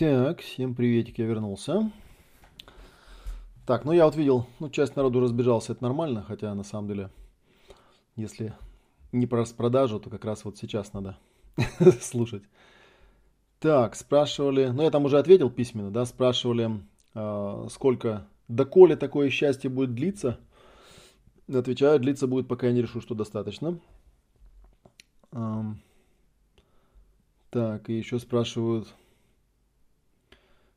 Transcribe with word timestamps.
Так, 0.00 0.40
всем 0.40 0.74
приветик, 0.74 1.18
я 1.18 1.26
вернулся. 1.26 1.92
Так, 3.66 3.84
ну 3.84 3.92
я 3.92 4.06
вот 4.06 4.16
видел, 4.16 4.46
ну 4.58 4.70
часть 4.70 4.96
народу 4.96 5.20
разбежался, 5.20 5.72
это 5.72 5.82
нормально, 5.82 6.24
хотя 6.26 6.54
на 6.54 6.62
самом 6.62 6.88
деле, 6.88 7.10
если 8.16 8.54
не 9.12 9.26
про 9.26 9.40
распродажу, 9.40 10.00
то 10.00 10.08
как 10.08 10.24
раз 10.24 10.46
вот 10.46 10.56
сейчас 10.56 10.94
надо 10.94 11.18
слушать. 12.00 12.42
Так, 13.58 13.94
спрашивали, 13.94 14.68
ну 14.68 14.84
я 14.84 14.90
там 14.90 15.04
уже 15.04 15.18
ответил 15.18 15.50
письменно, 15.50 15.90
да, 15.90 16.06
спрашивали, 16.06 16.80
э, 17.14 17.66
сколько, 17.68 18.26
доколе 18.48 18.96
такое 18.96 19.28
счастье 19.28 19.68
будет 19.68 19.94
длиться. 19.94 20.40
Отвечаю, 21.46 22.00
длиться 22.00 22.26
будет, 22.26 22.48
пока 22.48 22.68
я 22.68 22.72
не 22.72 22.80
решу, 22.80 23.02
что 23.02 23.14
достаточно. 23.14 23.78
Так, 27.50 27.90
и 27.90 27.98
еще 27.98 28.18
спрашивают, 28.18 28.94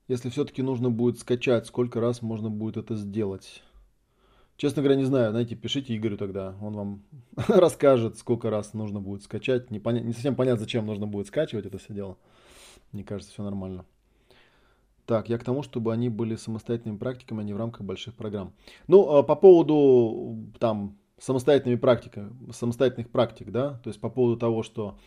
если 0.07 0.29
все-таки 0.29 0.61
нужно 0.61 0.89
будет 0.89 1.19
скачать, 1.19 1.65
сколько 1.65 1.99
раз 1.99 2.21
можно 2.21 2.49
будет 2.49 2.77
это 2.77 2.95
сделать? 2.95 3.63
Честно 4.57 4.81
говоря, 4.81 4.97
не 4.97 5.05
знаю. 5.05 5.31
Знаете, 5.31 5.55
пишите 5.55 5.95
Игорю 5.95 6.17
тогда. 6.17 6.55
Он 6.61 6.73
вам 6.73 7.03
расскажет, 7.47 8.17
сколько 8.17 8.49
раз 8.49 8.73
нужно 8.73 8.99
будет 8.99 9.23
скачать. 9.23 9.71
Не, 9.71 9.79
поня... 9.79 10.01
не 10.01 10.13
совсем 10.13 10.35
понятно, 10.35 10.59
зачем 10.59 10.85
нужно 10.85 11.07
будет 11.07 11.27
скачивать 11.27 11.65
это 11.65 11.77
все 11.77 11.93
дело. 11.93 12.17
Мне 12.91 13.03
кажется, 13.03 13.33
все 13.33 13.43
нормально. 13.43 13.85
Так, 15.05 15.27
я 15.27 15.37
к 15.37 15.43
тому, 15.43 15.63
чтобы 15.63 15.91
они 15.91 16.09
были 16.09 16.35
самостоятельными 16.35 16.97
практиками, 16.97 17.41
а 17.41 17.43
не 17.43 17.53
в 17.53 17.57
рамках 17.57 17.81
больших 17.81 18.13
программ. 18.13 18.53
Ну, 18.87 19.17
а 19.17 19.23
по 19.23 19.35
поводу 19.35 20.37
там 20.59 20.97
самостоятельными 21.17 21.77
практиками, 21.77 22.33
самостоятельных 22.51 23.09
практик, 23.09 23.51
да, 23.51 23.79
то 23.83 23.89
есть 23.89 23.99
по 23.99 24.09
поводу 24.09 24.37
того, 24.37 24.63
что 24.63 24.97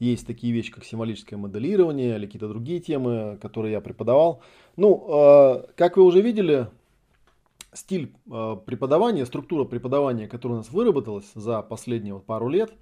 есть 0.00 0.26
такие 0.26 0.52
вещи, 0.52 0.72
как 0.72 0.84
символическое 0.84 1.38
моделирование 1.38 2.16
или 2.16 2.26
какие-то 2.26 2.48
другие 2.48 2.80
темы, 2.80 3.38
которые 3.40 3.72
я 3.72 3.80
преподавал. 3.80 4.42
Ну, 4.76 5.06
э, 5.08 5.64
как 5.76 5.96
вы 5.96 6.02
уже 6.04 6.22
видели, 6.22 6.68
стиль 7.72 8.12
э, 8.30 8.56
преподавания, 8.64 9.26
структура 9.26 9.64
преподавания, 9.64 10.26
которая 10.26 10.56
у 10.56 10.60
нас 10.62 10.70
выработалась 10.70 11.30
за 11.34 11.62
последние 11.62 12.14
вот 12.14 12.24
пару 12.24 12.48
лет, 12.48 12.72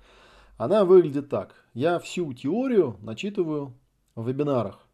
она 0.56 0.84
выглядит 0.84 1.28
так. 1.28 1.54
Я 1.74 1.98
всю 1.98 2.32
теорию 2.32 2.96
начитываю 3.02 3.74
в 4.14 4.26
вебинарах. 4.26 4.87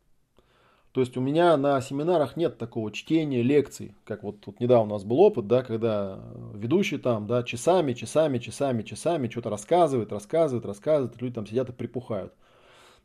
То 0.95 1.01
есть 1.01 1.17
у 1.17 1.21
меня 1.21 1.57
на 1.57 1.81
семинарах 1.81 2.37
нет 2.37 2.57
такого 2.57 2.93
чтения 2.93 3.43
лекций, 3.43 3.97
как 4.05 4.23
вот 4.23 4.41
тут 4.41 4.61
недавно 4.61 4.95
у 4.95 4.97
нас 4.97 5.03
был 5.03 5.19
опыт, 5.19 5.49
да, 5.49 5.65
когда 5.65 6.21
ведущий 6.55 6.99
там, 6.99 7.27
да, 7.27 7.43
часами, 7.43 7.95
часами, 7.95 8.39
часами, 8.39 8.83
часами 8.83 9.29
что-то 9.29 9.51
рассказывает, 9.51 10.13
рассказывает, 10.13 10.65
рассказывает, 10.65 11.21
люди 11.21 11.35
там 11.35 11.49
сидят 11.49 11.69
и 11.69 11.73
припухают. 11.73 12.33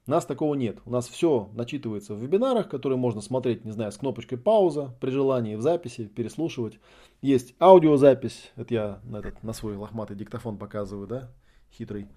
У 0.06 0.12
нас 0.12 0.24
такого 0.28 0.54
нет. 0.54 0.78
У 0.86 0.92
нас 0.92 1.08
все 1.08 1.50
начитывается 1.54 2.14
в 2.14 2.20
вебинарах, 2.20 2.70
которые 2.70 3.00
можно 3.00 3.22
смотреть, 3.22 3.66
не 3.66 3.72
знаю, 3.72 3.92
с 3.92 3.98
кнопочкой 3.98 4.38
пауза 4.38 4.96
при 5.02 5.10
желании 5.10 5.56
в 5.56 5.62
записи, 5.62 6.06
переслушивать. 6.06 6.78
Есть 7.24 7.56
аудиозапись, 7.60 8.52
это 8.56 8.72
я 8.72 9.00
на, 9.04 9.18
этот, 9.18 9.42
на 9.42 9.52
свой 9.52 9.76
лохматый 9.76 10.16
диктофон 10.16 10.60
показываю, 10.60 11.08
да, 11.08 11.32
хитрый. 11.72 12.08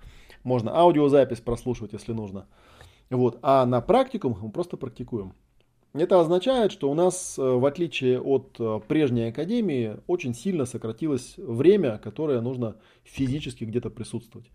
Можно 0.44 0.78
аудиозапись 0.78 1.40
прослушивать, 1.40 1.94
если 1.94 2.12
нужно. 2.12 2.46
Вот. 3.08 3.38
А 3.40 3.64
на 3.64 3.80
практикум 3.80 4.36
мы 4.38 4.50
просто 4.50 4.76
практикуем. 4.76 5.32
Это 5.94 6.20
означает, 6.20 6.72
что 6.72 6.90
у 6.90 6.94
нас, 6.94 7.38
э, 7.38 7.42
в 7.42 7.66
отличие 7.66 8.18
от 8.18 8.56
э, 8.58 8.80
прежней 8.88 9.28
академии, 9.28 9.98
очень 10.06 10.34
сильно 10.34 10.64
сократилось 10.64 11.34
время, 11.36 11.98
которое 11.98 12.40
нужно 12.40 12.76
физически 13.04 13.64
где-то 13.64 13.90
присутствовать. 13.90 14.48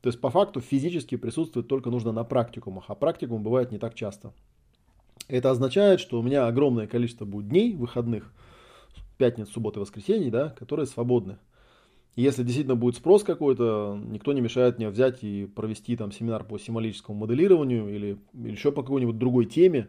То 0.00 0.08
есть 0.08 0.20
по 0.20 0.30
факту 0.30 0.60
физически 0.60 1.16
присутствовать 1.16 1.68
только 1.68 1.90
нужно 1.90 2.10
на 2.10 2.24
практикумах, 2.24 2.86
а 2.88 2.96
практикум 2.96 3.44
бывает 3.44 3.70
не 3.70 3.78
так 3.78 3.94
часто. 3.94 4.32
Это 5.28 5.50
означает, 5.50 6.00
что 6.00 6.18
у 6.18 6.22
меня 6.22 6.48
огромное 6.48 6.88
количество 6.88 7.24
будет 7.24 7.48
дней 7.48 7.76
выходных, 7.76 8.32
пятниц, 9.16 9.48
субботы, 9.50 9.78
воскресенье, 9.78 10.30
да, 10.30 10.48
которые 10.48 10.86
свободны. 10.86 11.38
Если 12.16 12.42
действительно 12.42 12.74
будет 12.74 12.96
спрос 12.96 13.22
какой-то, 13.22 13.96
никто 14.08 14.32
не 14.32 14.40
мешает 14.40 14.78
мне 14.78 14.88
взять 14.88 15.22
и 15.22 15.46
провести 15.46 15.96
там 15.96 16.10
семинар 16.10 16.42
по 16.42 16.58
символическому 16.58 17.16
моделированию 17.16 17.94
или, 17.94 18.18
или 18.34 18.50
еще 18.50 18.72
по 18.72 18.82
какой-нибудь 18.82 19.18
другой 19.18 19.46
теме, 19.46 19.88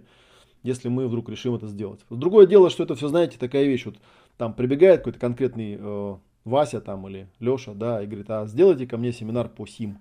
если 0.64 0.90
мы 0.90 1.08
вдруг 1.08 1.30
решим 1.30 1.56
это 1.56 1.68
сделать. 1.68 2.02
Другое 2.10 2.48
дело, 2.48 2.70
что 2.70 2.84
это 2.84 2.96
все, 2.96 3.08
знаете, 3.08 3.38
такая 3.38 3.66
вещь, 3.66 3.86
вот 3.86 3.98
там 4.38 4.54
прибегает 4.54 5.00
какой-то 5.00 5.20
конкретный 5.20 5.78
э, 5.80 6.16
Вася 6.46 6.82
там 6.82 7.08
или 7.08 7.28
Леша, 7.40 7.74
да, 7.74 8.02
и 8.02 8.08
говорит, 8.08 8.30
а 8.30 8.46
сделайте 8.46 8.88
ко 8.88 8.98
мне 8.98 9.12
семинар 9.12 9.50
по 9.50 9.66
СИМ. 9.66 10.00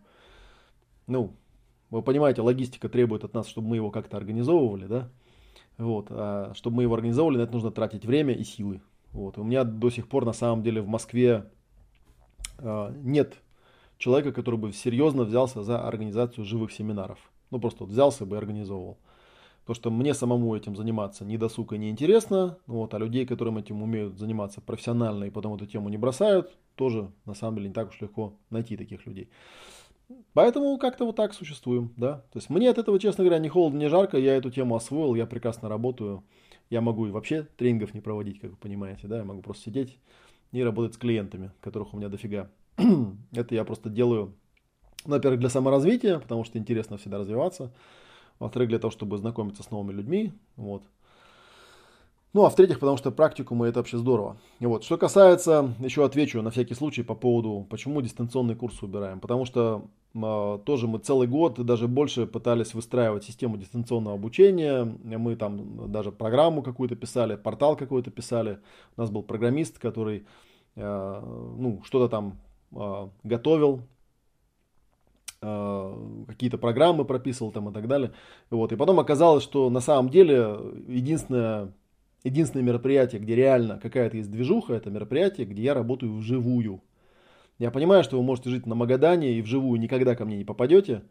Ну, 1.06 1.34
вы 1.90 2.02
понимаете, 2.02 2.42
логистика 2.42 2.88
требует 2.88 3.24
от 3.24 3.34
нас, 3.34 3.48
чтобы 3.48 3.68
мы 3.68 3.76
его 3.76 3.90
как-то 3.90 4.16
организовывали, 4.16 4.86
да, 4.86 5.08
вот, 5.78 6.06
а 6.10 6.52
чтобы 6.54 6.76
мы 6.76 6.82
его 6.82 6.94
организовывали, 6.94 7.38
на 7.38 7.42
это 7.42 7.52
нужно 7.52 7.70
тратить 7.70 8.04
время 8.04 8.34
и 8.34 8.44
силы. 8.44 8.80
Вот. 9.12 9.38
У 9.38 9.44
меня 9.44 9.64
до 9.64 9.90
сих 9.90 10.08
пор 10.08 10.24
на 10.24 10.32
самом 10.32 10.62
деле 10.62 10.82
в 10.82 10.86
Москве 10.86 11.50
э, 12.58 12.92
нет 13.02 13.34
человека, 13.98 14.32
который 14.32 14.56
бы 14.56 14.72
серьезно 14.72 15.24
взялся 15.24 15.62
за 15.62 15.86
организацию 15.86 16.44
живых 16.44 16.72
семинаров. 16.72 17.18
Ну, 17.50 17.58
просто 17.58 17.84
вот 17.84 17.90
взялся 17.90 18.24
бы 18.24 18.36
и 18.36 18.38
организовывал. 18.38 18.98
Потому 19.60 19.74
что 19.74 19.90
мне 19.90 20.14
самому 20.14 20.56
этим 20.56 20.74
заниматься 20.74 21.24
не 21.24 21.36
досуг 21.36 21.72
и 21.72 21.78
не 21.78 21.90
интересно. 21.90 22.58
Вот, 22.66 22.94
а 22.94 22.98
людей, 22.98 23.26
которым 23.26 23.58
этим 23.58 23.82
умеют 23.82 24.18
заниматься 24.18 24.60
профессионально 24.60 25.24
и 25.24 25.30
потом 25.30 25.54
эту 25.54 25.66
тему 25.66 25.88
не 25.88 25.96
бросают, 25.96 26.56
тоже 26.74 27.10
на 27.24 27.34
самом 27.34 27.56
деле 27.56 27.68
не 27.68 27.74
так 27.74 27.90
уж 27.90 28.00
легко 28.00 28.34
найти 28.50 28.76
таких 28.76 29.06
людей. 29.06 29.28
Поэтому 30.32 30.76
как-то 30.78 31.04
вот 31.04 31.16
так 31.16 31.34
существуем, 31.34 31.92
да. 31.96 32.24
То 32.32 32.38
есть 32.38 32.50
мне 32.50 32.68
от 32.70 32.78
этого, 32.78 32.98
честно 32.98 33.24
говоря, 33.24 33.38
не 33.38 33.48
холодно, 33.48 33.78
не 33.78 33.88
жарко, 33.88 34.16
я 34.16 34.36
эту 34.36 34.50
тему 34.50 34.74
освоил, 34.74 35.14
я 35.14 35.26
прекрасно 35.26 35.68
работаю. 35.68 36.24
Я 36.68 36.80
могу 36.80 37.06
и 37.06 37.10
вообще 37.10 37.46
тренингов 37.56 37.94
не 37.94 38.00
проводить, 38.00 38.40
как 38.40 38.52
вы 38.52 38.56
понимаете, 38.56 39.08
да, 39.08 39.18
я 39.18 39.24
могу 39.24 39.42
просто 39.42 39.64
сидеть 39.64 39.98
и 40.52 40.62
работать 40.62 40.94
с 40.94 40.98
клиентами, 40.98 41.50
которых 41.60 41.94
у 41.94 41.96
меня 41.96 42.08
дофига. 42.08 42.50
Это 43.32 43.54
я 43.54 43.64
просто 43.64 43.88
делаю, 43.88 44.34
ну, 45.04 45.14
во-первых, 45.14 45.40
для 45.40 45.48
саморазвития, 45.48 46.18
потому 46.18 46.44
что 46.44 46.58
интересно 46.58 46.96
всегда 46.96 47.18
развиваться 47.18 47.72
во-вторых, 48.40 48.68
для 48.70 48.80
того, 48.80 48.90
чтобы 48.90 49.18
знакомиться 49.18 49.62
с 49.62 49.70
новыми 49.70 49.92
людьми, 49.92 50.32
вот. 50.56 50.82
Ну, 52.32 52.44
а 52.44 52.50
в-третьих, 52.50 52.78
потому 52.78 52.96
что 52.96 53.10
практикумы 53.10 53.66
это 53.66 53.80
вообще 53.80 53.98
здорово. 53.98 54.36
И 54.60 54.66
вот, 54.66 54.84
что 54.84 54.96
касается, 54.96 55.74
еще 55.80 56.04
отвечу 56.04 56.40
на 56.42 56.52
всякий 56.52 56.74
случай 56.74 57.02
по 57.02 57.16
поводу, 57.16 57.66
почему 57.68 58.00
дистанционный 58.02 58.54
курс 58.54 58.80
выбираем. 58.82 59.18
Потому 59.18 59.44
что 59.44 59.86
э, 60.14 60.58
тоже 60.64 60.86
мы 60.86 61.00
целый 61.00 61.26
год 61.26 61.58
и 61.58 61.64
даже 61.64 61.88
больше 61.88 62.26
пытались 62.26 62.72
выстраивать 62.72 63.24
систему 63.24 63.56
дистанционного 63.56 64.14
обучения. 64.14 64.84
Мы 64.84 65.34
там 65.34 65.90
даже 65.90 66.12
программу 66.12 66.62
какую-то 66.62 66.94
писали, 66.94 67.34
портал 67.34 67.74
какой-то 67.76 68.12
писали. 68.12 68.60
У 68.96 69.00
нас 69.00 69.10
был 69.10 69.24
программист, 69.24 69.80
который 69.80 70.24
э, 70.76 71.22
ну, 71.58 71.82
что-то 71.84 72.08
там 72.08 72.38
э, 72.70 73.08
готовил, 73.24 73.80
какие-то 75.40 76.58
программы 76.58 77.04
прописывал 77.04 77.50
там 77.50 77.70
и 77.70 77.72
так 77.72 77.88
далее. 77.88 78.12
Вот. 78.50 78.72
И 78.72 78.76
потом 78.76 79.00
оказалось, 79.00 79.42
что 79.42 79.70
на 79.70 79.80
самом 79.80 80.10
деле 80.10 80.56
единственное, 80.86 81.72
единственное 82.24 82.64
мероприятие, 82.64 83.20
где 83.20 83.34
реально 83.34 83.78
какая-то 83.82 84.18
есть 84.18 84.30
движуха, 84.30 84.74
это 84.74 84.90
мероприятие, 84.90 85.46
где 85.46 85.62
я 85.62 85.74
работаю 85.74 86.14
вживую. 86.14 86.82
Я 87.58 87.70
понимаю, 87.70 88.04
что 88.04 88.18
вы 88.18 88.22
можете 88.22 88.50
жить 88.50 88.66
на 88.66 88.74
Магадане 88.74 89.32
и 89.32 89.42
вживую 89.42 89.80
никогда 89.80 90.14
ко 90.14 90.24
мне 90.24 90.36
не 90.36 90.44
попадете, 90.44 91.02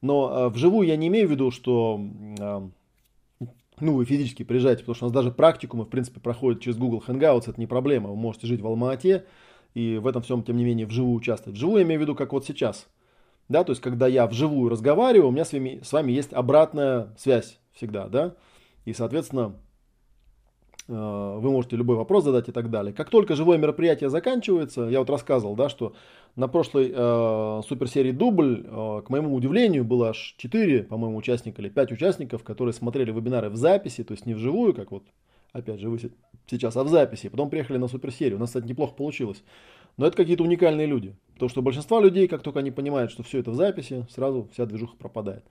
но 0.00 0.46
э, 0.46 0.48
вживую 0.48 0.86
я 0.86 0.96
не 0.96 1.08
имею 1.08 1.28
в 1.28 1.30
виду, 1.30 1.50
что 1.50 2.00
э, 2.38 2.68
ну, 3.80 3.94
вы 3.94 4.04
физически 4.04 4.42
приезжаете, 4.42 4.80
потому 4.80 4.94
что 4.94 5.04
у 5.06 5.08
нас 5.08 5.14
даже 5.14 5.30
практикумы, 5.30 5.84
в 5.84 5.88
принципе, 5.88 6.20
проходят 6.20 6.60
через 6.62 6.76
Google 6.78 7.02
Hangouts, 7.06 7.50
это 7.50 7.60
не 7.60 7.66
проблема. 7.66 8.10
Вы 8.10 8.16
можете 8.16 8.46
жить 8.46 8.60
в 8.60 8.66
Алма-Ате 8.66 9.24
и 9.74 9.98
в 9.98 10.06
этом 10.06 10.22
всем, 10.22 10.42
тем 10.42 10.56
не 10.56 10.64
менее, 10.64 10.86
вживую 10.86 11.14
участвовать. 11.14 11.56
Вживую 11.56 11.80
я 11.80 11.84
имею 11.86 12.00
в 12.00 12.02
виду, 12.02 12.14
как 12.14 12.32
вот 12.34 12.44
сейчас– 12.44 12.86
да, 13.48 13.64
то 13.64 13.72
есть 13.72 13.80
когда 13.80 14.06
я 14.06 14.26
вживую 14.26 14.70
разговариваю, 14.70 15.28
у 15.28 15.32
меня 15.32 15.44
с 15.44 15.52
вами, 15.52 15.80
с 15.82 15.92
вами 15.92 16.12
есть 16.12 16.32
обратная 16.32 17.14
связь 17.16 17.58
всегда, 17.72 18.08
да, 18.08 18.34
и, 18.84 18.92
соответственно, 18.92 19.54
э, 20.88 20.92
вы 20.92 21.50
можете 21.50 21.76
любой 21.76 21.96
вопрос 21.96 22.24
задать 22.24 22.48
и 22.48 22.52
так 22.52 22.70
далее. 22.70 22.92
Как 22.92 23.10
только 23.10 23.34
живое 23.34 23.58
мероприятие 23.58 24.10
заканчивается, 24.10 24.82
я 24.82 24.98
вот 24.98 25.10
рассказывал, 25.10 25.56
да, 25.56 25.68
что 25.68 25.94
на 26.36 26.48
прошлой 26.48 26.92
э, 26.94 27.62
суперсерии 27.66 28.12
«Дубль», 28.12 28.64
э, 28.66 29.02
к 29.04 29.10
моему 29.10 29.34
удивлению, 29.34 29.84
было 29.84 30.10
аж 30.10 30.34
4, 30.38 30.84
по-моему, 30.84 31.16
участника 31.16 31.62
или 31.62 31.68
5 31.68 31.92
участников, 31.92 32.44
которые 32.44 32.72
смотрели 32.72 33.12
вебинары 33.12 33.50
в 33.50 33.56
записи, 33.56 34.04
то 34.04 34.12
есть 34.12 34.26
не 34.26 34.34
вживую, 34.34 34.74
как 34.74 34.90
вот, 34.90 35.04
опять 35.52 35.80
же, 35.80 35.88
вы 35.88 35.98
сейчас, 36.46 36.76
а 36.76 36.84
в 36.84 36.88
записи. 36.88 37.28
Потом 37.28 37.50
приехали 37.50 37.78
на 37.78 37.88
суперсерию. 37.88 38.36
У 38.36 38.40
нас, 38.40 38.50
кстати, 38.50 38.66
неплохо 38.66 38.94
получилось. 38.94 39.42
Но 39.96 40.06
это 40.06 40.16
какие-то 40.16 40.44
уникальные 40.44 40.86
люди. 40.86 41.16
Потому 41.38 41.50
что 41.50 41.62
большинство 41.62 42.00
людей, 42.00 42.26
как 42.26 42.42
только 42.42 42.58
они 42.58 42.72
понимают, 42.72 43.12
что 43.12 43.22
все 43.22 43.38
это 43.38 43.52
в 43.52 43.54
записи, 43.54 44.04
сразу 44.10 44.48
вся 44.52 44.66
движуха 44.66 44.96
пропадает. 44.96 45.44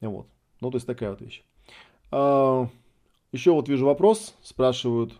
Вот. 0.00 0.26
Ну, 0.60 0.70
то 0.72 0.76
есть 0.78 0.86
такая 0.86 1.10
вот 1.10 1.20
вещь. 1.20 1.44
А, 2.10 2.68
еще 3.30 3.52
вот 3.52 3.68
вижу 3.68 3.86
вопрос, 3.86 4.34
спрашивают, 4.42 5.12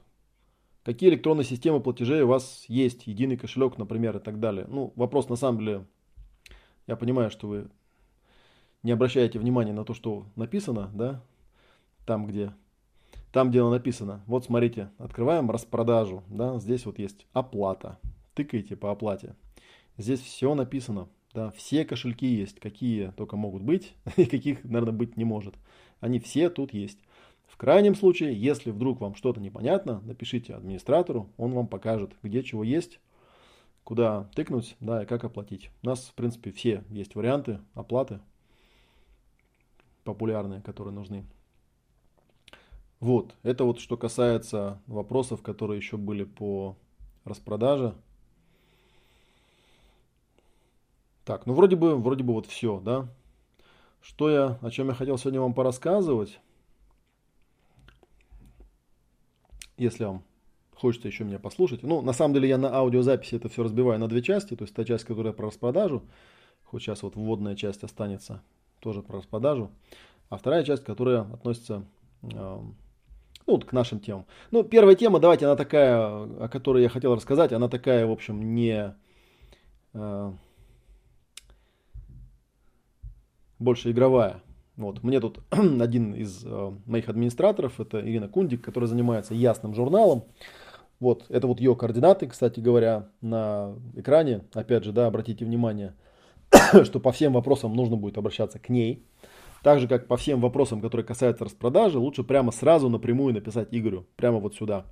какие 0.83 1.09
электронные 1.11 1.44
системы 1.44 1.79
платежей 1.79 2.23
у 2.23 2.27
вас 2.27 2.65
есть, 2.67 3.06
единый 3.06 3.37
кошелек, 3.37 3.79
например, 3.79 4.17
и 4.17 4.21
так 4.21 4.41
далее. 4.41 4.67
Ну, 4.69 4.93
вопрос 4.97 5.29
на 5.29 5.37
самом 5.37 5.61
деле, 5.61 5.87
я 6.88 6.97
понимаю, 6.97 7.31
что 7.31 7.47
вы 7.47 7.69
не 8.83 8.91
обращаете 8.91 9.38
внимания 9.38 9.73
на 9.73 9.85
то, 9.85 9.94
что 9.94 10.27
написано, 10.35 10.91
да, 10.94 11.23
там, 12.06 12.27
где, 12.27 12.53
там, 13.31 13.50
где 13.50 13.61
оно 13.61 13.71
написано. 13.71 14.25
Вот 14.27 14.47
смотрите, 14.47 14.91
открываем 14.99 15.49
распродажу, 15.49 16.25
да, 16.29 16.59
здесь 16.59 16.87
вот 16.87 16.99
есть 16.99 17.25
оплата. 17.33 18.00
Тыкаете 18.35 18.75
по 18.75 18.91
оплате. 18.91 19.37
Здесь 19.98 20.20
все 20.20 20.54
написано, 20.54 21.08
да, 21.32 21.50
все 21.52 21.84
кошельки 21.84 22.26
есть, 22.26 22.60
какие 22.60 23.12
только 23.12 23.37
могут 23.37 23.62
быть 23.62 23.94
и 24.16 24.26
каких, 24.26 24.64
наверное, 24.64 24.93
быть 24.93 25.16
не 25.16 25.25
может. 25.25 25.54
Они 26.00 26.19
все 26.19 26.50
тут 26.50 26.72
есть. 26.72 26.98
В 27.46 27.56
крайнем 27.56 27.94
случае, 27.94 28.38
если 28.38 28.70
вдруг 28.70 29.00
вам 29.00 29.14
что-то 29.14 29.40
непонятно, 29.40 30.00
напишите 30.04 30.54
администратору, 30.54 31.31
он 31.37 31.52
вам 31.52 31.69
покажет, 31.69 32.12
где 32.22 32.43
чего 32.43 32.64
есть, 32.64 33.00
куда 33.84 34.25
тыкнуть, 34.34 34.76
да, 34.81 35.02
и 35.02 35.06
как 35.06 35.25
оплатить. 35.25 35.70
У 35.82 35.87
нас, 35.87 36.06
в 36.06 36.14
принципе, 36.14 36.52
все 36.52 36.84
есть 36.90 37.14
варианты 37.14 37.60
оплаты 37.75 38.20
популярные, 40.04 40.60
которые 40.60 40.92
нужны. 40.92 41.25
Вот, 43.00 43.34
это 43.42 43.64
вот 43.64 43.78
что 43.78 43.96
касается 43.96 44.81
вопросов, 44.87 45.42
которые 45.42 45.78
еще 45.78 45.96
были 45.96 46.25
по 46.25 46.76
распродаже. 47.25 47.94
Так, 51.26 51.44
ну 51.44 51.55
вроде 51.55 51.75
бы, 51.75 51.96
вроде 51.96 52.23
бы 52.23 52.32
вот 52.34 52.46
все, 52.46 52.78
да. 52.78 53.08
Что 54.00 54.31
я, 54.31 54.58
о 54.62 54.70
чем 54.70 54.88
я 54.88 54.94
хотел 54.94 55.19
сегодня 55.19 55.40
вам 55.40 55.55
порассказывать. 55.55 56.38
Если 59.76 60.05
вам 60.05 60.23
хочется 60.76 61.08
еще 61.08 61.25
меня 61.25 61.40
послушать. 61.40 61.82
Ну, 61.82 62.00
на 62.00 62.12
самом 62.12 62.34
деле 62.34 62.49
я 62.49 62.58
на 62.58 62.73
аудиозаписи 62.73 63.34
это 63.34 63.49
все 63.49 63.64
разбиваю 63.64 63.99
на 63.99 64.06
две 64.06 64.23
части. 64.23 64.55
То 64.55 64.62
есть 64.62 64.75
та 64.75 64.84
часть, 64.84 65.02
которая 65.02 65.32
про 65.32 65.49
распродажу, 65.49 66.05
хоть 66.64 66.82
сейчас 66.82 67.02
вот 67.02 67.17
вводная 67.17 67.56
часть 67.56 67.82
останется 67.82 68.40
тоже 68.78 69.02
про 69.02 69.19
распродажу. 69.19 69.73
А 70.28 70.37
вторая 70.37 70.62
часть, 70.62 70.84
которая 70.84 71.23
относится 71.23 71.84
э, 72.23 72.61
ну, 73.49 73.61
к 73.61 73.73
нашим 73.73 73.99
темам. 73.99 74.26
Ну, 74.52 74.62
первая 74.62 74.94
тема, 74.94 75.19
давайте, 75.19 75.46
она 75.46 75.56
такая, 75.56 75.99
о 75.99 76.49
которой 76.49 76.84
я 76.84 76.88
хотел 76.88 77.17
рассказать, 77.17 77.52
она 77.52 77.69
такая, 77.69 78.06
в 78.06 78.12
общем, 78.12 78.55
не... 78.55 78.94
Э, 79.93 80.32
больше 83.58 83.91
игровая. 83.91 84.43
Вот. 84.76 85.03
Мне 85.03 85.20
тут 85.20 85.41
один 85.50 86.14
из 86.14 86.44
э, 86.44 86.73
моих 86.87 87.08
администраторов, 87.08 87.81
это 87.81 88.00
Ирина 88.00 88.29
Кундик, 88.29 88.62
которая 88.62 88.88
занимается 88.88 89.35
ясным 89.35 89.75
журналом. 89.75 90.25
Вот, 90.99 91.26
это 91.29 91.47
вот 91.47 91.61
ее 91.61 91.76
координаты, 91.76 92.26
кстати 92.26 92.58
говоря, 92.61 93.11
на 93.20 93.75
экране. 93.94 94.44
Опять 94.55 94.85
же, 94.85 94.93
да, 94.93 95.06
обратите 95.06 95.44
внимание, 95.44 95.94
что 96.85 97.00
по 97.00 97.12
всем 97.12 97.35
вопросам 97.35 97.75
нужно 97.75 97.97
будет 97.97 98.17
обращаться 98.17 98.58
к 98.58 98.69
ней. 98.69 99.05
Так 99.62 99.81
же, 99.81 99.88
как 99.88 100.06
по 100.06 100.17
всем 100.17 100.41
вопросам, 100.41 100.81
которые 100.81 101.06
касаются 101.06 101.44
распродажи, 101.44 101.99
лучше 101.99 102.23
прямо 102.23 102.52
сразу 102.52 102.88
напрямую 102.88 103.35
написать 103.35 103.69
Игорю, 103.73 104.06
прямо 104.17 104.38
вот 104.38 104.55
сюда. 104.55 104.87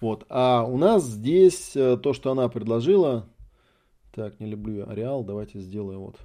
Вот, 0.00 0.24
а 0.28 0.64
у 0.64 0.76
нас 0.76 1.04
здесь 1.04 1.76
э, 1.76 1.96
то, 1.96 2.12
что 2.12 2.30
она 2.30 2.48
предложила. 2.48 3.28
Так, 4.14 4.40
не 4.40 4.46
люблю 4.46 4.76
я 4.76 4.84
Ареал, 4.84 5.24
давайте 5.24 5.60
сделаем 5.60 6.00
вот 6.00 6.16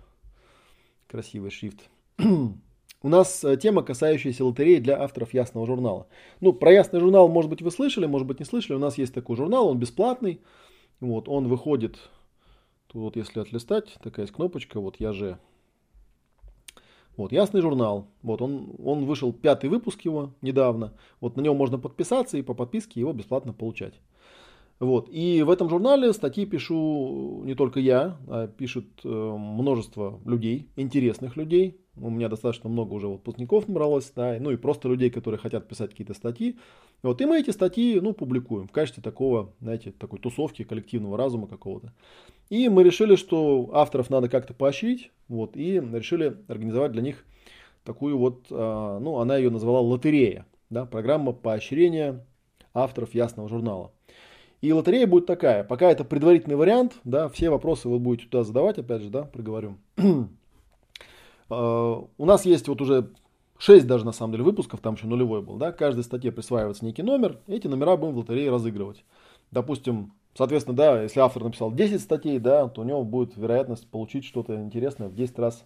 красивый 1.13 1.51
шрифт. 1.51 1.91
У 2.17 3.07
нас 3.07 3.43
э, 3.43 3.55
тема, 3.57 3.83
касающаяся 3.83 4.43
лотереи 4.43 4.79
для 4.79 4.99
авторов 4.99 5.31
Ясного 5.31 5.67
журнала. 5.67 6.07
Ну, 6.41 6.53
про 6.53 6.73
Ясный 6.73 6.99
журнал, 6.99 7.27
может 7.27 7.51
быть, 7.51 7.61
вы 7.61 7.69
слышали, 7.69 8.07
может 8.07 8.25
быть, 8.25 8.39
не 8.39 8.45
слышали. 8.45 8.77
У 8.77 8.79
нас 8.79 8.97
есть 8.97 9.13
такой 9.13 9.35
журнал, 9.35 9.67
он 9.67 9.77
бесплатный. 9.77 10.41
Вот, 11.01 11.29
он 11.29 11.47
выходит, 11.47 11.99
тут 12.87 13.01
вот 13.03 13.15
если 13.15 13.41
отлистать, 13.41 13.95
такая 14.01 14.23
есть 14.23 14.33
кнопочка, 14.33 14.79
вот 14.79 14.95
я 14.99 15.13
же. 15.13 15.37
Вот, 17.15 17.31
Ясный 17.31 17.61
журнал. 17.61 18.07
Вот, 18.23 18.41
он, 18.41 18.73
он 18.83 19.05
вышел 19.05 19.31
пятый 19.33 19.69
выпуск 19.69 20.01
его 20.01 20.33
недавно. 20.41 20.93
Вот 21.21 21.35
на 21.35 21.41
него 21.41 21.53
можно 21.53 21.77
подписаться 21.77 22.37
и 22.37 22.41
по 22.41 22.55
подписке 22.55 23.01
его 23.01 23.13
бесплатно 23.13 23.53
получать. 23.53 23.93
Вот. 24.79 25.07
И 25.09 25.43
в 25.43 25.49
этом 25.49 25.69
журнале 25.69 26.11
статьи 26.13 26.45
пишу 26.45 27.43
не 27.45 27.55
только 27.55 27.79
я, 27.79 28.17
а 28.27 28.47
пишут 28.47 28.85
э, 29.03 29.07
множество 29.07 30.19
людей, 30.25 30.69
интересных 30.75 31.37
людей. 31.37 31.79
У 31.95 32.09
меня 32.09 32.27
достаточно 32.27 32.69
много 32.69 32.93
уже 32.93 33.07
выпускников 33.07 33.67
набралось, 33.67 34.11
да, 34.15 34.35
ну 34.39 34.49
и 34.49 34.57
просто 34.57 34.89
людей, 34.89 35.11
которые 35.11 35.39
хотят 35.39 35.67
писать 35.67 35.91
какие-то 35.91 36.15
статьи. 36.15 36.57
Вот, 37.03 37.21
и 37.21 37.25
мы 37.25 37.39
эти 37.39 37.51
статьи, 37.51 37.99
ну, 37.99 38.13
публикуем 38.13 38.67
в 38.67 38.71
качестве 38.71 39.03
такого, 39.03 39.53
знаете, 39.61 39.91
такой 39.91 40.17
тусовки 40.19 40.63
коллективного 40.63 41.17
разума 41.17 41.47
какого-то. 41.47 41.93
И 42.49 42.67
мы 42.67 42.83
решили, 42.83 43.15
что 43.15 43.69
авторов 43.73 44.09
надо 44.09 44.27
как-то 44.27 44.53
поощрить, 44.53 45.11
вот, 45.27 45.55
и 45.55 45.79
решили 45.79 46.37
организовать 46.47 46.93
для 46.93 47.03
них 47.03 47.25
такую 47.83 48.17
вот, 48.17 48.47
а, 48.49 48.99
ну, 48.99 49.19
она 49.19 49.37
ее 49.37 49.49
назвала 49.49 49.81
лотерея, 49.81 50.45
да, 50.69 50.85
программа 50.85 51.31
поощрения 51.31 52.25
авторов 52.73 53.13
Ясного 53.13 53.49
журнала. 53.49 53.91
И 54.63 54.71
лотерея 54.71 55.07
будет 55.07 55.25
такая. 55.25 55.65
Пока 55.65 55.91
это 55.91 56.05
предварительный 56.05 56.55
вариант, 56.55 56.93
да, 57.03 57.27
все 57.27 57.49
вопросы 57.49 57.89
вы 57.89 57.99
будете 57.99 58.29
туда 58.29 58.45
задавать, 58.45 58.77
опять 58.77 59.01
же, 59.01 59.09
да, 59.09 59.23
проговорю. 59.23 59.77
А, 61.49 62.07
у 62.17 62.25
нас 62.25 62.45
есть 62.45 62.69
вот 62.69 62.81
уже 62.81 63.11
6 63.57 63.85
даже 63.85 64.05
на 64.05 64.13
самом 64.13 64.31
деле 64.31 64.45
выпусков, 64.45 64.79
там 64.79 64.95
еще 64.95 65.07
нулевой 65.07 65.41
был, 65.41 65.57
да, 65.57 65.73
каждой 65.73 66.05
статье 66.05 66.31
присваивается 66.31 66.85
некий 66.85 67.03
номер, 67.03 67.37
эти 67.47 67.67
номера 67.67 67.97
будем 67.97 68.13
в 68.13 68.19
лотерее 68.19 68.49
разыгрывать. 68.49 69.03
Допустим, 69.51 70.13
соответственно, 70.33 70.77
да, 70.77 71.03
если 71.03 71.19
автор 71.19 71.43
написал 71.43 71.73
10 71.73 71.99
статей, 71.99 72.39
да, 72.39 72.69
то 72.69 72.81
у 72.81 72.85
него 72.85 73.03
будет 73.03 73.35
вероятность 73.35 73.85
получить 73.89 74.23
что-то 74.23 74.55
интересное 74.55 75.09
в 75.09 75.15
10 75.15 75.37
раз 75.37 75.65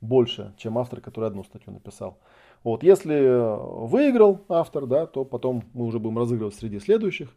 больше, 0.00 0.52
чем 0.58 0.76
автор, 0.76 1.00
который 1.00 1.28
одну 1.28 1.44
статью 1.44 1.72
написал. 1.72 2.18
Вот, 2.64 2.82
если 2.82 3.86
выиграл 3.86 4.40
автор, 4.48 4.86
да, 4.86 5.06
то 5.06 5.24
потом 5.24 5.62
мы 5.72 5.84
уже 5.84 6.00
будем 6.00 6.18
разыгрывать 6.18 6.56
среди 6.56 6.80
следующих. 6.80 7.28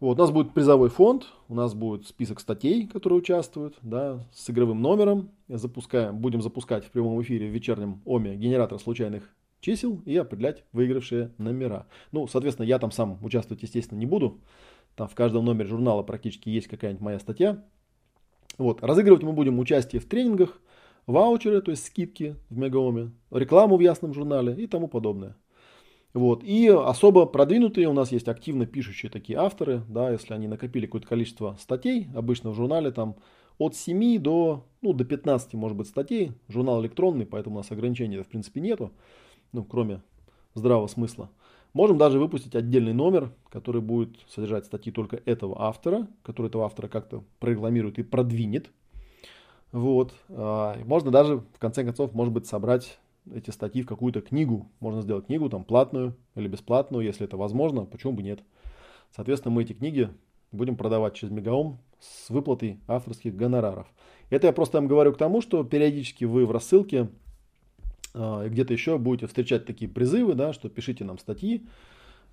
Вот, 0.00 0.16
у 0.16 0.20
нас 0.20 0.30
будет 0.30 0.54
призовой 0.54 0.90
фонд, 0.90 1.26
у 1.48 1.54
нас 1.54 1.74
будет 1.74 2.06
список 2.06 2.38
статей, 2.38 2.86
которые 2.86 3.18
участвуют, 3.18 3.76
да, 3.82 4.20
с 4.32 4.48
игровым 4.48 4.80
номером. 4.80 5.30
Запускаем, 5.48 6.18
будем 6.18 6.40
запускать 6.40 6.84
в 6.84 6.90
прямом 6.92 7.20
эфире 7.22 7.48
в 7.48 7.52
вечернем 7.52 8.00
ОМЕ 8.04 8.36
генератор 8.36 8.78
случайных 8.78 9.24
чисел 9.60 10.00
и 10.04 10.16
определять 10.16 10.62
выигравшие 10.72 11.32
номера. 11.38 11.88
Ну, 12.12 12.28
соответственно, 12.28 12.66
я 12.66 12.78
там 12.78 12.92
сам 12.92 13.18
участвовать, 13.24 13.64
естественно, 13.64 13.98
не 13.98 14.06
буду. 14.06 14.40
Там 14.94 15.08
в 15.08 15.16
каждом 15.16 15.44
номере 15.44 15.68
журнала 15.68 16.04
практически 16.04 16.48
есть 16.48 16.68
какая-нибудь 16.68 17.02
моя 17.02 17.18
статья. 17.18 17.64
Вот, 18.56 18.84
разыгрывать 18.84 19.24
мы 19.24 19.32
будем 19.32 19.58
участие 19.58 20.00
в 20.00 20.06
тренингах, 20.06 20.60
ваучеры, 21.06 21.60
то 21.60 21.72
есть 21.72 21.86
скидки 21.86 22.36
в 22.50 22.56
Мегаоме, 22.56 23.10
рекламу 23.32 23.76
в 23.76 23.80
Ясном 23.80 24.14
журнале 24.14 24.54
и 24.54 24.68
тому 24.68 24.86
подобное. 24.86 25.36
Вот. 26.14 26.42
И 26.42 26.68
особо 26.68 27.26
продвинутые 27.26 27.88
у 27.88 27.92
нас 27.92 28.12
есть 28.12 28.28
активно 28.28 28.66
пишущие 28.66 29.10
такие 29.10 29.38
авторы, 29.38 29.82
да, 29.88 30.10
если 30.10 30.34
они 30.34 30.48
накопили 30.48 30.86
какое-то 30.86 31.06
количество 31.06 31.56
статей, 31.60 32.08
обычно 32.14 32.50
в 32.50 32.54
журнале 32.54 32.90
там 32.90 33.16
от 33.58 33.74
7 33.74 34.18
до, 34.18 34.64
ну, 34.82 34.92
до 34.92 35.04
15, 35.04 35.54
может 35.54 35.76
быть, 35.76 35.88
статей. 35.88 36.32
Журнал 36.48 36.80
электронный, 36.80 37.26
поэтому 37.26 37.56
у 37.56 37.58
нас 37.58 37.70
ограничений 37.70 38.18
в 38.18 38.28
принципе 38.28 38.60
нету, 38.60 38.92
ну, 39.52 39.64
кроме 39.64 40.00
здравого 40.54 40.86
смысла. 40.86 41.30
Можем 41.74 41.98
даже 41.98 42.18
выпустить 42.18 42.54
отдельный 42.54 42.94
номер, 42.94 43.30
который 43.50 43.82
будет 43.82 44.16
содержать 44.28 44.64
статьи 44.64 44.90
только 44.90 45.20
этого 45.26 45.62
автора, 45.62 46.08
который 46.22 46.46
этого 46.46 46.64
автора 46.64 46.88
как-то 46.88 47.24
прорекламирует 47.40 47.98
и 47.98 48.02
продвинет. 48.02 48.70
Вот. 49.72 50.14
А, 50.30 50.76
можно 50.84 51.10
даже, 51.10 51.38
в 51.38 51.58
конце 51.58 51.84
концов, 51.84 52.14
может 52.14 52.32
быть, 52.32 52.46
собрать 52.46 52.98
эти 53.34 53.50
статьи 53.50 53.82
в 53.82 53.86
какую-то 53.86 54.20
книгу. 54.20 54.70
Можно 54.80 55.02
сделать 55.02 55.26
книгу 55.26 55.48
там 55.48 55.64
платную 55.64 56.16
или 56.34 56.48
бесплатную, 56.48 57.04
если 57.04 57.24
это 57.26 57.36
возможно, 57.36 57.84
почему 57.84 58.12
бы 58.12 58.22
нет. 58.22 58.40
Соответственно, 59.14 59.54
мы 59.54 59.62
эти 59.62 59.72
книги 59.72 60.10
будем 60.52 60.76
продавать 60.76 61.14
через 61.14 61.32
Мегаом 61.32 61.78
с 62.00 62.30
выплатой 62.30 62.80
авторских 62.86 63.34
гонораров. 63.34 63.86
Это 64.30 64.46
я 64.46 64.52
просто 64.52 64.78
вам 64.78 64.88
говорю 64.88 65.12
к 65.12 65.18
тому, 65.18 65.40
что 65.40 65.64
периодически 65.64 66.24
вы 66.24 66.46
в 66.46 66.50
рассылке 66.50 67.08
э, 68.14 68.48
где-то 68.48 68.72
еще 68.72 68.98
будете 68.98 69.26
встречать 69.26 69.66
такие 69.66 69.90
призывы, 69.90 70.34
да, 70.34 70.52
что 70.52 70.68
пишите 70.68 71.04
нам 71.04 71.18
статьи 71.18 71.66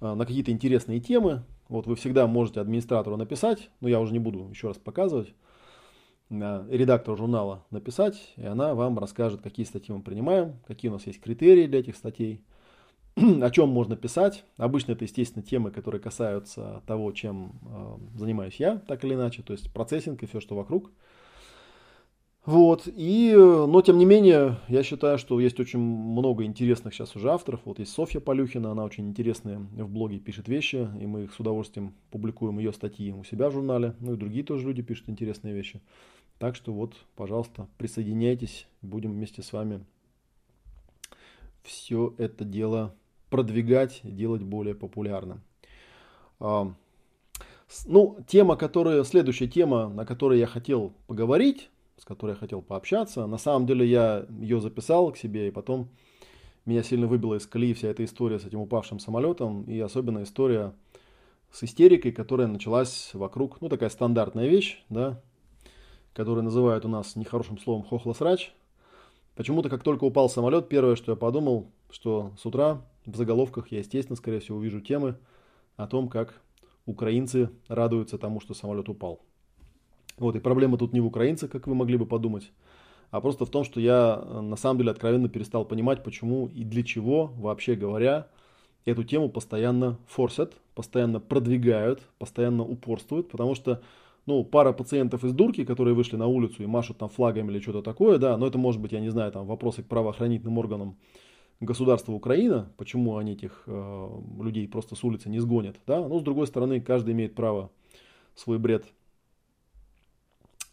э, 0.02 0.14
на 0.14 0.26
какие-то 0.26 0.52
интересные 0.52 1.00
темы. 1.00 1.44
Вот 1.70 1.88
вы 1.88 1.96
всегда 1.96 2.28
можете 2.28 2.62
администратору 2.62 3.18
написать, 3.18 3.70
но 3.82 3.88
я 3.88 4.00
уже 4.00 4.14
не 4.14 4.20
буду 4.20 4.48
еще 4.50 4.68
раз 4.68 4.78
показывать 4.78 5.34
редактору 6.42 7.18
журнала 7.18 7.66
написать, 7.72 8.34
и 8.38 8.46
она 8.46 8.74
вам 8.74 9.00
расскажет, 9.00 9.42
какие 9.42 9.66
статьи 9.66 9.94
мы 9.94 10.02
принимаем, 10.02 10.60
какие 10.68 10.90
у 10.90 10.94
нас 10.94 11.08
есть 11.08 11.22
критерии 11.22 11.68
для 11.68 11.80
этих 11.80 11.96
статей, 11.96 12.42
о 13.16 13.50
чем 13.50 13.70
можно 13.70 13.96
писать. 13.96 14.44
Обычно 14.58 14.94
это, 14.94 15.06
естественно, 15.06 15.44
темы, 15.44 15.72
которые 15.72 16.02
касаются 16.02 16.84
того, 16.86 17.12
чем 17.12 17.54
э, 17.64 18.18
занимаюсь 18.18 18.56
я, 18.58 18.78
так 18.78 19.04
или 19.04 19.14
иначе, 19.14 19.42
то 19.42 19.54
есть 19.54 19.72
процессинг 19.72 20.22
и 20.24 20.26
все, 20.26 20.40
что 20.40 20.56
вокруг. 20.56 20.92
Вот, 22.46 22.84
и, 22.86 23.34
но 23.36 23.82
тем 23.82 23.98
не 23.98 24.06
менее, 24.06 24.60
я 24.68 24.84
считаю, 24.84 25.18
что 25.18 25.40
есть 25.40 25.60
очень 25.60 25.80
много 25.80 26.44
интересных 26.44 26.94
сейчас 26.94 27.16
уже 27.16 27.32
авторов. 27.32 27.62
Вот 27.66 27.80
есть 27.80 27.92
Софья 27.92 28.20
Полюхина, 28.20 28.72
она 28.72 28.84
очень 28.84 29.10
интересная 29.10 29.58
в 29.58 29.90
блоге 29.90 30.20
пишет 30.20 30.48
вещи, 30.48 30.88
и 31.02 31.08
мы 31.08 31.24
их 31.24 31.34
с 31.34 31.40
удовольствием 31.40 31.96
публикуем 32.12 32.60
ее 32.60 32.72
статьи 32.72 33.12
у 33.12 33.24
себя 33.24 33.50
в 33.50 33.54
журнале. 33.54 33.96
Ну 34.00 34.14
и 34.14 34.18
другие 34.18 34.46
тоже 34.46 34.68
люди 34.68 34.84
пишут 34.84 35.10
интересные 35.10 35.56
вещи. 35.56 35.82
Так 36.38 36.56
что 36.56 36.72
вот, 36.72 36.94
пожалуйста, 37.16 37.68
присоединяйтесь, 37.80 38.68
будем 38.84 39.14
вместе 39.14 39.42
с 39.42 39.52
вами 39.52 39.84
все 41.64 42.14
это 42.20 42.46
дело 42.46 42.94
продвигать, 43.32 44.02
делать 44.04 44.44
более 44.44 44.76
популярным. 44.76 45.42
А, 46.40 46.72
ну, 47.88 48.18
тема, 48.28 48.56
которая, 48.56 49.04
следующая 49.04 49.48
тема, 49.48 49.90
на 49.90 50.06
которой 50.06 50.38
я 50.38 50.46
хотел 50.46 50.94
поговорить, 51.08 51.72
с 51.98 52.06
которой 52.06 52.32
я 52.32 52.36
хотел 52.36 52.62
пообщаться, 52.62 53.26
на 53.26 53.38
самом 53.38 53.66
деле 53.66 53.86
я 53.86 54.26
ее 54.40 54.60
записал 54.62 55.12
к 55.12 55.18
себе, 55.18 55.48
и 55.48 55.52
потом 55.52 55.90
меня 56.66 56.84
сильно 56.84 57.08
выбила 57.08 57.36
из 57.36 57.46
колеи 57.46 57.74
вся 57.74 57.90
эта 57.90 58.04
история 58.04 58.40
с 58.40 58.46
этим 58.46 58.60
упавшим 58.60 59.00
самолетом, 59.00 59.64
и 59.64 59.80
особенно 59.80 60.24
история 60.24 60.74
с 61.52 61.64
истерикой, 61.64 62.12
которая 62.12 62.48
началась 62.48 63.12
вокруг, 63.14 63.62
ну, 63.62 63.70
такая 63.70 63.90
стандартная 63.90 64.48
вещь, 64.48 64.84
да, 64.90 65.22
которую 66.14 66.44
называют 66.44 66.86
у 66.86 66.88
нас 66.88 67.16
нехорошим 67.16 67.58
словом 67.60 67.84
хохлосрач. 67.84 68.54
Почему-то, 69.36 69.70
как 69.70 69.84
только 69.84 70.06
упал 70.06 70.30
самолет, 70.30 70.68
первое, 70.70 70.96
что 70.96 71.12
я 71.12 71.16
подумал, 71.16 71.72
что 71.90 72.32
с 72.38 72.46
утра 72.46 72.82
в 73.06 73.16
заголовках 73.16 73.72
я, 73.72 73.80
естественно, 73.80 74.16
скорее 74.16 74.40
всего, 74.40 74.58
увижу 74.58 74.82
темы 74.82 75.18
о 75.76 75.88
том, 75.88 76.10
как 76.10 76.42
украинцы 76.86 77.50
радуются 77.68 78.18
тому, 78.18 78.40
что 78.40 78.54
самолет 78.54 78.90
упал. 78.90 79.22
Вот, 80.18 80.36
и 80.36 80.40
проблема 80.40 80.78
тут 80.78 80.94
не 80.94 81.02
в 81.02 81.06
украинцах, 81.06 81.50
как 81.50 81.68
вы 81.68 81.76
могли 81.76 81.98
бы 81.98 82.06
подумать, 82.06 82.52
а 83.12 83.22
просто 83.22 83.46
в 83.46 83.50
том, 83.50 83.64
что 83.64 83.80
я 83.80 84.18
на 84.18 84.56
самом 84.56 84.80
деле 84.80 84.92
откровенно 84.92 85.30
перестал 85.30 85.66
понимать, 85.66 86.04
почему 86.04 86.48
и 86.48 86.64
для 86.64 86.84
чего, 86.84 87.32
вообще 87.38 87.76
говоря, 87.76 88.28
эту 88.86 89.04
тему 89.04 89.30
постоянно 89.30 89.98
форсят, 90.08 90.54
постоянно 90.74 91.20
продвигают, 91.20 92.02
постоянно 92.18 92.64
упорствуют, 92.64 93.30
потому 93.30 93.56
что 93.56 93.82
ну, 94.26 94.44
пара 94.44 94.74
пациентов 94.74 95.24
из 95.24 95.34
дурки, 95.34 95.66
которые 95.66 95.94
вышли 95.94 96.16
на 96.16 96.28
улицу 96.28 96.64
и 96.64 96.66
машут 96.66 96.98
там 96.98 97.10
флагами 97.10 97.52
или 97.52 97.60
что-то 97.60 97.82
такое, 97.82 98.18
да, 98.18 98.38
но 98.38 98.48
это 98.48 98.58
может 98.58 98.82
быть, 98.82 98.92
я 98.92 99.00
не 99.00 99.10
знаю, 99.10 99.32
там 99.32 99.46
вопросы 99.46 99.84
к 99.84 99.88
правоохранительным 99.88 100.58
органам 100.58 100.98
государства 101.60 102.12
Украина, 102.12 102.72
почему 102.78 103.18
они 103.18 103.34
этих 103.34 103.64
э, 103.68 104.10
людей 104.42 104.68
просто 104.68 104.96
с 104.96 105.04
улицы 105.04 105.30
не 105.30 105.40
сгонят, 105.40 105.78
да, 105.86 106.08
но 106.08 106.20
с 106.20 106.24
другой 106.24 106.48
стороны, 106.48 106.82
каждый 106.82 107.14
имеет 107.14 107.36
право 107.36 107.70
свой 108.36 108.58
бред 108.58 108.86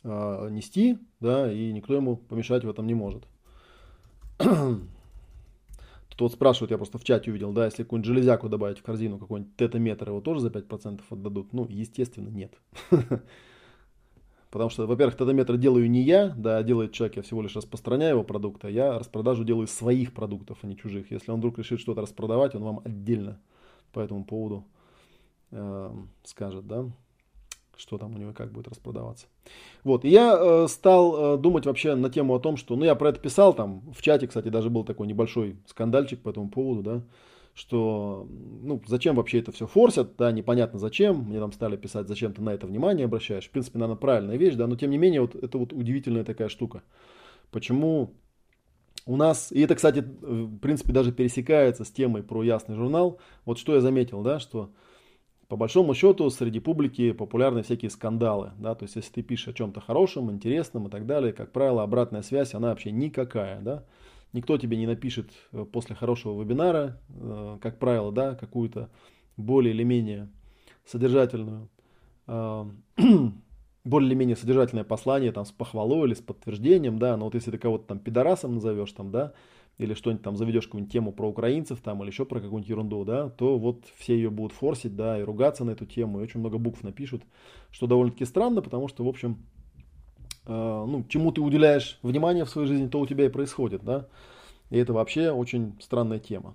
э, 0.05 0.49
нести, 0.51 0.99
да, 1.21 1.53
и 1.53 1.73
никто 1.73 1.95
ему 1.95 2.17
помешать 2.17 2.65
в 2.65 2.71
этом 2.71 2.87
не 2.87 2.95
может. 2.95 3.25
Тут 4.39 6.21
вот 6.21 6.33
спрашивают, 6.33 6.71
я 6.71 6.77
просто 6.77 6.99
в 6.99 7.05
чате 7.05 7.31
увидел, 7.31 7.53
да, 7.53 7.65
если 7.67 7.85
какую-нибудь 7.85 8.09
железяку 8.09 8.49
добавить 8.49 8.79
в 8.79 8.83
корзину, 8.83 9.19
какой-нибудь 9.19 9.57
тетометр, 9.57 10.09
его 10.11 10.21
тоже 10.21 10.41
за 10.41 10.49
5% 10.49 11.01
отдадут? 11.09 11.53
Ну, 11.53 11.67
естественно, 11.69 12.29
нет. 12.29 12.55
Потому 14.51 14.69
что, 14.69 14.87
во-первых, 14.87 15.17
тетометр 15.17 15.57
делаю 15.57 15.91
не 15.91 16.03
я, 16.03 16.29
да, 16.37 16.63
делает 16.63 16.93
человек, 16.93 17.17
я 17.17 17.23
всего 17.23 17.41
лишь 17.41 17.57
распространяю 17.57 18.17
его 18.17 18.25
продукты, 18.25 18.67
а 18.67 18.71
я 18.71 18.99
распродажу 18.99 19.45
делаю 19.45 19.67
своих 19.67 20.13
продуктов, 20.13 20.59
а 20.61 20.67
не 20.67 20.77
чужих. 20.77 21.11
Если 21.11 21.31
он 21.31 21.39
вдруг 21.39 21.57
решит 21.59 21.81
что-то 21.81 22.03
распродавать, 22.03 22.55
он 22.55 22.63
вам 22.63 22.83
отдельно 22.85 23.41
по 23.93 24.01
этому 24.01 24.27
поводу 24.27 24.67
э, 25.53 25.91
скажет, 26.25 26.67
да 26.67 26.91
что 27.77 27.99
там 27.99 28.15
у 28.15 28.19
него 28.19 28.33
как 28.33 28.53
будет 28.53 28.69
распродаваться. 28.69 29.27
Вот, 29.85 30.05
и 30.05 30.09
я 30.09 30.37
э, 30.39 30.67
стал 30.69 31.35
э, 31.35 31.39
думать 31.39 31.67
вообще 31.67 31.95
на 31.95 32.11
тему 32.11 32.35
о 32.35 32.41
том, 32.41 32.57
что, 32.57 32.77
ну, 32.77 32.85
я 32.85 32.95
про 32.95 33.11
это 33.11 33.21
писал 33.21 33.55
там, 33.55 33.83
в 33.93 34.03
чате, 34.03 34.27
кстати, 34.27 34.49
даже 34.49 34.71
был 34.71 34.85
такой 34.85 35.07
небольшой 35.07 35.57
скандальчик 35.67 36.21
по 36.21 36.31
этому 36.31 36.49
поводу, 36.49 36.83
да, 36.83 37.03
что, 37.55 38.27
ну, 38.63 38.81
зачем 38.87 39.17
вообще 39.17 39.41
это 39.41 39.53
все 39.53 39.67
форсят, 39.67 40.17
да, 40.17 40.33
непонятно 40.33 40.79
зачем, 40.79 41.25
мне 41.29 41.39
там 41.39 41.53
стали 41.53 41.77
писать, 41.77 42.09
зачем 42.09 42.33
ты 42.33 42.43
на 42.43 42.51
это 42.51 42.67
внимание 42.67 43.05
обращаешь, 43.05 43.47
в 43.47 43.51
принципе, 43.51 43.79
наверное, 43.79 44.01
правильная 44.01 44.37
вещь, 44.37 44.55
да, 44.55 44.67
но 44.67 44.77
тем 44.77 44.91
не 44.91 44.99
менее, 44.99 45.21
вот 45.21 45.35
это 45.35 45.59
вот 45.59 45.73
удивительная 45.73 46.25
такая 46.25 46.49
штука. 46.49 46.83
Почему 47.51 48.15
у 49.05 49.17
нас, 49.17 49.53
и 49.53 49.61
это, 49.61 49.75
кстати, 49.75 49.99
в 50.01 50.59
принципе, 50.59 50.93
даже 50.93 51.13
пересекается 51.13 51.85
с 51.85 51.91
темой 51.91 52.23
про 52.23 52.43
ясный 52.43 52.77
журнал, 52.77 53.19
вот 53.45 53.59
что 53.59 53.75
я 53.75 53.81
заметил, 53.81 54.23
да, 54.23 54.39
что 54.39 54.71
по 55.53 55.57
большому 55.59 55.93
счету 55.93 56.31
среди 56.31 56.61
публики 56.61 57.13
популярны 57.13 57.63
всякие 57.63 57.91
скандалы. 57.91 58.53
Да? 58.57 58.75
То 58.75 58.85
есть, 58.85 58.97
если 58.97 59.13
ты 59.13 59.23
пишешь 59.23 59.49
о 59.49 59.53
чем-то 59.53 59.83
хорошем, 59.83 60.31
интересном 60.31 60.87
и 60.87 60.91
так 60.91 61.05
далее, 61.05 61.35
как 61.35 61.53
правило, 61.53 61.83
обратная 61.83 62.23
связь, 62.23 62.55
она 62.55 62.69
вообще 62.69 62.91
никакая. 62.91 63.61
Да? 63.61 63.85
Никто 64.33 64.57
тебе 64.57 64.79
не 64.79 64.87
напишет 64.87 65.31
э, 65.53 65.67
после 65.71 65.95
хорошего 65.95 66.41
вебинара, 66.41 66.99
э, 67.11 67.59
как 67.61 67.79
правило, 67.79 68.11
да, 68.11 68.35
какую-то 68.35 68.89
более 69.37 69.75
или 69.75 69.83
менее 69.83 70.31
содержательную, 70.87 71.69
э, 72.29 72.65
более 73.85 74.09
или 74.09 74.15
менее 74.15 74.37
содержательное 74.37 74.85
послание 74.85 75.33
там 75.33 75.45
с 75.45 75.53
похвалой 75.53 76.07
или 76.07 76.15
с 76.15 76.23
подтверждением, 76.23 76.99
да, 76.99 77.19
но 77.19 77.27
вот 77.27 77.35
если 77.35 77.51
ты 77.51 77.59
кого-то 77.59 77.89
там 77.89 77.99
пидорасом 77.99 78.55
назовешь 78.55 78.93
там, 78.93 79.11
да, 79.11 79.35
или 79.79 79.95
что-нибудь 79.95 80.23
там 80.23 80.37
заведешь 80.37 80.67
какую-нибудь 80.67 80.93
тему 80.93 81.13
про 81.13 81.29
украинцев 81.29 81.81
там 81.81 82.03
или 82.03 82.11
еще 82.11 82.25
про 82.25 82.41
какую-нибудь 82.41 82.69
ерунду, 82.69 83.05
да, 83.05 83.31
то 83.31 83.59
вот 83.59 83.85
все 83.97 84.15
ее 84.15 84.31
будут 84.31 84.53
форсить, 84.53 84.95
да, 84.95 85.19
и 85.19 85.23
ругаться 85.23 85.65
на 85.65 85.71
эту 85.71 85.87
тему, 85.87 86.21
и 86.21 86.23
очень 86.23 86.41
много 86.41 86.59
букв 86.59 86.83
напишут, 86.83 87.23
что 87.71 87.87
довольно-таки 87.87 88.25
странно, 88.25 88.63
потому 88.63 88.89
что, 88.89 89.05
в 89.05 89.09
общем, 89.09 89.39
э, 90.47 90.85
ну, 90.89 91.05
чему 91.09 91.33
ты 91.33 91.41
уделяешь 91.41 91.99
внимание 92.03 92.45
в 92.45 92.51
своей 92.51 92.69
жизни, 92.69 92.89
то 92.89 93.01
у 93.01 93.07
тебя 93.07 93.27
и 93.27 93.31
происходит, 93.31 93.83
да, 93.83 94.09
и 94.71 94.79
это 94.79 94.93
вообще 94.93 95.31
очень 95.31 95.77
странная 95.81 96.19
тема. 96.19 96.55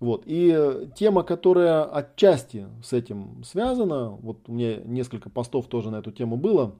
Вот. 0.00 0.24
И 0.26 0.90
тема, 0.96 1.22
которая 1.22 1.84
отчасти 1.84 2.66
с 2.82 2.92
этим 2.92 3.42
связана, 3.44 4.10
вот 4.10 4.48
у 4.48 4.52
меня 4.52 4.76
несколько 4.84 5.30
постов 5.30 5.66
тоже 5.68 5.90
на 5.90 5.96
эту 5.96 6.12
тему 6.12 6.36
было. 6.36 6.74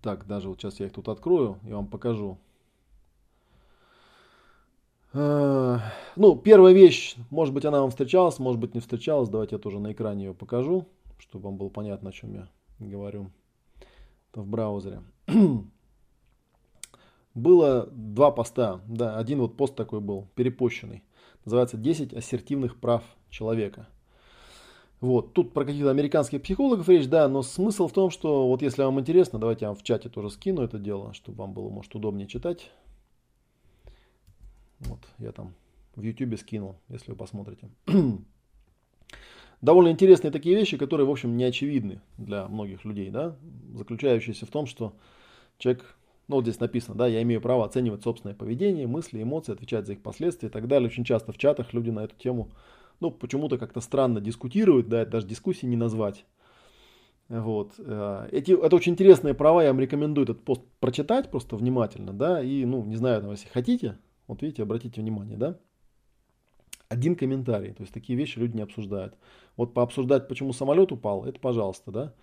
Так, 0.00 0.26
даже 0.26 0.48
вот 0.48 0.60
сейчас 0.60 0.80
я 0.80 0.86
их 0.86 0.92
тут 0.92 1.08
открою 1.08 1.58
и 1.66 1.72
вам 1.72 1.86
покажу. 1.86 2.38
Э, 5.14 5.78
ну, 6.16 6.36
первая 6.36 6.74
вещь, 6.74 7.14
может 7.30 7.54
быть, 7.54 7.64
она 7.64 7.80
вам 7.80 7.90
встречалась, 7.90 8.40
может 8.40 8.60
быть, 8.60 8.74
не 8.74 8.80
встречалась. 8.80 9.28
Давайте 9.28 9.54
я 9.54 9.58
тоже 9.60 9.78
на 9.78 9.92
экране 9.92 10.26
ее 10.26 10.34
покажу, 10.34 10.86
чтобы 11.18 11.44
вам 11.44 11.56
было 11.56 11.68
понятно, 11.68 12.10
о 12.10 12.12
чем 12.12 12.34
я 12.34 12.48
говорю 12.80 13.30
Это 14.32 14.42
в 14.42 14.46
браузере. 14.46 15.02
Было 17.34 17.88
два 17.90 18.30
поста, 18.30 18.80
да, 18.86 19.18
один 19.18 19.40
вот 19.40 19.56
пост 19.56 19.74
такой 19.74 19.98
был, 19.98 20.28
перепощенный. 20.36 21.02
Называется 21.44 21.76
«10 21.76 22.16
ассертивных 22.16 22.78
прав 22.78 23.02
человека». 23.28 23.88
Вот, 25.00 25.32
тут 25.32 25.52
про 25.52 25.64
каких-то 25.64 25.90
американских 25.90 26.42
психологов 26.42 26.88
речь, 26.88 27.08
да, 27.08 27.28
но 27.28 27.42
смысл 27.42 27.88
в 27.88 27.92
том, 27.92 28.10
что 28.10 28.46
вот 28.46 28.62
если 28.62 28.84
вам 28.84 29.00
интересно, 29.00 29.40
давайте 29.40 29.64
я 29.64 29.70
вам 29.70 29.76
в 29.76 29.82
чате 29.82 30.08
тоже 30.08 30.30
скину 30.30 30.62
это 30.62 30.78
дело, 30.78 31.12
чтобы 31.12 31.38
вам 31.38 31.54
было, 31.54 31.70
может, 31.70 31.92
удобнее 31.96 32.28
читать. 32.28 32.70
Вот, 34.80 35.00
я 35.18 35.32
там 35.32 35.54
в 35.96 36.02
YouTube 36.02 36.38
скинул, 36.38 36.76
если 36.88 37.10
вы 37.10 37.16
посмотрите. 37.16 37.70
Довольно 39.60 39.88
интересные 39.88 40.30
такие 40.30 40.56
вещи, 40.56 40.76
которые, 40.76 41.06
в 41.06 41.10
общем, 41.10 41.36
не 41.36 41.44
очевидны 41.44 42.00
для 42.18 42.48
многих 42.48 42.84
людей, 42.84 43.10
да, 43.10 43.36
заключающиеся 43.74 44.46
в 44.46 44.50
том, 44.50 44.66
что 44.66 44.94
человек, 45.58 45.96
ну 46.28 46.36
вот 46.36 46.42
здесь 46.42 46.60
написано, 46.60 46.96
да, 46.96 47.06
я 47.06 47.22
имею 47.22 47.40
право 47.40 47.64
оценивать 47.64 48.02
собственное 48.02 48.34
поведение, 48.34 48.86
мысли, 48.86 49.22
эмоции, 49.22 49.52
отвечать 49.52 49.86
за 49.86 49.94
их 49.94 50.02
последствия 50.02 50.48
и 50.48 50.52
так 50.52 50.68
далее. 50.68 50.88
Очень 50.88 51.04
часто 51.04 51.32
в 51.32 51.38
чатах 51.38 51.72
люди 51.72 51.90
на 51.90 52.04
эту 52.04 52.14
тему, 52.16 52.50
ну, 53.00 53.10
почему-то 53.10 53.56
как-то 53.56 53.80
странно 53.80 54.20
дискутируют, 54.20 54.88
да, 54.88 55.02
это 55.02 55.12
даже 55.12 55.26
дискуссии 55.26 55.66
не 55.66 55.76
назвать. 55.76 56.26
Вот. 57.28 57.72
Э, 57.78 58.28
эти, 58.32 58.52
это 58.52 58.76
очень 58.76 58.92
интересные 58.92 59.32
права, 59.32 59.62
я 59.62 59.70
вам 59.70 59.80
рекомендую 59.80 60.24
этот 60.24 60.44
пост 60.44 60.62
прочитать 60.80 61.30
просто 61.30 61.56
внимательно, 61.56 62.12
да, 62.12 62.42
и, 62.42 62.64
ну, 62.64 62.84
не 62.84 62.96
знаю, 62.96 63.30
если 63.30 63.48
хотите, 63.48 63.96
вот 64.26 64.42
видите, 64.42 64.62
обратите 64.62 65.00
внимание, 65.00 65.36
да? 65.36 65.58
Один 66.88 67.16
комментарий. 67.16 67.72
То 67.72 67.82
есть 67.82 67.92
такие 67.92 68.18
вещи 68.18 68.38
люди 68.38 68.56
не 68.56 68.62
обсуждают. 68.62 69.16
Вот 69.56 69.74
пообсуждать, 69.74 70.28
почему 70.28 70.52
самолет 70.52 70.92
упал, 70.92 71.24
это 71.24 71.40
пожалуйста, 71.40 71.90
да? 71.90 72.14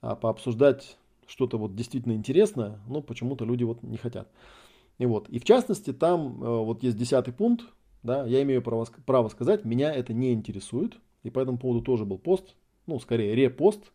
А 0.00 0.16
пообсуждать 0.16 0.96
что-то 1.26 1.58
вот 1.58 1.74
действительно 1.74 2.12
интересное, 2.12 2.80
ну, 2.86 3.02
почему-то 3.02 3.44
люди 3.44 3.64
вот 3.64 3.82
не 3.82 3.96
хотят. 3.96 4.28
И 4.98 5.06
вот, 5.06 5.28
и 5.28 5.38
в 5.38 5.44
частности, 5.44 5.92
там 5.92 6.42
э, 6.42 6.46
вот 6.46 6.82
есть 6.82 6.96
десятый 6.96 7.34
пункт, 7.34 7.66
да, 8.02 8.24
я 8.24 8.42
имею 8.42 8.62
право, 8.62 8.86
право 9.04 9.28
сказать, 9.28 9.64
меня 9.64 9.92
это 9.92 10.12
не 10.12 10.32
интересует, 10.32 10.98
и 11.22 11.30
по 11.30 11.40
этому 11.40 11.58
поводу 11.58 11.82
тоже 11.82 12.04
был 12.04 12.18
пост, 12.18 12.54
ну, 12.86 12.98
скорее 13.00 13.34
репост, 13.34 13.92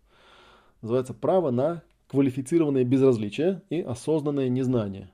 называется 0.82 1.14
«Право 1.14 1.50
на 1.50 1.82
квалифицированное 2.08 2.84
безразличие 2.84 3.62
и 3.70 3.80
осознанное 3.82 4.50
незнание» 4.50 5.10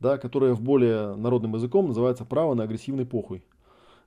да, 0.00 0.18
которое 0.18 0.54
в 0.54 0.60
более 0.60 1.14
народным 1.14 1.54
языком 1.54 1.88
называется 1.88 2.24
право 2.24 2.54
на 2.54 2.64
агрессивный 2.64 3.06
похуй. 3.06 3.44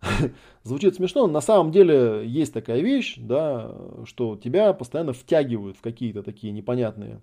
Звучит 0.64 0.96
смешно, 0.96 1.28
но 1.28 1.34
на 1.34 1.42
самом 1.42 1.72
деле 1.72 2.24
есть 2.26 2.54
такая 2.54 2.82
вещь, 2.82 3.16
да, 3.18 3.74
что 4.06 4.36
тебя 4.36 4.74
постоянно 4.74 5.14
втягивают 5.14 5.78
в 5.78 5.82
какие-то 5.82 6.24
такие 6.24 6.52
непонятные 6.52 7.22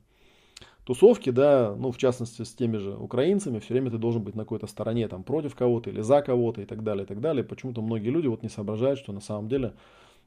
тусовки, 0.84 1.30
да, 1.30 1.74
ну, 1.76 1.92
в 1.92 1.98
частности, 1.98 2.42
с 2.42 2.54
теми 2.54 2.78
же 2.78 2.96
украинцами, 2.96 3.58
все 3.58 3.74
время 3.74 3.90
ты 3.90 3.98
должен 3.98 4.22
быть 4.22 4.34
на 4.34 4.44
какой-то 4.44 4.66
стороне, 4.66 5.08
там, 5.08 5.22
против 5.22 5.54
кого-то 5.54 5.90
или 5.90 6.00
за 6.00 6.22
кого-то 6.22 6.62
и 6.62 6.64
так 6.64 6.82
далее, 6.82 7.04
и 7.04 7.06
так 7.06 7.20
далее. 7.20 7.44
Почему-то 7.44 7.82
многие 7.82 8.08
люди 8.08 8.26
вот 8.26 8.42
не 8.42 8.48
соображают, 8.48 8.98
что 8.98 9.12
на 9.12 9.20
самом 9.20 9.48
деле 9.48 9.74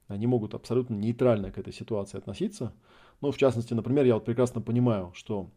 они 0.08 0.28
могут 0.28 0.54
абсолютно 0.54 0.96
нейтрально 0.96 1.52
к 1.52 1.58
этой 1.58 1.74
ситуации 1.74 2.18
относиться. 2.18 2.74
Ну, 3.22 3.32
в 3.32 3.38
частности, 3.38 3.74
например, 3.74 4.06
я 4.06 4.14
вот 4.14 4.26
прекрасно 4.26 4.62
понимаю, 4.62 5.12
что 5.16 5.50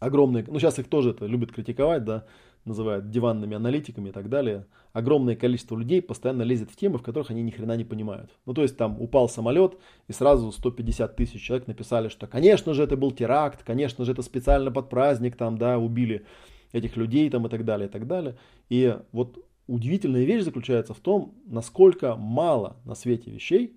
огромные, 0.00 0.44
ну 0.48 0.58
сейчас 0.58 0.78
их 0.78 0.88
тоже 0.88 1.10
это 1.10 1.26
любят 1.26 1.52
критиковать, 1.52 2.04
да, 2.04 2.24
называют 2.64 3.10
диванными 3.10 3.56
аналитиками 3.56 4.08
и 4.08 4.12
так 4.12 4.28
далее, 4.28 4.66
огромное 4.92 5.36
количество 5.36 5.76
людей 5.76 6.02
постоянно 6.02 6.42
лезет 6.42 6.70
в 6.70 6.76
темы, 6.76 6.98
в 6.98 7.02
которых 7.02 7.30
они 7.30 7.42
ни 7.42 7.50
хрена 7.50 7.76
не 7.76 7.84
понимают. 7.84 8.30
Ну, 8.44 8.54
то 8.54 8.62
есть 8.62 8.76
там 8.76 9.00
упал 9.00 9.28
самолет, 9.28 9.76
и 10.08 10.12
сразу 10.12 10.50
150 10.52 11.16
тысяч 11.16 11.42
человек 11.42 11.66
написали, 11.68 12.08
что, 12.08 12.26
конечно 12.26 12.74
же, 12.74 12.82
это 12.82 12.96
был 12.96 13.12
теракт, 13.12 13.62
конечно 13.62 14.04
же, 14.04 14.12
это 14.12 14.22
специально 14.22 14.70
под 14.70 14.90
праздник, 14.90 15.36
там, 15.36 15.56
да, 15.56 15.78
убили 15.78 16.26
этих 16.72 16.96
людей, 16.96 17.30
там, 17.30 17.46
и 17.46 17.50
так 17.50 17.64
далее, 17.64 17.88
и 17.88 17.90
так 17.90 18.06
далее. 18.06 18.36
И 18.68 18.96
вот 19.12 19.44
удивительная 19.66 20.24
вещь 20.24 20.44
заключается 20.44 20.94
в 20.94 21.00
том, 21.00 21.34
насколько 21.46 22.16
мало 22.16 22.76
на 22.84 22.94
свете 22.94 23.30
вещей, 23.30 23.76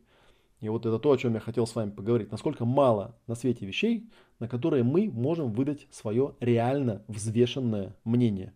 и 0.59 0.69
вот 0.69 0.85
это 0.85 0.97
то, 0.97 1.11
о 1.11 1.17
чем 1.17 1.33
я 1.33 1.41
хотел 1.41 1.67
с 1.67 1.75
вами 1.75 1.89
поговорить, 1.89 2.31
насколько 2.31 2.63
мало 2.63 3.17
на 3.27 3.35
свете 3.35 3.65
вещей, 3.65 4.09
на 4.43 4.49
которые 4.49 4.83
мы 4.83 5.09
можем 5.09 5.53
выдать 5.53 5.87
свое 5.89 6.33
реально 6.41 7.01
взвешенное 7.07 7.95
мнение. 8.03 8.51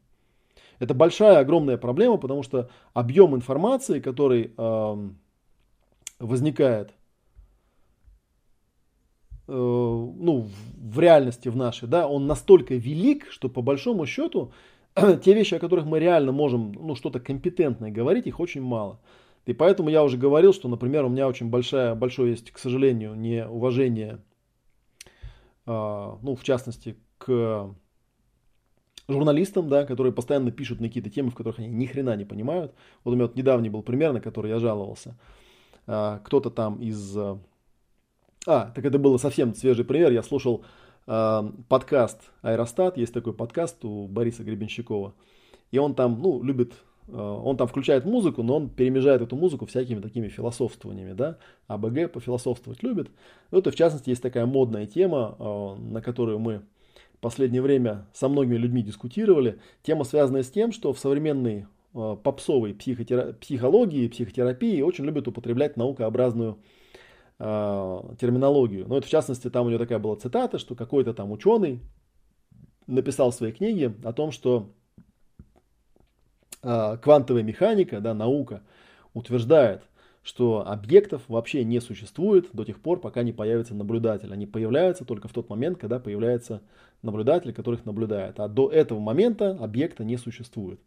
Это 0.80 0.94
большая, 0.94 1.40
огромная 1.40 1.78
проблема, 1.78 2.18
потому 2.18 2.44
что 2.44 2.70
объем 2.94 3.34
информации, 3.38 4.02
который 4.02 4.52
э, 4.58 5.10
возникает 6.20 6.90
э, 9.48 9.54
ну, 9.54 10.50
в 10.78 11.00
реальности 11.00 11.48
в 11.48 11.56
нашей, 11.56 11.88
да, 11.88 12.06
он 12.06 12.28
настолько 12.28 12.76
велик, 12.76 13.28
что 13.30 13.48
по 13.48 13.62
большому 13.62 14.06
счету 14.06 14.52
те 15.24 15.34
вещи, 15.34 15.54
о 15.56 15.60
которых 15.60 15.86
мы 15.86 16.00
реально 16.00 16.34
можем 16.34 16.74
ну, 16.74 16.96
что-то 16.96 17.22
компетентное 17.22 17.92
говорить, 17.92 18.28
их 18.28 18.42
очень 18.42 18.62
мало. 18.62 19.00
И 19.46 19.54
поэтому 19.54 19.88
я 19.88 20.04
уже 20.04 20.18
говорил, 20.18 20.54
что, 20.54 20.68
например, 20.68 21.06
у 21.06 21.10
меня 21.10 21.30
очень 21.30 21.50
большая, 21.50 21.96
большое 21.96 22.32
есть, 22.32 22.52
к 22.52 22.58
сожалению, 22.58 23.16
неуважение, 23.16 24.20
ну, 25.68 26.36
в 26.40 26.44
частности, 26.44 26.98
к 27.18 27.76
журналистам, 29.08 29.70
да, 29.70 29.86
которые 29.86 30.14
постоянно 30.14 30.52
пишут 30.52 30.80
на 30.80 30.88
какие-то 30.88 31.10
темы, 31.10 31.32
в 31.32 31.36
которых 31.36 31.60
они 31.60 31.68
ни 31.70 31.86
хрена 31.86 32.16
не 32.16 32.26
понимают. 32.26 32.74
Вот 33.04 33.12
у 33.12 33.16
меня 33.16 33.26
вот 33.26 33.36
недавний 33.36 33.70
был 33.70 33.82
пример, 33.82 34.14
на 34.14 34.22
который 34.22 34.52
я 34.52 34.60
жаловался. 34.60 35.18
А, 35.86 36.20
кто-то 36.20 36.50
там 36.50 36.82
из... 36.82 37.18
А, 37.18 37.40
а, 38.46 38.72
так 38.76 38.86
это 38.86 39.00
был 39.00 39.18
совсем 39.20 39.54
свежий 39.56 39.86
пример. 39.86 40.12
Я 40.12 40.24
слушал 40.24 40.66
а, 41.06 41.52
подкаст 41.70 42.20
Аэростат, 42.42 42.98
есть 42.98 43.14
такой 43.14 43.34
подкаст 43.34 43.84
у 43.86 44.08
Бориса 44.08 44.44
Гребенщикова. 44.44 45.14
И 45.72 45.78
он 45.78 45.96
там, 45.96 46.22
ну, 46.22 46.44
любит 46.44 46.74
он 47.12 47.56
там 47.58 47.68
включает 47.68 48.06
музыку, 48.06 48.44
но 48.44 48.58
он 48.58 48.70
перемежает 48.70 49.22
эту 49.22 49.36
музыку 49.36 49.66
всякими 49.66 50.02
такими 50.02 50.28
философствованиями, 50.28 51.14
да, 51.14 51.38
АБГ 51.68 52.12
пофилософствовать 52.12 52.84
любит. 52.84 53.10
Вот 53.52 53.66
и 53.68 53.72
в 53.72 53.76
частности 53.76 54.10
есть 54.10 54.22
такая 54.22 54.46
модная 54.46 54.86
тема, 54.88 55.78
на 55.80 56.02
которую 56.02 56.40
мы 56.40 56.64
последнее 57.20 57.62
время 57.62 58.06
со 58.14 58.30
многими 58.30 58.56
людьми 58.56 58.82
дискутировали. 58.82 59.60
Тема, 59.84 60.04
связанная 60.04 60.44
с 60.44 60.52
тем, 60.52 60.72
что 60.72 60.94
в 60.94 61.00
современной 61.00 61.66
э, 61.94 62.18
попсовой 62.24 62.74
психотера... 62.74 63.34
психологии, 63.34 64.08
психотерапии 64.08 64.82
очень 64.82 65.06
любят 65.06 65.28
употреблять 65.28 65.78
наукообразную 65.78 66.60
э, 67.40 68.00
терминологию. 68.20 68.84
Но 68.84 68.90
ну, 68.90 68.98
это 68.98 69.08
в 69.08 69.10
частности, 69.10 69.50
там 69.50 69.66
у 69.66 69.70
него 69.70 69.80
такая 69.80 70.00
была 70.00 70.16
цитата, 70.16 70.58
что 70.60 70.76
какой-то 70.76 71.14
там 71.14 71.32
ученый 71.32 71.82
написал 72.86 73.32
в 73.32 73.36
своей 73.36 73.54
книге 73.54 73.94
о 74.04 74.14
том, 74.14 74.32
что 74.32 74.58
э, 74.60 74.87
квантовая 77.02 77.44
механика, 77.44 78.02
да, 78.02 78.14
наука, 78.14 78.62
утверждает, 79.14 79.84
что 80.24 80.68
объектов 80.68 81.22
вообще 81.30 81.64
не 81.64 81.80
существует 81.80 82.50
до 82.52 82.66
тех 82.66 82.82
пор, 82.82 83.00
пока 83.00 83.24
не 83.24 83.32
появится 83.32 83.74
наблюдатель. 83.74 84.34
Они 84.34 84.46
появляются 84.46 85.06
только 85.06 85.30
в 85.30 85.34
тот 85.34 85.50
момент, 85.50 85.78
когда 85.78 86.00
появляется 86.00 86.62
наблюдатель, 87.02 87.54
который 87.54 87.76
их 87.76 87.86
наблюдает. 87.86 88.40
А 88.40 88.50
до 88.50 88.70
этого 88.70 89.00
момента 89.00 89.52
объекта 89.52 90.04
не 90.04 90.18
существует. 90.18 90.82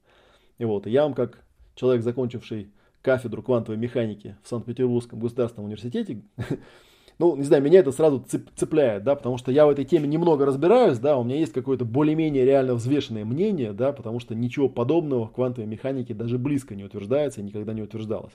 И 0.58 0.64
вот, 0.66 0.87
я 0.87 1.04
вам 1.04 1.14
как 1.14 1.42
человек, 1.75 2.02
закончивший 2.02 2.70
кафедру 3.00 3.42
квантовой 3.42 3.78
механики 3.78 4.37
в 4.42 4.49
Санкт-Петербургском 4.49 5.18
государственном 5.18 5.66
университете, 5.66 6.21
ну, 7.21 7.37
не 7.37 7.43
знаю, 7.43 7.63
меня 7.63 7.80
это 7.80 7.93
сразу 7.93 8.25
цепляет, 8.56 9.04
да, 9.04 9.15
потому 9.15 9.37
что 9.37 9.52
я 9.52 9.67
в 9.67 9.69
этой 9.69 9.85
теме 9.85 10.09
немного 10.09 10.47
разбираюсь, 10.47 10.99
да, 10.99 11.19
у 11.19 11.23
меня 11.23 11.37
есть 11.37 11.52
какое-то 11.52 11.85
более-менее 11.85 12.47
реально 12.47 12.75
взвешенное 12.75 13.26
мнение, 13.26 13.75
да, 13.75 13.93
потому 13.93 14.21
что 14.21 14.35
ничего 14.35 14.71
подобного 14.71 15.26
в 15.26 15.33
квантовой 15.33 15.69
механике 15.69 16.15
даже 16.15 16.39
близко 16.39 16.75
не 16.75 16.83
утверждается 16.83 17.43
и 17.43 17.45
никогда 17.45 17.75
не 17.75 17.83
утверждалось. 17.83 18.33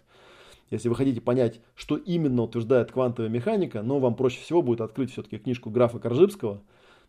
Если 0.69 0.87
вы 0.87 0.93
хотите 0.93 1.19
понять, 1.19 1.61
что 1.73 1.97
именно 1.97 2.43
утверждает 2.43 2.91
квантовая 2.91 3.27
механика, 3.27 3.81
но 3.81 3.97
вам 3.97 4.13
проще 4.13 4.39
всего 4.39 4.61
будет 4.61 4.81
открыть 4.81 5.11
все-таки 5.11 5.39
книжку 5.39 5.71
графа 5.71 5.97
Коржибского, 5.97 6.61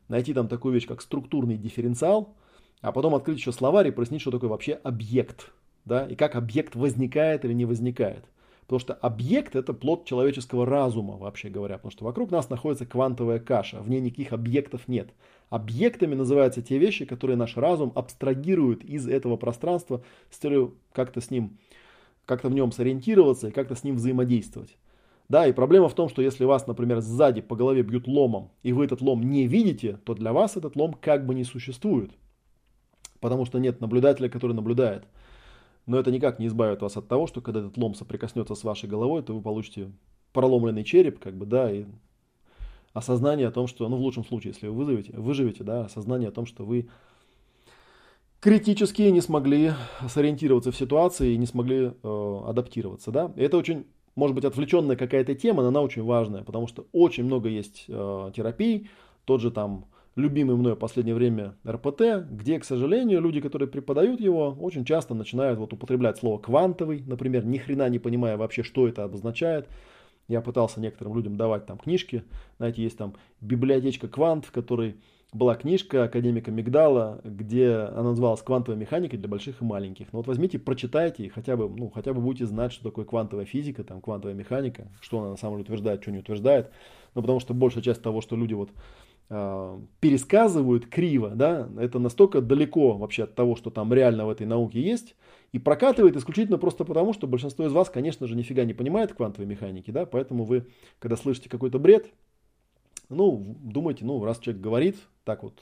найти 0.08 0.32
там 0.32 0.48
такую 0.48 0.72
вещь, 0.72 0.86
как 0.86 1.02
структурный 1.02 1.58
дифференциал, 1.58 2.34
а 2.80 2.90
потом 2.90 3.14
открыть 3.14 3.36
еще 3.36 3.52
словарь 3.52 3.88
и 3.88 3.90
прояснить, 3.90 4.22
что 4.22 4.30
такое 4.30 4.48
вообще 4.48 4.80
объект, 4.82 5.52
да, 5.84 6.06
и 6.06 6.14
как 6.14 6.36
объект 6.36 6.74
возникает 6.74 7.44
или 7.44 7.52
не 7.52 7.66
возникает. 7.66 8.24
Потому 8.66 8.80
что 8.80 8.94
объект 8.94 9.54
это 9.54 9.72
плод 9.72 10.04
человеческого 10.06 10.66
разума, 10.66 11.16
вообще 11.16 11.48
говоря, 11.48 11.76
потому 11.76 11.92
что 11.92 12.04
вокруг 12.04 12.32
нас 12.32 12.50
находится 12.50 12.84
квантовая 12.84 13.38
каша, 13.38 13.80
в 13.80 13.88
ней 13.88 14.00
никаких 14.00 14.32
объектов 14.32 14.88
нет. 14.88 15.10
Объектами 15.50 16.16
называются 16.16 16.62
те 16.62 16.78
вещи, 16.78 17.04
которые 17.04 17.36
наш 17.36 17.56
разум 17.56 17.92
абстрагирует 17.94 18.84
из 18.84 19.06
этого 19.06 19.36
пространства 19.36 20.02
с 20.30 20.38
целью 20.38 20.74
как-то 20.92 21.20
с 21.20 21.30
ним 21.30 21.58
как-то 22.24 22.48
в 22.48 22.54
нем 22.54 22.72
сориентироваться 22.72 23.48
и 23.48 23.52
как-то 23.52 23.76
с 23.76 23.84
ним 23.84 23.96
взаимодействовать. 23.96 24.76
Да, 25.28 25.46
и 25.46 25.52
проблема 25.52 25.88
в 25.88 25.94
том, 25.94 26.08
что 26.08 26.22
если 26.22 26.44
вас, 26.44 26.66
например, 26.66 27.00
сзади 27.00 27.40
по 27.40 27.56
голове 27.56 27.82
бьют 27.82 28.06
ломом, 28.06 28.50
и 28.64 28.72
вы 28.72 28.84
этот 28.84 29.00
лом 29.00 29.22
не 29.22 29.46
видите, 29.46 29.98
то 30.04 30.14
для 30.14 30.32
вас 30.32 30.56
этот 30.56 30.76
лом 30.76 30.94
как 31.00 31.24
бы 31.24 31.34
не 31.34 31.44
существует. 31.44 32.10
Потому 33.20 33.44
что 33.44 33.58
нет 33.58 33.80
наблюдателя, 33.80 34.28
который 34.28 34.52
наблюдает. 34.52 35.04
Но 35.86 35.98
это 35.98 36.10
никак 36.10 36.38
не 36.38 36.48
избавит 36.48 36.82
вас 36.82 36.96
от 36.96 37.08
того, 37.08 37.26
что 37.26 37.40
когда 37.40 37.60
этот 37.60 37.76
лом 37.76 37.94
соприкоснется 37.94 38.54
с 38.54 38.64
вашей 38.64 38.88
головой, 38.88 39.22
то 39.22 39.34
вы 39.34 39.40
получите 39.40 39.92
проломленный 40.32 40.84
череп, 40.84 41.18
как 41.18 41.36
бы, 41.36 41.46
да, 41.46 41.70
и 41.72 41.86
осознание 42.92 43.48
о 43.48 43.52
том, 43.52 43.66
что, 43.66 43.88
ну, 43.88 43.96
в 43.96 44.00
лучшем 44.00 44.24
случае, 44.24 44.52
если 44.52 44.68
вы 44.68 44.74
вызовете, 44.74 45.12
выживете, 45.16 45.64
да, 45.64 45.84
осознание 45.84 46.28
о 46.28 46.32
том, 46.32 46.44
что 46.44 46.64
вы 46.64 46.88
критически 48.40 49.02
не 49.02 49.20
смогли 49.20 49.72
сориентироваться 50.08 50.70
в 50.70 50.76
ситуации 50.76 51.32
и 51.32 51.36
не 51.36 51.46
смогли 51.46 51.92
э, 52.02 52.40
адаптироваться. 52.46 53.10
Да? 53.10 53.32
И 53.36 53.42
это 53.42 53.56
очень, 53.56 53.86
может 54.14 54.34
быть, 54.34 54.44
отвлеченная 54.44 54.96
какая-то 54.96 55.34
тема, 55.34 55.62
но 55.62 55.68
она 55.68 55.82
очень 55.82 56.04
важная, 56.04 56.42
потому 56.42 56.66
что 56.66 56.86
очень 56.92 57.24
много 57.24 57.48
есть 57.48 57.86
э, 57.88 58.30
терапий, 58.34 58.88
тот 59.24 59.40
же 59.40 59.50
там 59.50 59.86
любимый 60.16 60.56
мной 60.56 60.74
в 60.74 60.78
последнее 60.78 61.14
время 61.14 61.54
РПТ, 61.66 62.26
где, 62.30 62.58
к 62.58 62.64
сожалению, 62.64 63.20
люди, 63.20 63.40
которые 63.40 63.68
преподают 63.68 64.20
его, 64.20 64.56
очень 64.58 64.84
часто 64.84 65.14
начинают 65.14 65.58
вот 65.58 65.72
употреблять 65.74 66.18
слово 66.18 66.38
квантовый, 66.38 67.02
например, 67.06 67.44
ни 67.44 67.58
хрена 67.58 67.88
не 67.88 67.98
понимая 67.98 68.36
вообще, 68.36 68.62
что 68.62 68.88
это 68.88 69.04
обозначает. 69.04 69.68
Я 70.26 70.40
пытался 70.40 70.80
некоторым 70.80 71.14
людям 71.14 71.36
давать 71.36 71.66
там 71.66 71.78
книжки, 71.78 72.24
знаете, 72.56 72.82
есть 72.82 72.98
там 72.98 73.14
библиотечка 73.40 74.08
квант, 74.08 74.46
в 74.46 74.50
которой 74.50 74.96
была 75.32 75.54
книжка 75.54 76.04
академика 76.04 76.50
Мигдала, 76.50 77.20
где 77.22 77.72
она 77.74 78.10
называлась 78.10 78.42
«Квантовая 78.42 78.80
механика 78.80 79.16
для 79.16 79.28
больших 79.28 79.60
и 79.60 79.64
маленьких». 79.64 80.06
Ну 80.12 80.18
вот 80.18 80.26
возьмите, 80.26 80.58
прочитайте 80.58 81.24
и 81.24 81.28
хотя 81.28 81.56
бы, 81.56 81.68
ну, 81.68 81.90
хотя 81.90 82.14
бы 82.14 82.20
будете 82.20 82.46
знать, 82.46 82.72
что 82.72 82.84
такое 82.84 83.04
квантовая 83.04 83.44
физика, 83.44 83.84
там, 83.84 84.00
квантовая 84.00 84.34
механика, 84.34 84.88
что 85.00 85.20
она 85.20 85.30
на 85.30 85.36
самом 85.36 85.56
деле 85.56 85.64
утверждает, 85.64 86.02
что 86.02 86.10
не 86.10 86.18
утверждает. 86.18 86.70
Ну, 87.14 87.20
потому 87.20 87.40
что 87.40 87.54
большая 87.54 87.82
часть 87.82 88.02
того, 88.02 88.20
что 88.20 88.34
люди 88.36 88.54
вот 88.54 88.70
пересказывают 89.28 90.86
криво, 90.86 91.30
да, 91.30 91.68
это 91.78 91.98
настолько 91.98 92.40
далеко 92.40 92.96
вообще 92.96 93.24
от 93.24 93.34
того, 93.34 93.56
что 93.56 93.70
там 93.70 93.92
реально 93.92 94.24
в 94.24 94.30
этой 94.30 94.46
науке 94.46 94.80
есть, 94.80 95.16
и 95.52 95.58
прокатывает 95.58 96.16
исключительно 96.16 96.58
просто 96.58 96.84
потому, 96.84 97.12
что 97.12 97.26
большинство 97.26 97.66
из 97.66 97.72
вас, 97.72 97.90
конечно 97.90 98.28
же, 98.28 98.36
нифига 98.36 98.64
не 98.64 98.74
понимает 98.74 99.14
квантовой 99.14 99.48
механики, 99.48 99.90
да, 99.90 100.06
поэтому 100.06 100.44
вы, 100.44 100.68
когда 101.00 101.16
слышите 101.16 101.48
какой-то 101.48 101.80
бред, 101.80 102.12
ну, 103.08 103.56
думайте, 103.60 104.04
ну, 104.04 104.24
раз 104.24 104.38
человек 104.38 104.62
говорит 104.62 104.96
так 105.24 105.42
вот, 105.42 105.60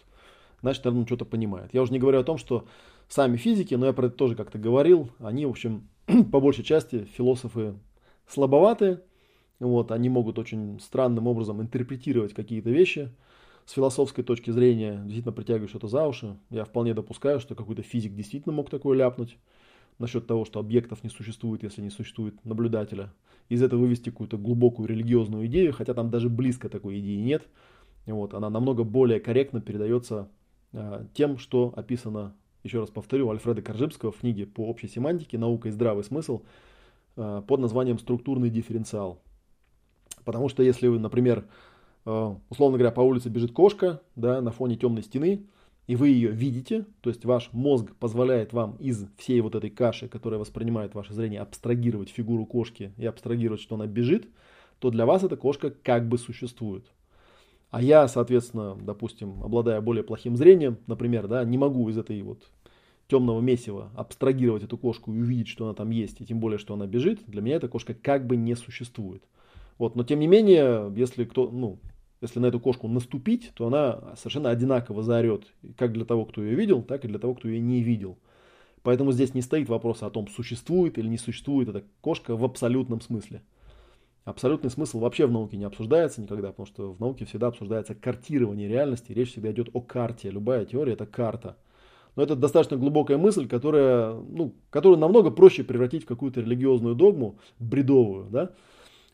значит, 0.60 0.84
наверное, 0.84 1.06
что-то 1.06 1.24
понимает. 1.24 1.72
Я 1.72 1.82
уже 1.82 1.92
не 1.92 1.98
говорю 1.98 2.20
о 2.20 2.24
том, 2.24 2.36
что 2.36 2.66
сами 3.08 3.38
физики, 3.38 3.74
но 3.74 3.86
я 3.86 3.92
про 3.94 4.08
это 4.08 4.16
тоже 4.16 4.36
как-то 4.36 4.58
говорил, 4.58 5.08
они, 5.20 5.46
в 5.46 5.50
общем, 5.50 5.88
по 6.32 6.38
большей 6.40 6.64
части 6.64 7.06
философы 7.16 7.74
слабоватые, 8.28 9.00
вот, 9.58 9.90
они 9.90 10.10
могут 10.10 10.38
очень 10.38 10.80
странным 10.80 11.26
образом 11.28 11.62
интерпретировать 11.62 12.34
какие-то 12.34 12.68
вещи 12.68 13.10
с 13.66 13.72
философской 13.72 14.24
точки 14.24 14.50
зрения, 14.50 15.00
действительно 15.04 15.32
притягивать 15.32 15.70
что-то 15.70 15.88
за 15.88 16.06
уши. 16.06 16.36
Я 16.50 16.64
вполне 16.64 16.94
допускаю, 16.94 17.40
что 17.40 17.54
какой-то 17.54 17.82
физик 17.82 18.14
действительно 18.14 18.54
мог 18.54 18.70
такое 18.70 18.96
ляпнуть 18.96 19.38
насчет 19.98 20.26
того, 20.26 20.44
что 20.44 20.60
объектов 20.60 21.02
не 21.02 21.10
существует, 21.10 21.62
если 21.62 21.80
не 21.80 21.90
существует 21.90 22.44
наблюдателя. 22.44 23.12
Из 23.48 23.62
этого 23.62 23.80
вывести 23.80 24.10
какую-то 24.10 24.36
глубокую 24.38 24.88
религиозную 24.88 25.46
идею, 25.46 25.72
хотя 25.72 25.94
там 25.94 26.10
даже 26.10 26.28
близко 26.28 26.68
такой 26.68 26.98
идеи 26.98 27.20
нет. 27.20 27.46
Вот, 28.06 28.34
она 28.34 28.50
намного 28.50 28.84
более 28.84 29.20
корректно 29.20 29.60
передается 29.60 30.28
э, 30.72 31.06
тем, 31.14 31.38
что 31.38 31.72
описано, 31.76 32.34
еще 32.62 32.80
раз 32.80 32.90
повторю, 32.90 33.30
Альфреда 33.30 33.62
Коржибского 33.62 34.12
в 34.12 34.18
книге 34.18 34.46
по 34.46 34.66
общей 34.68 34.88
семантике 34.88 35.38
«Наука 35.38 35.68
и 35.68 35.70
здравый 35.70 36.04
смысл» 36.04 36.42
э, 37.16 37.42
под 37.46 37.60
названием 37.60 37.98
«Структурный 37.98 38.50
дифференциал». 38.50 39.22
Потому 40.24 40.48
что 40.48 40.62
если 40.62 40.88
вы, 40.88 40.98
например, 40.98 41.46
условно 42.04 42.78
говоря, 42.78 42.90
по 42.90 43.00
улице 43.00 43.28
бежит 43.28 43.52
кошка 43.52 44.00
да, 44.16 44.40
на 44.40 44.50
фоне 44.50 44.76
темной 44.76 45.02
стены, 45.02 45.46
и 45.86 45.96
вы 45.96 46.08
ее 46.08 46.30
видите, 46.30 46.86
то 47.02 47.10
есть 47.10 47.24
ваш 47.24 47.50
мозг 47.52 47.94
позволяет 47.96 48.52
вам 48.52 48.76
из 48.76 49.06
всей 49.16 49.40
вот 49.40 49.54
этой 49.54 49.70
каши, 49.70 50.08
которая 50.08 50.40
воспринимает 50.40 50.94
ваше 50.94 51.12
зрение, 51.12 51.40
абстрагировать 51.40 52.08
фигуру 52.08 52.46
кошки 52.46 52.92
и 52.96 53.04
абстрагировать, 53.04 53.60
что 53.60 53.74
она 53.74 53.86
бежит, 53.86 54.26
то 54.78 54.90
для 54.90 55.04
вас 55.04 55.22
эта 55.24 55.36
кошка 55.36 55.70
как 55.70 56.08
бы 56.08 56.18
существует. 56.18 56.84
А 57.70 57.82
я, 57.82 58.06
соответственно, 58.08 58.76
допустим, 58.80 59.42
обладая 59.42 59.80
более 59.80 60.04
плохим 60.04 60.36
зрением, 60.36 60.78
например, 60.86 61.26
да, 61.26 61.44
не 61.44 61.58
могу 61.58 61.88
из 61.88 61.98
этой 61.98 62.22
вот 62.22 62.38
темного 63.08 63.40
месива 63.40 63.90
абстрагировать 63.94 64.62
эту 64.62 64.78
кошку 64.78 65.12
и 65.12 65.20
увидеть, 65.20 65.48
что 65.48 65.66
она 65.66 65.74
там 65.74 65.90
есть, 65.90 66.20
и 66.20 66.24
тем 66.24 66.40
более, 66.40 66.58
что 66.58 66.74
она 66.74 66.86
бежит, 66.86 67.20
для 67.26 67.42
меня 67.42 67.56
эта 67.56 67.68
кошка 67.68 67.92
как 67.92 68.26
бы 68.26 68.36
не 68.36 68.54
существует. 68.54 69.22
Вот, 69.76 69.96
но 69.96 70.04
тем 70.04 70.20
не 70.20 70.28
менее, 70.28 70.92
если 70.96 71.24
кто, 71.24 71.50
ну, 71.50 71.78
если 72.24 72.40
на 72.40 72.46
эту 72.46 72.58
кошку 72.58 72.88
наступить, 72.88 73.52
то 73.54 73.66
она 73.66 74.16
совершенно 74.16 74.50
одинаково 74.50 75.02
заорет, 75.02 75.46
как 75.76 75.92
для 75.92 76.04
того, 76.04 76.24
кто 76.24 76.42
ее 76.42 76.54
видел, 76.54 76.82
так 76.82 77.04
и 77.04 77.08
для 77.08 77.18
того, 77.18 77.34
кто 77.34 77.48
ее 77.48 77.60
не 77.60 77.82
видел. 77.82 78.18
Поэтому 78.82 79.12
здесь 79.12 79.34
не 79.34 79.42
стоит 79.42 79.68
вопроса 79.68 80.06
о 80.06 80.10
том, 80.10 80.28
существует 80.28 80.98
или 80.98 81.06
не 81.06 81.18
существует 81.18 81.68
эта 81.68 81.84
кошка 82.00 82.36
в 82.36 82.44
абсолютном 82.44 83.00
смысле. 83.00 83.42
Абсолютный 84.24 84.70
смысл 84.70 85.00
вообще 85.00 85.26
в 85.26 85.32
науке 85.32 85.58
не 85.58 85.64
обсуждается 85.64 86.22
никогда, 86.22 86.48
потому 86.48 86.66
что 86.66 86.92
в 86.92 87.00
науке 87.00 87.26
всегда 87.26 87.48
обсуждается 87.48 87.94
картирование 87.94 88.68
реальности, 88.68 89.12
речь 89.12 89.32
всегда 89.32 89.52
идет 89.52 89.68
о 89.74 89.80
карте. 89.80 90.30
Любая 90.30 90.64
теория 90.64 90.94
это 90.94 91.04
карта. 91.04 91.58
Но 92.16 92.22
это 92.22 92.36
достаточно 92.36 92.78
глубокая 92.78 93.18
мысль, 93.18 93.46
которая, 93.46 94.14
ну, 94.14 94.54
которую 94.70 94.98
намного 94.98 95.30
проще 95.30 95.62
превратить 95.62 96.04
в 96.04 96.06
какую-то 96.06 96.40
религиозную 96.40 96.94
догму, 96.94 97.38
бредовую. 97.58 98.28
Да? 98.30 98.50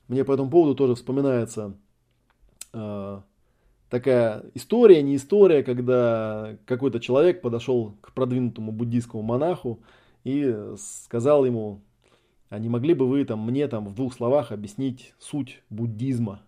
Мне 0.07 0.25
по 0.25 0.33
этому 0.33 0.51
поводу 0.51 0.77
тоже 0.77 0.95
вспоминается 0.95 1.75
э, 2.73 3.21
такая 3.89 4.45
история, 4.55 5.03
не 5.03 5.17
история, 5.17 5.63
когда 5.63 6.57
какой-то 6.67 7.01
человек 7.01 7.43
подошел 7.43 7.97
к 8.01 8.13
продвинутому 8.13 8.73
буддийскому 8.73 9.23
монаху 9.23 9.81
и 10.25 10.75
сказал 10.79 11.45
ему, 11.45 11.81
а 12.49 12.59
не 12.59 12.69
могли 12.69 12.95
бы 12.95 13.09
вы 13.09 13.25
там, 13.25 13.45
мне 13.45 13.69
там 13.69 13.87
в 13.87 13.95
двух 13.95 14.15
словах 14.15 14.53
объяснить 14.53 15.15
суть 15.19 15.63
буддизма? 15.71 16.43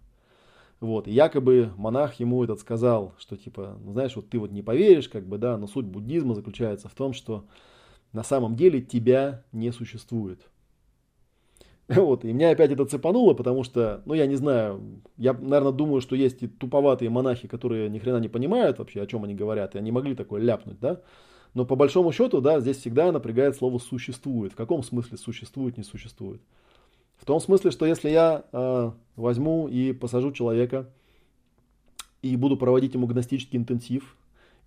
Вот, 0.80 1.06
и 1.06 1.12
якобы 1.12 1.72
монах 1.76 2.14
ему 2.14 2.42
этот 2.42 2.58
сказал, 2.58 3.14
что 3.16 3.36
типа, 3.36 3.78
ну 3.84 3.92
знаешь, 3.92 4.16
вот 4.16 4.28
ты 4.28 4.40
вот 4.40 4.50
не 4.50 4.62
поверишь, 4.62 5.08
как 5.08 5.24
бы, 5.26 5.38
да, 5.38 5.56
но 5.56 5.68
суть 5.68 5.86
буддизма 5.86 6.34
заключается 6.34 6.88
в 6.88 6.94
том, 6.94 7.12
что 7.12 7.44
на 8.12 8.24
самом 8.24 8.56
деле 8.56 8.82
тебя 8.82 9.44
не 9.52 9.70
существует. 9.70 10.40
Вот, 11.96 12.24
и 12.24 12.32
меня 12.32 12.50
опять 12.50 12.70
это 12.70 12.84
цепануло, 12.84 13.34
потому 13.34 13.64
что, 13.64 14.02
ну 14.04 14.14
я 14.14 14.26
не 14.26 14.36
знаю, 14.36 14.80
я, 15.16 15.32
наверное, 15.32 15.72
думаю, 15.72 16.00
что 16.00 16.16
есть 16.16 16.42
и 16.42 16.48
туповатые 16.48 17.10
монахи, 17.10 17.48
которые 17.48 17.88
ни 17.88 17.98
хрена 17.98 18.18
не 18.18 18.28
понимают 18.28 18.78
вообще, 18.78 19.02
о 19.02 19.06
чем 19.06 19.24
они 19.24 19.34
говорят, 19.34 19.74
и 19.74 19.78
они 19.78 19.92
могли 19.92 20.14
такое 20.14 20.40
ляпнуть, 20.40 20.80
да. 20.80 21.00
Но 21.54 21.66
по 21.66 21.76
большому 21.76 22.12
счету, 22.12 22.40
да, 22.40 22.60
здесь 22.60 22.78
всегда 22.78 23.12
напрягает 23.12 23.56
слово 23.56 23.78
«существует». 23.78 24.52
В 24.52 24.56
каком 24.56 24.82
смысле 24.82 25.18
существует, 25.18 25.76
не 25.76 25.84
существует? 25.84 26.40
В 27.18 27.26
том 27.26 27.40
смысле, 27.40 27.70
что 27.70 27.84
если 27.84 28.08
я 28.08 28.44
э, 28.52 28.90
возьму 29.16 29.68
и 29.68 29.92
посажу 29.92 30.32
человека 30.32 30.88
и 32.22 32.36
буду 32.36 32.56
проводить 32.56 32.94
ему 32.94 33.06
гностический 33.06 33.58
интенсив, 33.58 34.16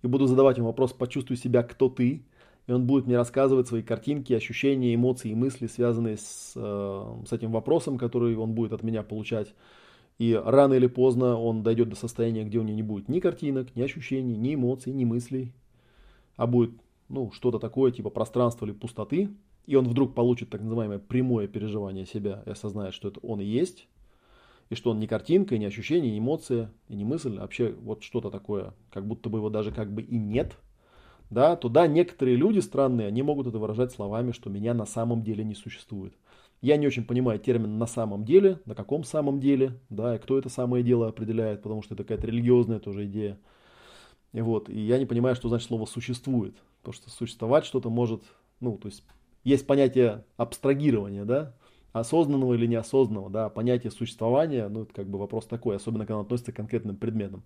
и 0.02 0.06
буду 0.06 0.26
задавать 0.26 0.58
ему 0.58 0.68
вопрос 0.68 0.92
«почувствуй 0.92 1.36
себя, 1.36 1.62
кто 1.62 1.88
ты?», 1.88 2.22
и 2.66 2.72
он 2.72 2.86
будет 2.86 3.06
мне 3.06 3.16
рассказывать 3.16 3.68
свои 3.68 3.82
картинки, 3.82 4.32
ощущения, 4.32 4.94
эмоции 4.94 5.30
и 5.30 5.34
мысли, 5.34 5.66
связанные 5.66 6.16
с, 6.16 6.52
э, 6.56 7.24
с 7.26 7.32
этим 7.32 7.52
вопросом, 7.52 7.96
который 7.96 8.36
он 8.36 8.52
будет 8.54 8.72
от 8.72 8.82
меня 8.82 9.02
получать. 9.02 9.54
И 10.18 10.34
рано 10.34 10.74
или 10.74 10.86
поздно 10.86 11.38
он 11.38 11.62
дойдет 11.62 11.90
до 11.90 11.96
состояния, 11.96 12.44
где 12.44 12.58
у 12.58 12.62
него 12.62 12.76
не 12.76 12.82
будет 12.82 13.08
ни 13.08 13.20
картинок, 13.20 13.76
ни 13.76 13.82
ощущений, 13.82 14.36
ни 14.36 14.54
эмоций, 14.54 14.92
ни 14.92 15.04
мыслей, 15.04 15.52
а 16.36 16.46
будет 16.46 16.72
ну, 17.08 17.30
что-то 17.32 17.58
такое 17.58 17.92
типа 17.92 18.10
пространства 18.10 18.66
или 18.66 18.72
пустоты, 18.72 19.30
и 19.66 19.76
он 19.76 19.86
вдруг 19.88 20.14
получит 20.14 20.50
так 20.50 20.62
называемое 20.62 20.98
прямое 20.98 21.48
переживание 21.48 22.06
себя 22.06 22.42
и 22.46 22.50
осознает, 22.50 22.94
что 22.94 23.08
это 23.08 23.20
он 23.20 23.40
и 23.40 23.44
есть, 23.44 23.88
и 24.70 24.74
что 24.74 24.90
он 24.90 24.98
не 24.98 25.06
картинка, 25.06 25.54
и 25.54 25.58
не 25.58 25.66
ощущение, 25.66 26.10
не 26.10 26.18
эмоция, 26.18 26.72
и 26.88 26.96
не 26.96 27.04
мысль, 27.04 27.36
а 27.36 27.42
вообще 27.42 27.72
вот 27.82 28.02
что-то 28.02 28.30
такое, 28.30 28.74
как 28.90 29.06
будто 29.06 29.28
бы 29.28 29.38
его 29.38 29.50
даже 29.50 29.70
как 29.70 29.92
бы 29.92 30.02
и 30.02 30.18
нет, 30.18 30.56
да, 31.30 31.56
то 31.56 31.68
да, 31.68 31.86
некоторые 31.86 32.36
люди 32.36 32.60
странные, 32.60 33.08
они 33.08 33.22
могут 33.22 33.46
это 33.46 33.58
выражать 33.58 33.92
словами, 33.92 34.32
что 34.32 34.50
меня 34.50 34.74
на 34.74 34.86
самом 34.86 35.22
деле 35.22 35.44
не 35.44 35.54
существует. 35.54 36.14
Я 36.62 36.76
не 36.76 36.86
очень 36.86 37.04
понимаю 37.04 37.38
термин 37.38 37.78
«на 37.78 37.86
самом 37.86 38.24
деле», 38.24 38.60
на 38.64 38.74
каком 38.74 39.04
самом 39.04 39.40
деле, 39.40 39.78
да, 39.90 40.16
и 40.16 40.18
кто 40.18 40.38
это 40.38 40.48
самое 40.48 40.82
дело 40.82 41.08
определяет, 41.08 41.62
потому 41.62 41.82
что 41.82 41.94
это 41.94 42.04
какая-то 42.04 42.26
религиозная 42.26 42.78
тоже 42.78 43.04
идея. 43.06 43.38
И 44.32 44.40
вот, 44.40 44.68
и 44.68 44.78
я 44.78 44.98
не 44.98 45.06
понимаю, 45.06 45.36
что 45.36 45.48
значит 45.48 45.68
слово 45.68 45.86
«существует», 45.86 46.56
потому 46.80 46.94
что 46.94 47.10
существовать 47.10 47.64
что-то 47.66 47.90
может, 47.90 48.22
ну, 48.60 48.78
то 48.78 48.88
есть 48.88 49.04
есть 49.44 49.66
понятие 49.66 50.24
абстрагирования, 50.36 51.24
да, 51.24 51.54
осознанного 51.92 52.54
или 52.54 52.66
неосознанного, 52.66 53.30
да, 53.30 53.48
понятие 53.48 53.90
существования, 53.90 54.68
ну, 54.68 54.82
это 54.82 54.94
как 54.94 55.08
бы 55.08 55.18
вопрос 55.18 55.46
такой, 55.46 55.76
особенно 55.76 56.04
когда 56.04 56.18
он 56.18 56.24
относится 56.24 56.52
к 56.52 56.56
конкретным 56.56 56.96
предметам. 56.96 57.42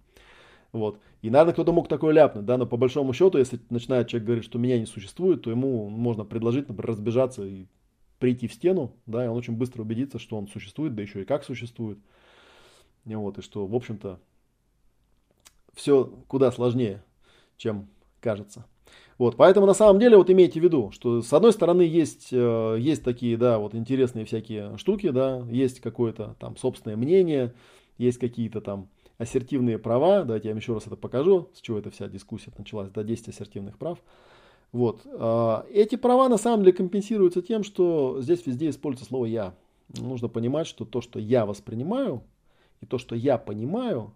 Вот. 0.73 1.01
И, 1.23 1.31
наверное, 1.31 1.53
кто-то 1.53 1.73
мог 1.73 1.89
такое 1.89 2.13
ляпнуть, 2.13 2.45
да, 2.45 2.57
но 2.57 2.67
по 2.67 2.77
большому 2.77 3.13
счету, 3.13 3.39
если 3.39 3.61
начинает 3.71 4.09
человек 4.09 4.27
говорить, 4.27 4.45
что 4.45 4.59
меня 4.59 4.79
не 4.79 4.87
существует, 4.87 5.43
то 5.43 5.51
ему 5.51 5.89
можно 5.89 6.25
предложить, 6.25 6.69
например, 6.69 6.91
разбежаться 6.91 7.45
и 7.45 7.67
прийти 8.19 8.47
в 8.47 8.53
стену, 8.53 8.93
да, 9.07 9.25
и 9.25 9.29
он 9.29 9.37
очень 9.37 9.57
быстро 9.57 9.83
убедится, 9.83 10.19
что 10.19 10.37
он 10.37 10.47
существует, 10.47 10.95
да 10.95 11.03
еще 11.03 11.23
и 11.23 11.25
как 11.25 11.43
существует. 11.43 11.99
И 13.07 13.15
вот, 13.15 13.39
и 13.39 13.43
что, 13.43 13.67
в 13.67 13.75
общем-то, 13.75 14.21
все 15.75 16.05
куда 16.29 16.53
сложнее, 16.53 17.03
чем 17.57 17.89
кажется. 18.21 18.67
Вот, 19.19 19.37
поэтому 19.37 19.67
на 19.67 19.75
самом 19.75 20.01
деле 20.01 20.17
вот 20.17 20.31
имейте 20.31 20.61
в 20.61 20.63
виду, 20.63 20.91
что 20.93 21.21
с 21.21 21.33
одной 21.33 21.53
стороны 21.53 21.83
есть, 21.83 22.29
э, 22.33 22.77
есть 22.79 23.03
такие, 23.03 23.37
да, 23.37 23.59
вот 23.59 23.75
интересные 23.75 24.25
всякие 24.25 24.77
штуки, 24.79 25.11
да, 25.11 25.47
есть 25.51 25.81
какое-то 25.81 26.37
там 26.39 26.57
собственное 26.57 26.97
мнение, 26.97 27.55
есть 27.99 28.19
какие-то 28.19 28.61
там 28.61 28.89
ассертивные 29.21 29.79
права, 29.79 30.25
давайте 30.25 30.49
я 30.49 30.55
вам 30.55 30.61
еще 30.61 30.73
раз 30.73 30.87
это 30.87 30.97
покажу, 30.97 31.51
с 31.53 31.61
чего 31.61 31.79
эта 31.79 31.91
вся 31.91 32.09
дискуссия 32.09 32.51
началась, 32.57 32.89
да, 32.91 33.03
10 33.03 33.29
ассертивных 33.29 33.77
прав. 33.77 33.99
Вот, 34.73 35.03
э, 35.05 35.63
эти 35.71 35.97
права 35.97 36.29
на 36.31 36.39
самом 36.39 36.65
деле 36.65 36.73
компенсируются 36.73 37.43
тем, 37.43 37.63
что 37.63 38.23
здесь 38.23 38.47
везде 38.47 38.71
используется 38.71 39.09
слово 39.09 39.27
«я». 39.27 39.55
Нужно 39.89 40.29
понимать, 40.29 40.67
что 40.67 40.87
то, 40.87 41.03
что 41.03 41.19
я 41.19 41.45
воспринимаю, 41.45 42.23
и 42.81 42.87
то, 42.87 42.97
что 42.97 43.15
я 43.15 43.37
понимаю, 43.37 44.15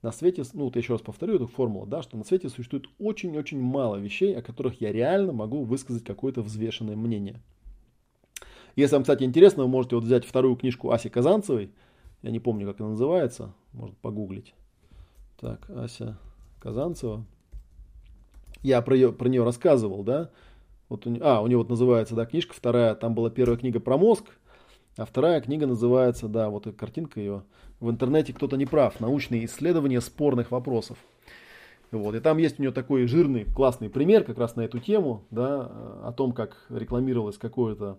на 0.00 0.12
свете, 0.12 0.44
ну 0.54 0.64
вот 0.64 0.76
я 0.76 0.80
еще 0.80 0.94
раз 0.94 1.02
повторю 1.02 1.34
эту 1.34 1.46
формулу, 1.46 1.84
да, 1.84 2.00
что 2.00 2.16
на 2.16 2.24
свете 2.24 2.48
существует 2.48 2.86
очень-очень 2.98 3.60
мало 3.60 3.96
вещей, 3.96 4.34
о 4.34 4.40
которых 4.40 4.80
я 4.80 4.92
реально 4.92 5.32
могу 5.32 5.64
высказать 5.64 6.04
какое-то 6.04 6.40
взвешенное 6.40 6.96
мнение. 6.96 7.42
Если 8.76 8.94
вам, 8.94 9.02
кстати, 9.02 9.24
интересно, 9.24 9.64
вы 9.64 9.68
можете 9.68 9.96
вот 9.96 10.04
взять 10.04 10.24
вторую 10.24 10.56
книжку 10.56 10.90
Аси 10.90 11.10
Казанцевой, 11.10 11.70
я 12.22 12.30
не 12.30 12.40
помню, 12.40 12.66
как 12.66 12.80
она 12.80 12.90
называется, 12.90 13.52
можно 13.72 13.96
погуглить. 14.00 14.54
Так, 15.40 15.68
Ася 15.70 16.18
Казанцева. 16.60 17.24
Я 18.62 18.82
про, 18.82 18.94
ее, 18.94 19.12
про 19.12 19.28
нее 19.28 19.44
рассказывал, 19.44 20.02
да. 20.02 20.30
Вот 20.88 21.06
у, 21.06 21.16
а, 21.20 21.40
у 21.42 21.46
нее 21.46 21.58
вот 21.58 21.68
называется, 21.68 22.14
да, 22.14 22.26
книжка 22.26 22.54
вторая, 22.54 22.94
там 22.94 23.14
была 23.14 23.30
первая 23.30 23.56
книга 23.56 23.78
про 23.78 23.96
мозг, 23.96 24.24
а 24.96 25.04
вторая 25.04 25.40
книга 25.40 25.66
называется, 25.66 26.28
да, 26.28 26.48
вот 26.48 26.66
картинка 26.76 27.20
ее 27.20 27.42
в 27.78 27.90
интернете 27.90 28.32
кто-то 28.32 28.56
не 28.56 28.66
прав. 28.66 28.98
Научные 29.00 29.44
исследования 29.44 30.00
спорных 30.00 30.50
вопросов. 30.50 30.98
Вот. 31.90 32.14
И 32.14 32.20
там 32.20 32.38
есть 32.38 32.58
у 32.58 32.62
нее 32.62 32.72
такой 32.72 33.06
жирный, 33.06 33.44
классный 33.44 33.88
пример 33.88 34.24
как 34.24 34.38
раз 34.38 34.56
на 34.56 34.62
эту 34.62 34.78
тему, 34.78 35.24
да, 35.30 35.70
о 36.02 36.12
том, 36.12 36.32
как 36.32 36.66
рекламировалось 36.68 37.38
какое-то 37.38 37.98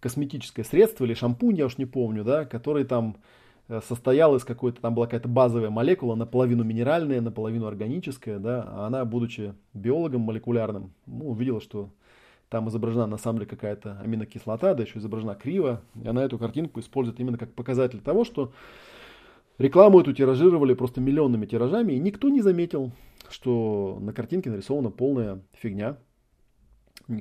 косметическое 0.00 0.64
средство 0.64 1.04
или 1.04 1.14
шампунь, 1.14 1.56
я 1.56 1.66
уж 1.66 1.78
не 1.78 1.86
помню, 1.86 2.24
да, 2.24 2.44
который 2.44 2.84
там 2.84 3.16
э, 3.76 3.80
состоял 3.88 4.36
из 4.36 4.44
какой-то, 4.44 4.80
там 4.80 4.94
была 4.94 5.06
какая-то 5.06 5.28
базовая 5.28 5.70
молекула, 5.70 6.14
наполовину 6.14 6.64
минеральная, 6.64 7.20
наполовину 7.20 7.66
органическая, 7.66 8.38
да, 8.38 8.64
а 8.66 8.86
она, 8.86 9.04
будучи 9.04 9.54
биологом 9.74 10.22
молекулярным, 10.22 10.92
ну, 11.06 11.30
увидела, 11.30 11.60
что 11.60 11.90
там 12.48 12.68
изображена 12.68 13.06
на 13.06 13.18
самом 13.18 13.38
деле 13.38 13.50
какая-то 13.50 13.98
аминокислота, 14.00 14.74
да 14.74 14.82
еще 14.82 14.98
изображена 14.98 15.34
криво, 15.34 15.80
и 16.02 16.06
она 16.06 16.22
эту 16.22 16.38
картинку 16.38 16.80
использует 16.80 17.18
именно 17.18 17.38
как 17.38 17.52
показатель 17.54 18.00
того, 18.00 18.24
что 18.24 18.52
Рекламу 19.58 20.00
эту 20.00 20.12
тиражировали 20.12 20.74
просто 20.74 21.00
миллионными 21.00 21.46
тиражами, 21.46 21.92
и 21.92 21.98
никто 21.98 22.28
не 22.28 22.40
заметил, 22.40 22.90
что 23.28 23.98
на 24.00 24.12
картинке 24.12 24.50
нарисована 24.50 24.90
полная 24.90 25.40
фигня. 25.52 25.98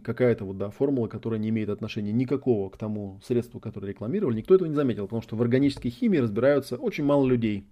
Какая-то 0.04 0.46
вот, 0.46 0.58
да, 0.58 0.70
формула, 0.70 1.08
которая 1.08 1.40
не 1.40 1.50
имеет 1.50 1.70
отношения 1.70 2.12
никакого 2.12 2.70
к 2.70 2.78
тому 2.78 3.20
средству, 3.24 3.60
которое 3.60 3.88
рекламировали. 3.88 4.38
Никто 4.38 4.56
этого 4.56 4.68
не 4.68 4.76
заметил, 4.76 5.06
потому 5.06 5.22
что 5.22 5.36
в 5.36 5.42
органической 5.42 5.90
химии 5.90 6.18
разбираются 6.18 6.76
очень 6.76 7.04
мало 7.04 7.26
людей. 7.26 7.66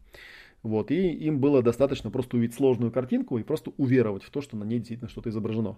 Вот, 0.63 0.91
и 0.91 1.09
им 1.09 1.39
было 1.39 1.61
достаточно 1.61 2.09
просто 2.11 2.35
увидеть 2.37 2.55
сложную 2.55 2.91
картинку 2.91 3.37
и 3.37 3.43
просто 3.43 3.71
уверовать 3.77 4.23
в 4.23 4.31
то, 4.31 4.41
что 4.41 4.57
на 4.57 4.65
ней 4.65 4.79
действительно 4.79 5.09
что-то 5.09 5.29
изображено. 5.29 5.77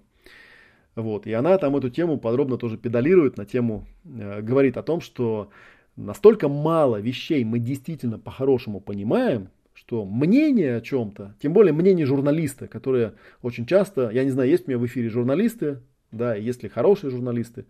Вот, 0.95 1.27
и 1.27 1.33
она 1.33 1.57
там 1.57 1.75
эту 1.75 1.89
тему 1.89 2.17
подробно 2.17 2.57
тоже 2.57 2.77
педалирует, 2.77 3.37
на 3.37 3.45
тему, 3.45 3.85
э, 4.03 4.41
говорит 4.41 4.77
о 4.77 4.83
том, 4.83 4.99
что 4.99 5.49
настолько 5.95 6.49
мало 6.49 6.99
вещей 6.99 7.43
мы 7.43 7.59
действительно 7.59 8.17
по-хорошему 8.17 8.81
понимаем, 8.81 9.49
что 9.73 10.05
мнение 10.05 10.77
о 10.77 10.81
чем-то, 10.81 11.35
тем 11.41 11.53
более 11.53 11.73
мнение 11.73 12.05
журналиста, 12.05 12.67
которые 12.67 13.13
очень 13.41 13.65
часто, 13.65 14.09
я 14.09 14.23
не 14.23 14.31
знаю, 14.31 14.49
есть 14.49 14.67
у 14.67 14.71
меня 14.71 14.79
в 14.79 14.85
эфире 14.85 15.09
журналисты, 15.09 15.79
да, 16.11 16.35
есть 16.35 16.63
ли 16.63 16.69
хорошие 16.69 17.11
журналисты, 17.11 17.65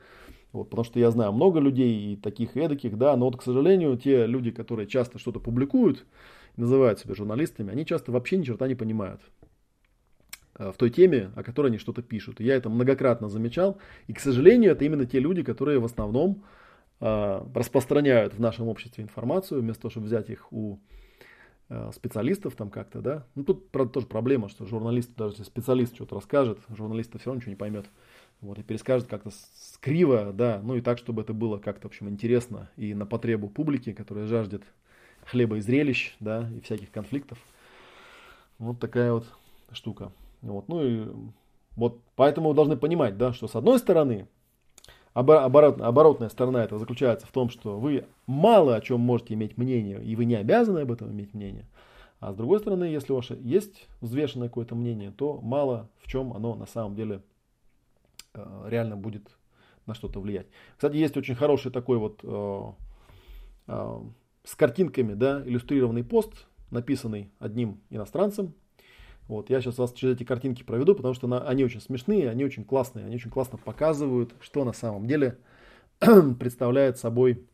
вот, 0.53 0.69
потому 0.69 0.83
что 0.83 0.99
я 0.99 1.11
знаю 1.11 1.31
много 1.31 1.59
людей 1.59 2.13
и 2.13 2.15
таких, 2.17 2.57
и 2.57 2.59
эдаких, 2.59 2.97
да, 2.97 3.15
но 3.15 3.25
вот, 3.25 3.37
к 3.37 3.43
сожалению, 3.43 3.97
те 3.97 4.25
люди, 4.25 4.51
которые 4.51 4.87
часто 4.87 5.17
что-то 5.17 5.39
публикуют, 5.39 6.05
называют 6.57 6.99
себя 6.99 7.15
журналистами, 7.15 7.71
они 7.71 7.85
часто 7.85 8.11
вообще 8.11 8.37
ни 8.37 8.43
черта 8.43 8.67
не 8.67 8.75
понимают 8.75 9.21
э, 10.55 10.71
в 10.71 10.77
той 10.77 10.89
теме, 10.89 11.31
о 11.35 11.43
которой 11.43 11.67
они 11.67 11.77
что-то 11.77 12.01
пишут. 12.01 12.39
я 12.39 12.55
это 12.55 12.69
многократно 12.69 13.29
замечал. 13.29 13.77
И, 14.07 14.13
к 14.13 14.19
сожалению, 14.19 14.71
это 14.71 14.83
именно 14.83 15.05
те 15.05 15.19
люди, 15.19 15.43
которые 15.43 15.79
в 15.79 15.85
основном 15.85 16.43
э, 16.99 17.45
распространяют 17.53 18.33
в 18.33 18.39
нашем 18.39 18.67
обществе 18.67 19.03
информацию, 19.03 19.61
вместо 19.61 19.83
того, 19.83 19.91
чтобы 19.91 20.07
взять 20.07 20.29
их 20.29 20.51
у 20.51 20.79
э, 21.69 21.91
специалистов 21.93 22.55
там 22.55 22.69
как-то, 22.69 22.99
да. 22.99 23.25
Ну, 23.35 23.45
тут, 23.45 23.69
правда, 23.69 23.93
тоже 23.93 24.07
проблема, 24.07 24.49
что 24.49 24.65
журналист, 24.65 25.15
даже 25.15 25.33
если 25.33 25.43
специалист 25.43 25.95
что-то 25.95 26.15
расскажет, 26.15 26.59
журналист 26.69 27.11
все 27.17 27.27
равно 27.27 27.39
ничего 27.39 27.51
не 27.51 27.57
поймет. 27.57 27.85
Вот, 28.41 28.57
и 28.57 28.63
перескажет 28.63 29.07
как-то 29.07 29.29
скриво, 29.55 30.33
да, 30.33 30.59
ну 30.63 30.75
и 30.75 30.81
так, 30.81 30.97
чтобы 30.97 31.21
это 31.21 31.31
было 31.31 31.59
как-то, 31.59 31.87
в 31.87 31.91
общем, 31.91 32.09
интересно 32.09 32.71
и 32.75 32.95
на 32.95 33.05
потребу 33.05 33.47
публики, 33.49 33.93
которая 33.93 34.25
жаждет 34.25 34.63
хлеба 35.25 35.57
и 35.57 35.61
зрелищ, 35.61 36.15
да, 36.19 36.49
и 36.55 36.59
всяких 36.61 36.89
конфликтов. 36.91 37.37
Вот 38.57 38.79
такая 38.79 39.13
вот 39.13 39.27
штука. 39.71 40.11
Вот, 40.41 40.67
ну 40.67 40.83
и 40.83 41.07
вот 41.75 41.99
поэтому 42.15 42.49
вы 42.49 42.55
должны 42.55 42.77
понимать, 42.77 43.15
да, 43.15 43.31
что 43.31 43.47
с 43.47 43.55
одной 43.55 43.77
стороны, 43.77 44.27
оборот, 45.13 45.79
оборотная 45.79 46.29
сторона 46.29 46.63
это 46.63 46.79
заключается 46.79 47.27
в 47.27 47.31
том, 47.31 47.51
что 47.51 47.79
вы 47.79 48.05
мало 48.25 48.75
о 48.75 48.81
чем 48.81 49.01
можете 49.01 49.35
иметь 49.35 49.55
мнение, 49.55 50.03
и 50.03 50.15
вы 50.15 50.25
не 50.25 50.35
обязаны 50.35 50.79
об 50.79 50.91
этом 50.91 51.11
иметь 51.11 51.35
мнение. 51.35 51.67
А 52.19 52.33
с 52.33 52.35
другой 52.35 52.59
стороны, 52.59 52.85
если 52.85 53.13
у 53.13 53.17
вас 53.17 53.29
есть 53.29 53.87
взвешенное 53.99 54.47
какое-то 54.47 54.73
мнение, 54.73 55.11
то 55.11 55.39
мало 55.41 55.89
в 55.99 56.07
чем 56.07 56.33
оно 56.33 56.55
на 56.55 56.65
самом 56.65 56.95
деле 56.95 57.21
реально 58.33 58.97
будет 58.97 59.37
на 59.85 59.93
что-то 59.93 60.19
влиять. 60.19 60.47
Кстати, 60.75 60.95
есть 60.95 61.17
очень 61.17 61.35
хороший 61.35 61.71
такой 61.71 61.97
вот 61.97 62.19
э, 62.23 62.71
э, 63.67 63.99
с 64.43 64.55
картинками, 64.55 65.13
да, 65.13 65.41
иллюстрированный 65.45 66.03
пост, 66.03 66.47
написанный 66.69 67.31
одним 67.39 67.81
иностранцем. 67.89 68.53
Вот, 69.27 69.49
я 69.49 69.61
сейчас 69.61 69.77
вас 69.77 69.93
через 69.93 70.15
эти 70.15 70.23
картинки 70.23 70.63
проведу, 70.63 70.93
потому 70.95 71.13
что 71.13 71.27
на, 71.27 71.47
они 71.47 71.63
очень 71.63 71.81
смешные, 71.81 72.29
они 72.29 72.43
очень 72.43 72.63
классные, 72.65 73.05
они 73.05 73.15
очень 73.15 73.31
классно 73.31 73.57
показывают, 73.57 74.33
что 74.41 74.65
на 74.65 74.73
самом 74.73 75.07
деле 75.07 75.37
представляет 76.39 76.97
собой 76.97 77.45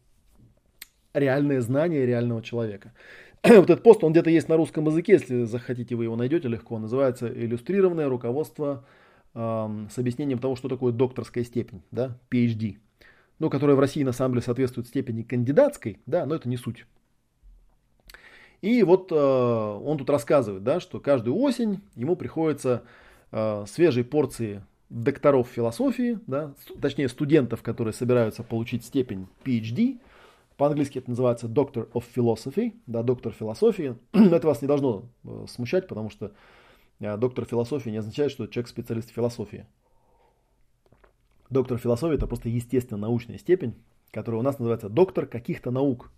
реальное 1.13 1.61
знание 1.61 2.05
реального 2.05 2.41
человека. 2.41 2.93
вот 3.43 3.69
этот 3.69 3.83
пост, 3.83 4.03
он 4.03 4.11
где-то 4.11 4.29
есть 4.29 4.49
на 4.49 4.57
русском 4.57 4.85
языке, 4.87 5.13
если 5.13 5.43
захотите, 5.43 5.95
вы 5.95 6.05
его 6.05 6.15
найдете 6.15 6.47
легко. 6.47 6.79
Называется 6.79 7.27
«Иллюстрированное 7.27 8.09
руководство 8.09 8.85
с 9.33 9.97
объяснением 9.97 10.39
того, 10.39 10.55
что 10.55 10.67
такое 10.67 10.91
докторская 10.91 11.43
степень, 11.43 11.83
да, 11.91 12.17
PhD, 12.31 12.77
ну, 13.39 13.49
которая 13.49 13.75
в 13.75 13.79
России 13.79 14.03
на 14.03 14.11
самом 14.11 14.33
деле 14.33 14.43
соответствует 14.43 14.87
степени 14.87 15.21
кандидатской, 15.21 15.99
да, 16.05 16.25
но 16.25 16.35
это 16.35 16.49
не 16.49 16.57
суть. 16.57 16.85
И 18.61 18.81
вот 18.81 19.11
э, 19.11 19.15
он 19.15 19.97
тут 19.97 20.09
рассказывает, 20.09 20.63
да, 20.63 20.79
что 20.79 20.99
каждую 20.99 21.35
осень 21.37 21.81
ему 21.95 22.15
приходится 22.15 22.83
э, 23.31 23.65
свежие 23.67 24.03
порции 24.03 24.63
докторов 24.89 25.49
философии, 25.49 26.19
да, 26.25 26.53
точнее 26.81 27.09
студентов, 27.09 27.61
которые 27.61 27.93
собираются 27.93 28.41
получить 28.41 28.83
степень 28.83 29.27
PhD, 29.43 29.99
по-английски 30.55 30.97
это 30.97 31.11
называется 31.11 31.45
Doctor 31.45 31.91
of 31.91 32.03
Philosophy, 32.15 32.73
да, 32.87 33.03
доктор 33.03 33.31
философии. 33.31 33.95
это 34.13 34.47
вас 34.47 34.63
не 34.63 34.67
должно 34.67 35.05
э, 35.23 35.45
смущать, 35.47 35.87
потому 35.87 36.09
что 36.09 36.25
а 36.25 36.31
доктор 36.99 37.45
философии 37.45 37.89
не 37.89 37.97
означает, 37.97 38.31
что 38.31 38.47
человек 38.47 38.69
специалист 38.69 39.09
в 39.09 39.13
философии. 39.13 39.65
Доктор 41.49 41.77
философии 41.77 42.15
это 42.15 42.27
просто 42.27 42.49
естественно 42.49 42.99
научная 42.99 43.37
степень, 43.37 43.75
которая 44.11 44.39
у 44.39 44.43
нас 44.43 44.59
называется 44.59 44.89
доктор 44.89 45.25
каких-то 45.25 45.71
наук. 45.71 46.11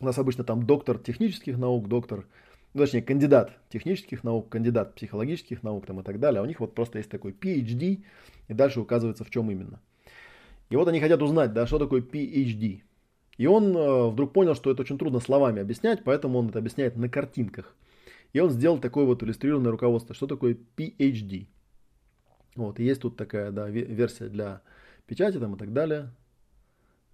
У 0.00 0.04
нас 0.04 0.18
обычно 0.18 0.44
там 0.44 0.64
доктор 0.64 0.98
технических 0.98 1.58
наук, 1.58 1.88
доктор, 1.88 2.26
ну, 2.72 2.80
точнее, 2.80 3.02
кандидат 3.02 3.58
технических 3.68 4.24
наук, 4.24 4.48
кандидат 4.48 4.94
психологических 4.94 5.62
наук 5.62 5.86
там, 5.86 6.00
и 6.00 6.02
так 6.02 6.20
далее. 6.20 6.40
А 6.40 6.42
у 6.42 6.46
них 6.46 6.60
вот 6.60 6.74
просто 6.74 6.98
есть 6.98 7.10
такой 7.10 7.32
PhD, 7.32 8.04
и 8.48 8.54
дальше 8.54 8.80
указывается 8.80 9.24
в 9.24 9.30
чем 9.30 9.50
именно. 9.50 9.80
И 10.70 10.76
вот 10.76 10.88
они 10.88 11.00
хотят 11.00 11.22
узнать, 11.22 11.52
да, 11.52 11.66
что 11.66 11.78
такое 11.78 12.00
PhD. 12.00 12.82
И 13.36 13.46
он 13.46 13.76
э, 13.76 14.08
вдруг 14.08 14.32
понял, 14.32 14.54
что 14.54 14.70
это 14.70 14.82
очень 14.82 14.98
трудно 14.98 15.20
словами 15.20 15.60
объяснять, 15.60 16.02
поэтому 16.04 16.38
он 16.38 16.48
это 16.48 16.60
объясняет 16.60 16.96
на 16.96 17.08
картинках. 17.08 17.76
И 18.34 18.40
он 18.40 18.50
сделал 18.50 18.78
такое 18.78 19.04
вот 19.04 19.22
иллюстрированное 19.22 19.70
руководство. 19.70 20.14
Что 20.14 20.26
такое 20.26 20.58
PhD? 20.76 21.46
Вот, 22.56 22.78
и 22.80 22.84
есть 22.84 23.00
тут 23.00 23.16
такая, 23.16 23.52
да, 23.52 23.70
версия 23.70 24.28
для 24.28 24.60
печати 25.06 25.38
там 25.38 25.54
и 25.54 25.58
так 25.58 25.72
далее. 25.72 26.10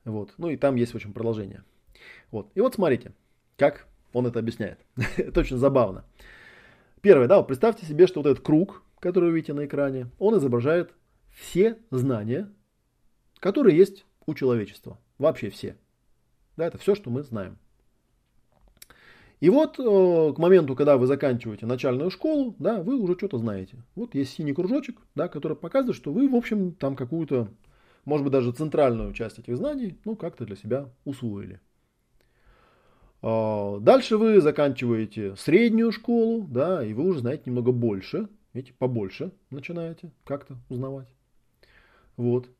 Вот, 0.04 0.32
ну 0.38 0.48
и 0.48 0.56
там 0.56 0.76
есть, 0.76 0.92
в 0.92 0.94
общем, 0.96 1.12
продолжение. 1.12 1.62
Вот, 2.30 2.50
и 2.54 2.60
вот 2.60 2.74
смотрите, 2.74 3.12
как 3.58 3.86
он 4.14 4.26
это 4.26 4.38
объясняет. 4.38 4.80
это 5.18 5.40
очень 5.40 5.58
забавно. 5.58 6.04
Первое, 7.02 7.28
да, 7.28 7.36
вот 7.36 7.46
представьте 7.46 7.84
себе, 7.84 8.06
что 8.06 8.20
вот 8.22 8.30
этот 8.30 8.44
круг, 8.44 8.82
который 8.98 9.30
вы 9.30 9.36
видите 9.36 9.52
на 9.52 9.66
экране, 9.66 10.10
он 10.18 10.38
изображает 10.38 10.94
все 11.32 11.76
знания, 11.90 12.50
которые 13.40 13.76
есть 13.76 14.06
у 14.24 14.34
человечества. 14.34 14.98
Вообще 15.18 15.50
все. 15.50 15.76
Да, 16.56 16.66
это 16.66 16.78
все, 16.78 16.94
что 16.94 17.10
мы 17.10 17.22
знаем. 17.22 17.58
И 19.40 19.48
вот 19.48 19.78
э, 19.78 20.34
к 20.34 20.38
моменту, 20.38 20.76
когда 20.76 20.98
вы 20.98 21.06
заканчиваете 21.06 21.64
начальную 21.64 22.10
школу, 22.10 22.54
да, 22.58 22.82
вы 22.82 23.00
уже 23.00 23.14
что-то 23.14 23.38
знаете. 23.38 23.78
Вот 23.94 24.14
есть 24.14 24.34
синий 24.34 24.52
кружочек, 24.52 24.98
да, 25.14 25.28
который 25.28 25.56
показывает, 25.56 25.96
что 25.96 26.12
вы, 26.12 26.28
в 26.28 26.34
общем, 26.34 26.74
там 26.74 26.94
какую-то, 26.94 27.48
может 28.04 28.22
быть, 28.24 28.32
даже 28.32 28.52
центральную 28.52 29.14
часть 29.14 29.38
этих 29.38 29.56
знаний, 29.56 29.98
ну, 30.04 30.14
как-то 30.14 30.44
для 30.44 30.56
себя 30.56 30.90
усвоили. 31.06 31.58
Э, 33.22 33.78
дальше 33.80 34.18
вы 34.18 34.42
заканчиваете 34.42 35.34
среднюю 35.36 35.90
школу, 35.90 36.46
да, 36.46 36.84
и 36.84 36.92
вы 36.92 37.04
уже 37.04 37.20
знаете 37.20 37.44
немного 37.46 37.72
больше, 37.72 38.28
видите, 38.52 38.74
побольше 38.78 39.32
начинаете 39.48 40.12
как-то 40.24 40.58
узнавать. 40.68 41.08
Вот. 42.18 42.50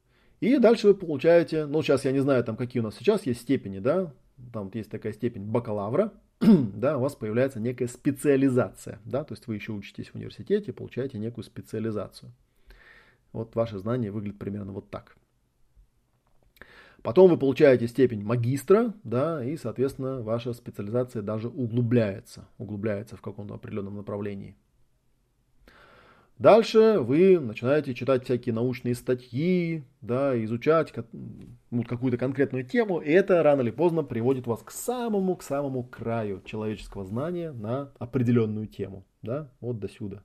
И 0.41 0.57
дальше 0.57 0.89
вы 0.89 0.95
получаете, 0.95 1.67
ну, 1.67 1.83
сейчас 1.83 2.07
я 2.07 2.13
не 2.13 2.21
знаю, 2.21 2.43
там 2.43 2.57
какие 2.57 2.81
у 2.81 2.85
нас 2.85 2.97
сейчас 2.97 3.27
есть 3.27 3.43
степени, 3.43 3.81
да, 3.81 4.15
там 4.51 4.71
есть 4.73 4.91
такая 4.91 5.13
степень 5.13 5.45
бакалавра, 5.45 6.15
да, 6.75 6.97
у 6.97 7.01
вас 7.01 7.15
появляется 7.17 7.61
некая 7.61 7.87
специализация, 7.87 8.99
да, 9.05 9.25
то 9.25 9.35
есть 9.35 9.47
вы 9.47 9.57
еще 9.57 9.73
учитесь 9.73 10.09
в 10.09 10.15
университете, 10.15 10.73
получаете 10.73 11.19
некую 11.19 11.45
специализацию. 11.45 12.33
Вот 13.33 13.55
ваши 13.55 13.79
знания 13.79 14.11
выглядят 14.11 14.39
примерно 14.39 14.73
вот 14.73 14.89
так. 14.89 15.17
Потом 17.03 17.31
вы 17.31 17.39
получаете 17.39 17.89
степень 17.89 18.23
магистра, 18.23 18.95
да, 19.05 19.45
и, 19.45 19.57
соответственно, 19.57 20.23
ваша 20.23 20.53
специализация 20.55 21.23
даже 21.23 21.49
углубляется, 21.49 22.49
углубляется 22.59 23.17
в 23.17 23.23
каком-то 23.23 23.55
определенном 23.55 23.97
направлении. 23.97 24.57
Дальше 26.41 27.01
вы 27.01 27.39
начинаете 27.39 27.93
читать 27.93 28.25
всякие 28.25 28.55
научные 28.55 28.95
статьи, 28.95 29.85
да, 30.01 30.43
изучать 30.43 30.91
ну, 31.71 31.83
какую-то 31.83 32.17
конкретную 32.17 32.65
тему, 32.65 32.99
и 32.99 33.11
это 33.11 33.43
рано 33.43 33.61
или 33.61 33.71
поздно 33.71 34.03
приводит 34.05 34.47
вас 34.47 34.63
к 34.63 34.71
самому, 34.71 35.37
к 35.37 35.43
самому 35.43 35.85
краю 35.85 36.41
человеческого 36.47 37.05
знания 37.05 37.53
на 37.53 37.93
определенную 37.99 38.69
тему, 38.69 39.05
да, 39.21 39.53
вот 39.61 39.81
до 39.81 39.91
сюда. 39.91 40.23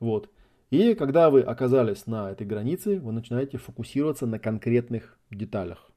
Вот. 0.00 0.28
И 0.68 0.92
когда 0.92 1.30
вы 1.30 1.40
оказались 1.40 2.06
на 2.06 2.30
этой 2.30 2.46
границе, 2.46 3.00
вы 3.00 3.12
начинаете 3.12 3.56
фокусироваться 3.56 4.26
на 4.26 4.38
конкретных 4.38 5.18
деталях. 5.30 5.90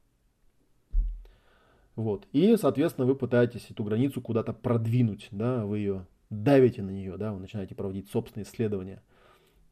Вот. 1.94 2.26
И, 2.32 2.56
соответственно, 2.56 3.06
вы 3.06 3.16
пытаетесь 3.16 3.70
эту 3.70 3.84
границу 3.84 4.22
куда-то 4.22 4.54
продвинуть, 4.54 5.28
да, 5.30 5.66
вы 5.66 5.80
ее 5.80 6.06
давите 6.42 6.82
на 6.82 6.90
нее, 6.90 7.16
да, 7.16 7.32
вы 7.32 7.40
начинаете 7.40 7.74
проводить 7.74 8.10
собственные 8.10 8.44
исследования. 8.44 9.02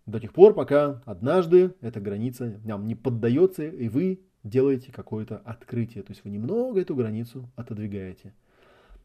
До 0.06 0.18
тех 0.18 0.32
пор, 0.32 0.54
пока 0.54 1.02
однажды 1.04 1.74
эта 1.80 2.00
граница 2.00 2.60
нам 2.64 2.86
не 2.86 2.94
поддается, 2.94 3.64
и 3.64 3.88
вы 3.88 4.20
делаете 4.42 4.92
какое-то 4.92 5.38
открытие. 5.38 6.02
То 6.02 6.12
есть 6.12 6.24
вы 6.24 6.30
немного 6.30 6.80
эту 6.80 6.94
границу 6.96 7.48
отодвигаете. 7.56 8.34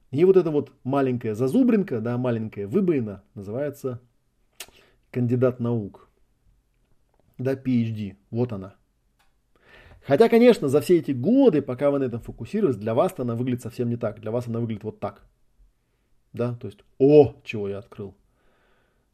И 0.09 0.23
вот 0.25 0.37
эта 0.37 0.51
вот 0.51 0.71
маленькая 0.83 1.35
зазубринка, 1.35 2.01
да, 2.01 2.17
маленькая 2.17 2.67
выбоина 2.67 3.23
называется 3.35 4.01
кандидат 5.11 5.59
наук. 5.59 6.09
Да, 7.37 7.53
PhD. 7.53 8.15
Вот 8.31 8.53
она. 8.53 8.75
Хотя, 10.01 10.29
конечно, 10.29 10.69
за 10.69 10.81
все 10.81 10.97
эти 10.97 11.11
годы, 11.11 11.61
пока 11.61 11.91
вы 11.91 11.99
на 11.99 12.05
этом 12.05 12.21
фокусировались, 12.21 12.77
для 12.77 12.93
вас 12.93 13.13
она 13.17 13.35
выглядит 13.35 13.61
совсем 13.61 13.89
не 13.89 13.97
так. 13.97 14.19
Для 14.21 14.31
вас 14.31 14.47
она 14.47 14.59
выглядит 14.59 14.83
вот 14.83 14.99
так 14.99 15.27
да, 16.37 16.53
то 16.53 16.67
есть, 16.67 16.79
о, 16.99 17.35
чего 17.43 17.67
я 17.67 17.79
открыл. 17.79 18.15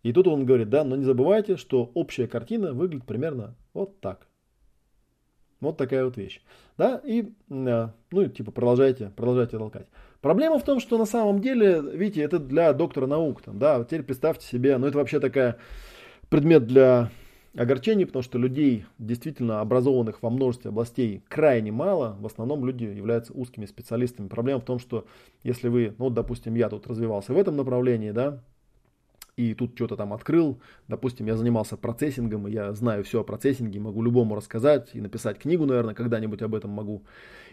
И 0.03 0.11
тут 0.11 0.27
он 0.27 0.45
говорит, 0.45 0.69
да, 0.69 0.83
но 0.83 0.95
не 0.95 1.05
забывайте, 1.05 1.55
что 1.57 1.89
общая 1.93 2.27
картина 2.27 2.73
выглядит 2.73 3.05
примерно 3.05 3.55
вот 3.73 3.99
так. 4.01 4.27
Вот 5.61 5.77
такая 5.77 6.03
вот 6.03 6.17
вещь. 6.17 6.41
Да, 6.77 7.01
и, 7.05 7.33
а, 7.49 7.93
ну, 8.11 8.27
типа, 8.27 8.51
продолжайте, 8.51 9.11
продолжайте 9.15 9.57
толкать. 9.57 9.87
Проблема 10.19 10.59
в 10.59 10.65
том, 10.65 10.81
что 10.81 10.97
на 10.97 11.05
самом 11.05 11.39
деле, 11.39 11.81
видите, 11.81 12.21
это 12.21 12.37
для 12.37 12.73
доктора 12.73 13.07
наук. 13.07 13.41
Там, 13.41 13.59
да, 13.59 13.81
теперь 13.85 14.03
представьте 14.03 14.45
себе, 14.45 14.77
ну 14.77 14.87
это 14.87 14.97
вообще 14.97 15.21
такая 15.21 15.57
предмет 16.29 16.67
для 16.67 17.11
огорчений, 17.55 18.05
потому 18.05 18.23
что 18.23 18.37
людей, 18.37 18.85
действительно 18.97 19.61
образованных 19.61 20.21
во 20.21 20.29
множестве 20.29 20.69
областей, 20.69 21.23
крайне 21.27 21.71
мало. 21.71 22.17
В 22.19 22.25
основном 22.25 22.65
люди 22.65 22.85
являются 22.85 23.33
узкими 23.33 23.65
специалистами. 23.65 24.27
Проблема 24.27 24.59
в 24.59 24.65
том, 24.65 24.79
что 24.79 25.05
если 25.43 25.67
вы, 25.67 25.93
ну, 25.97 26.09
допустим, 26.09 26.55
я 26.55 26.69
тут 26.69 26.87
развивался 26.87 27.33
в 27.33 27.37
этом 27.37 27.55
направлении, 27.55 28.11
да, 28.11 28.41
и 29.35 29.55
тут 29.55 29.71
что-то 29.75 29.95
там 29.95 30.13
открыл, 30.13 30.59
допустим, 30.87 31.25
я 31.25 31.35
занимался 31.35 31.75
процессингом, 31.75 32.47
и 32.47 32.51
я 32.51 32.71
знаю 32.73 33.03
все 33.03 33.21
о 33.21 33.23
процессинге, 33.23 33.79
могу 33.79 34.03
любому 34.03 34.35
рассказать 34.35 34.91
и 34.93 35.01
написать 35.01 35.39
книгу, 35.39 35.65
наверное, 35.65 35.95
когда-нибудь 35.95 36.43
об 36.43 36.53
этом 36.53 36.69
могу. 36.69 37.03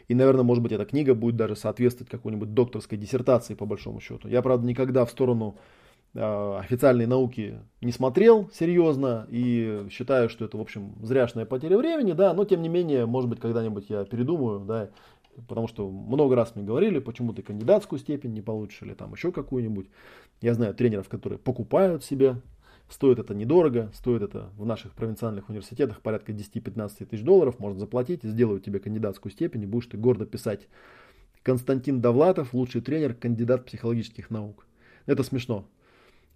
И, 0.08 0.14
наверное, 0.14 0.42
может 0.42 0.62
быть, 0.62 0.72
эта 0.72 0.84
книга 0.84 1.14
будет 1.14 1.36
даже 1.36 1.56
соответствовать 1.56 2.10
какой-нибудь 2.10 2.52
докторской 2.52 2.98
диссертации, 2.98 3.54
по 3.54 3.64
большому 3.64 4.00
счету. 4.00 4.28
Я, 4.28 4.42
правда, 4.42 4.66
никогда 4.66 5.06
в 5.06 5.10
сторону 5.10 5.56
официальной 6.14 7.06
науки 7.06 7.60
не 7.80 7.92
смотрел 7.92 8.50
серьезно 8.52 9.26
и 9.30 9.86
считаю, 9.90 10.28
что 10.28 10.44
это, 10.44 10.58
в 10.58 10.60
общем, 10.60 10.94
зряшная 11.02 11.46
потеря 11.46 11.78
времени, 11.78 12.12
да, 12.12 12.34
но, 12.34 12.44
тем 12.44 12.62
не 12.62 12.68
менее, 12.68 13.06
может 13.06 13.30
быть, 13.30 13.40
когда-нибудь 13.40 13.86
я 13.88 14.04
передумаю, 14.04 14.60
да, 14.60 14.90
потому 15.48 15.68
что 15.68 15.88
много 15.88 16.34
раз 16.34 16.56
мне 16.56 16.64
говорили, 16.64 16.98
почему 16.98 17.32
ты 17.32 17.42
кандидатскую 17.42 17.98
степень 17.98 18.32
не 18.32 18.42
получишь 18.42 18.82
или 18.82 18.94
там 18.94 19.12
еще 19.12 19.30
какую-нибудь. 19.30 19.88
Я 20.40 20.54
знаю 20.54 20.74
тренеров, 20.74 21.08
которые 21.08 21.38
покупают 21.38 22.02
себе, 22.02 22.36
стоит 22.88 23.18
это 23.20 23.34
недорого, 23.34 23.90
стоит 23.94 24.22
это 24.22 24.50
в 24.56 24.66
наших 24.66 24.92
провинциальных 24.94 25.48
университетах 25.48 26.00
порядка 26.00 26.32
10-15 26.32 27.06
тысяч 27.06 27.22
долларов, 27.22 27.60
можно 27.60 27.78
заплатить, 27.78 28.24
сделают 28.24 28.64
тебе 28.64 28.80
кандидатскую 28.80 29.30
степень 29.30 29.62
и 29.62 29.66
будешь 29.66 29.86
ты 29.86 29.96
гордо 29.96 30.26
писать 30.26 30.66
Константин 31.42 32.00
Довлатов, 32.00 32.52
лучший 32.52 32.80
тренер, 32.80 33.14
кандидат 33.14 33.64
психологических 33.64 34.30
наук. 34.30 34.66
Это 35.06 35.22
смешно. 35.22 35.66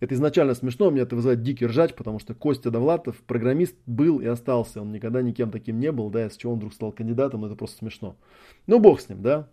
Это 0.01 0.15
изначально 0.15 0.55
смешно, 0.55 0.91
меня 0.91 1.03
это 1.03 1.17
вызывает 1.17 1.43
дикий 1.43 1.67
ржач, 1.67 1.95
потому 1.95 2.19
что 2.19 2.35
Костя 2.35 2.71
Довлатов, 2.71 3.17
программист, 3.23 3.77
был 3.87 4.19
и 4.21 4.27
остался. 4.27 4.83
Он 4.83 4.93
никогда 4.93 5.23
никем 5.23 5.51
таким 5.51 5.79
не 5.79 5.93
был, 5.93 6.11
да, 6.11 6.29
с 6.29 6.37
чего 6.37 6.53
он 6.53 6.59
вдруг 6.59 6.75
стал 6.75 6.93
кандидатом, 6.93 7.45
это 7.45 7.55
просто 7.55 7.79
смешно. 7.79 8.17
Ну, 8.67 8.81
бог 8.81 9.01
с 9.01 9.09
ним, 9.09 9.23
да. 9.23 9.49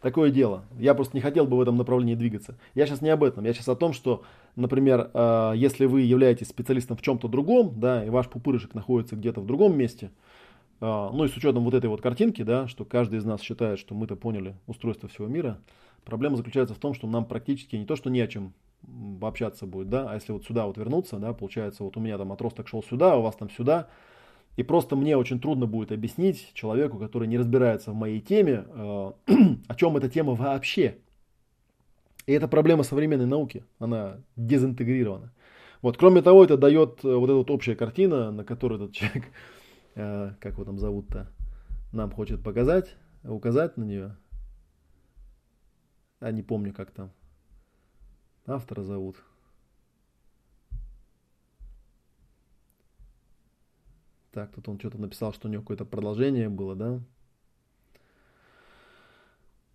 Такое 0.00 0.30
дело. 0.30 0.64
Я 0.78 0.94
просто 0.94 1.16
не 1.16 1.20
хотел 1.20 1.46
бы 1.46 1.56
в 1.56 1.60
этом 1.60 1.76
направлении 1.76 2.14
двигаться. 2.14 2.56
Я 2.76 2.86
сейчас 2.86 3.00
не 3.00 3.10
об 3.10 3.24
этом. 3.24 3.44
Я 3.44 3.52
сейчас 3.52 3.68
о 3.68 3.74
том, 3.74 3.92
что, 3.92 4.22
например, 4.54 5.10
э, 5.12 5.52
если 5.56 5.86
вы 5.86 6.02
являетесь 6.02 6.48
специалистом 6.48 6.96
в 6.96 7.02
чем-то 7.02 7.26
другом, 7.26 7.72
да, 7.80 8.04
и 8.04 8.10
ваш 8.10 8.28
пупырышек 8.28 8.74
находится 8.74 9.16
где-то 9.16 9.40
в 9.40 9.46
другом 9.46 9.76
месте, 9.76 10.12
э, 10.80 10.84
ну 10.84 11.24
и 11.24 11.28
с 11.28 11.36
учетом 11.36 11.64
вот 11.64 11.74
этой 11.74 11.90
вот 11.90 12.00
картинки, 12.00 12.42
да, 12.42 12.68
что 12.68 12.84
каждый 12.84 13.18
из 13.18 13.24
нас 13.24 13.40
считает, 13.40 13.80
что 13.80 13.96
мы-то 13.96 14.14
поняли 14.14 14.54
устройство 14.68 15.08
всего 15.08 15.26
мира, 15.26 15.58
проблема 16.04 16.36
заключается 16.36 16.76
в 16.76 16.78
том, 16.78 16.94
что 16.94 17.08
нам 17.08 17.24
практически 17.24 17.74
не 17.74 17.84
то, 17.84 17.96
что 17.96 18.08
не 18.08 18.20
о 18.20 18.28
чем 18.28 18.52
общаться 19.20 19.66
будет, 19.66 19.88
да, 19.88 20.10
а 20.10 20.14
если 20.14 20.32
вот 20.32 20.44
сюда 20.44 20.66
вот 20.66 20.76
вернуться, 20.76 21.18
да, 21.18 21.32
получается, 21.32 21.84
вот 21.84 21.96
у 21.96 22.00
меня 22.00 22.16
там 22.18 22.32
отросток 22.32 22.68
шел 22.68 22.82
сюда, 22.82 23.16
у 23.16 23.22
вас 23.22 23.36
там 23.36 23.50
сюда, 23.50 23.88
и 24.56 24.62
просто 24.62 24.96
мне 24.96 25.16
очень 25.16 25.40
трудно 25.40 25.66
будет 25.66 25.92
объяснить 25.92 26.52
человеку, 26.54 26.98
который 26.98 27.28
не 27.28 27.38
разбирается 27.38 27.92
в 27.92 27.94
моей 27.94 28.20
теме, 28.20 28.64
э, 28.66 29.12
о 29.68 29.74
чем 29.76 29.96
эта 29.96 30.08
тема 30.08 30.34
вообще. 30.34 30.98
И 32.26 32.32
это 32.32 32.48
проблема 32.48 32.82
современной 32.82 33.26
науки, 33.26 33.64
она 33.78 34.18
дезинтегрирована. 34.36 35.32
Вот, 35.80 35.96
кроме 35.96 36.22
того, 36.22 36.44
это 36.44 36.56
дает 36.56 37.04
э, 37.04 37.14
вот 37.14 37.26
эта 37.26 37.36
вот 37.36 37.50
общая 37.50 37.76
картина, 37.76 38.32
на 38.32 38.44
которую 38.44 38.82
этот 38.82 38.96
человек, 38.96 39.26
э, 39.94 40.32
как 40.40 40.54
его 40.54 40.64
там 40.64 40.78
зовут-то, 40.78 41.30
нам 41.92 42.10
хочет 42.10 42.42
показать, 42.42 42.96
указать 43.22 43.76
на 43.76 43.84
нее. 43.84 44.16
А 46.20 46.32
не 46.32 46.42
помню, 46.42 46.74
как 46.74 46.90
там. 46.90 47.12
Автора 48.48 48.82
зовут. 48.82 49.16
Так, 54.32 54.50
тут 54.52 54.68
он 54.68 54.78
что-то 54.78 54.98
написал, 54.98 55.34
что 55.34 55.48
у 55.48 55.50
него 55.50 55.60
какое-то 55.62 55.84
продолжение 55.84 56.48
было, 56.48 56.74
да? 56.74 57.00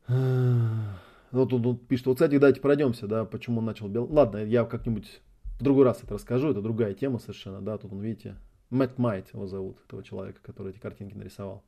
Вот 1.31 1.51
он, 1.51 1.77
пишет, 1.77 2.05
вот, 2.05 2.15
кстати, 2.15 2.38
давайте 2.38 2.62
пройдемся, 2.62 3.07
да, 3.07 3.25
почему 3.25 3.57
он 3.57 3.65
начал 3.65 3.88
бел... 3.88 4.05
Ладно, 4.05 4.38
я 4.38 4.65
как-нибудь 4.65 5.19
в 5.59 5.63
другой 5.63 5.83
раз 5.83 6.03
это 6.03 6.13
расскажу, 6.13 6.51
это 6.51 6.62
другая 6.62 6.93
тема 6.93 7.17
совершенно, 7.17 7.59
да, 7.59 7.79
тут 7.79 7.91
он, 7.91 8.01
видите, 8.01 8.36
Мэтт 8.69 8.99
Майт 8.99 9.33
его 9.33 9.47
зовут, 9.47 9.77
этого 9.88 10.03
человека, 10.03 10.39
который 10.43 10.73
эти 10.73 10.79
картинки 10.79 11.15
нарисовал. 11.15 11.63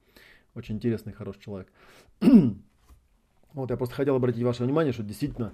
Очень 0.53 0.75
интересный, 0.75 1.13
хороший 1.13 1.41
человек. 1.41 1.67
вот 3.53 3.71
я 3.71 3.77
просто 3.77 3.95
хотел 3.95 4.15
обратить 4.15 4.43
ваше 4.43 4.63
внимание, 4.63 4.93
что 4.93 5.01
действительно 5.01 5.51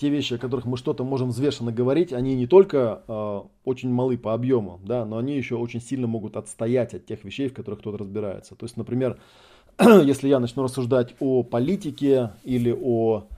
те 0.00 0.08
вещи, 0.08 0.34
о 0.34 0.38
которых 0.38 0.64
мы 0.64 0.78
что-то 0.78 1.04
можем 1.04 1.28
взвешенно 1.28 1.72
говорить, 1.72 2.12
они 2.12 2.34
не 2.34 2.46
только 2.46 3.02
э, 3.06 3.40
очень 3.64 3.90
малы 3.90 4.16
по 4.16 4.32
объему, 4.32 4.80
да, 4.82 5.04
но 5.04 5.18
они 5.18 5.36
еще 5.36 5.56
очень 5.56 5.80
сильно 5.80 6.06
могут 6.06 6.36
отстоять 6.36 6.94
от 6.94 7.04
тех 7.04 7.22
вещей, 7.22 7.48
в 7.48 7.54
которых 7.54 7.80
кто-то 7.80 7.98
разбирается. 7.98 8.54
То 8.54 8.64
есть, 8.64 8.78
например, 8.78 9.20
если 9.78 10.28
я 10.28 10.40
начну 10.40 10.62
рассуждать 10.62 11.14
о 11.20 11.42
политике 11.42 12.30
или 12.44 12.72
о 12.72 13.28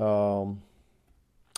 э, 0.00 0.44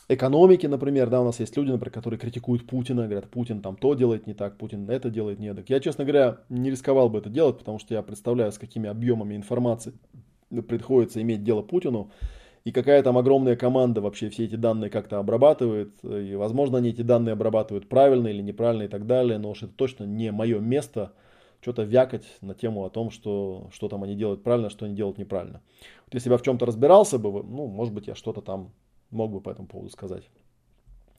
экономике, 0.08 0.68
например, 0.68 1.08
да, 1.08 1.22
у 1.22 1.24
нас 1.24 1.40
есть 1.40 1.56
люди, 1.56 1.70
например, 1.70 1.90
которые 1.90 2.20
критикуют 2.20 2.66
Путина, 2.66 3.04
говорят, 3.04 3.30
Путин 3.30 3.62
там 3.62 3.74
то 3.76 3.94
делает 3.94 4.26
не 4.26 4.34
так, 4.34 4.58
Путин 4.58 4.90
это 4.90 5.08
делает 5.08 5.38
не 5.38 5.54
так. 5.54 5.70
Я, 5.70 5.80
честно 5.80 6.04
говоря, 6.04 6.40
не 6.50 6.70
рисковал 6.70 7.08
бы 7.08 7.20
это 7.20 7.30
делать, 7.30 7.56
потому 7.56 7.78
что 7.78 7.94
я 7.94 8.02
представляю, 8.02 8.52
с 8.52 8.58
какими 8.58 8.90
объемами 8.90 9.34
информации 9.34 9.94
приходится 10.68 11.22
иметь 11.22 11.42
дело 11.42 11.62
Путину 11.62 12.10
и 12.64 12.72
какая 12.72 13.02
там 13.02 13.16
огромная 13.16 13.56
команда 13.56 14.00
вообще 14.00 14.28
все 14.28 14.44
эти 14.44 14.56
данные 14.56 14.90
как-то 14.90 15.18
обрабатывает, 15.18 15.92
и, 16.02 16.34
возможно, 16.34 16.78
они 16.78 16.90
эти 16.90 17.02
данные 17.02 17.32
обрабатывают 17.32 17.88
правильно 17.88 18.28
или 18.28 18.42
неправильно 18.42 18.82
и 18.82 18.88
так 18.88 19.06
далее, 19.06 19.38
но 19.38 19.50
уж 19.50 19.62
это 19.62 19.72
точно 19.72 20.04
не 20.04 20.30
мое 20.30 20.58
место 20.58 21.12
что-то 21.62 21.82
вякать 21.82 22.24
на 22.40 22.54
тему 22.54 22.84
о 22.84 22.90
том, 22.90 23.10
что, 23.10 23.68
что 23.72 23.88
там 23.88 24.02
они 24.02 24.14
делают 24.14 24.42
правильно, 24.42 24.70
что 24.70 24.86
они 24.86 24.94
делают 24.94 25.18
неправильно. 25.18 25.62
Вот 26.06 26.14
если 26.14 26.28
бы 26.28 26.34
я 26.34 26.38
в 26.38 26.42
чем-то 26.42 26.66
разбирался 26.66 27.18
бы, 27.18 27.30
ну, 27.42 27.66
может 27.66 27.94
быть, 27.94 28.06
я 28.06 28.14
что-то 28.14 28.40
там 28.40 28.72
мог 29.10 29.30
бы 29.30 29.40
по 29.40 29.50
этому 29.50 29.68
поводу 29.68 29.90
сказать. 29.90 30.24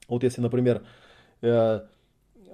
Вот 0.07 0.23
если, 0.23 0.41
например, 0.41 0.83
э, 1.41 1.81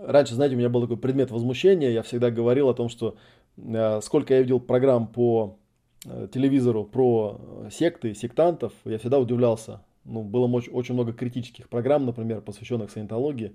раньше, 0.01 0.35
знаете, 0.35 0.55
у 0.55 0.57
меня 0.57 0.69
был 0.69 0.81
такой 0.81 0.97
предмет 0.97 1.31
возмущения, 1.31 1.91
я 1.91 2.03
всегда 2.03 2.29
говорил 2.29 2.69
о 2.69 2.73
том, 2.73 2.89
что 2.89 3.15
э, 3.57 4.01
сколько 4.01 4.33
я 4.33 4.41
видел 4.41 4.59
программ 4.59 5.07
по 5.07 5.57
Э, 5.57 5.66
телевизору 6.01 6.83
про 6.83 7.39
э, 7.39 7.69
секты, 7.71 8.13
сектантов, 8.13 8.73
я 8.85 8.97
всегда 8.97 9.19
удивлялся. 9.19 9.81
Ну, 10.05 10.23
было 10.23 10.47
очень 10.47 10.93
много 10.93 11.11
критических 11.11 11.69
программ, 11.69 12.05
например, 12.05 12.41
посвященных 12.41 12.91
саентологии. 12.91 13.53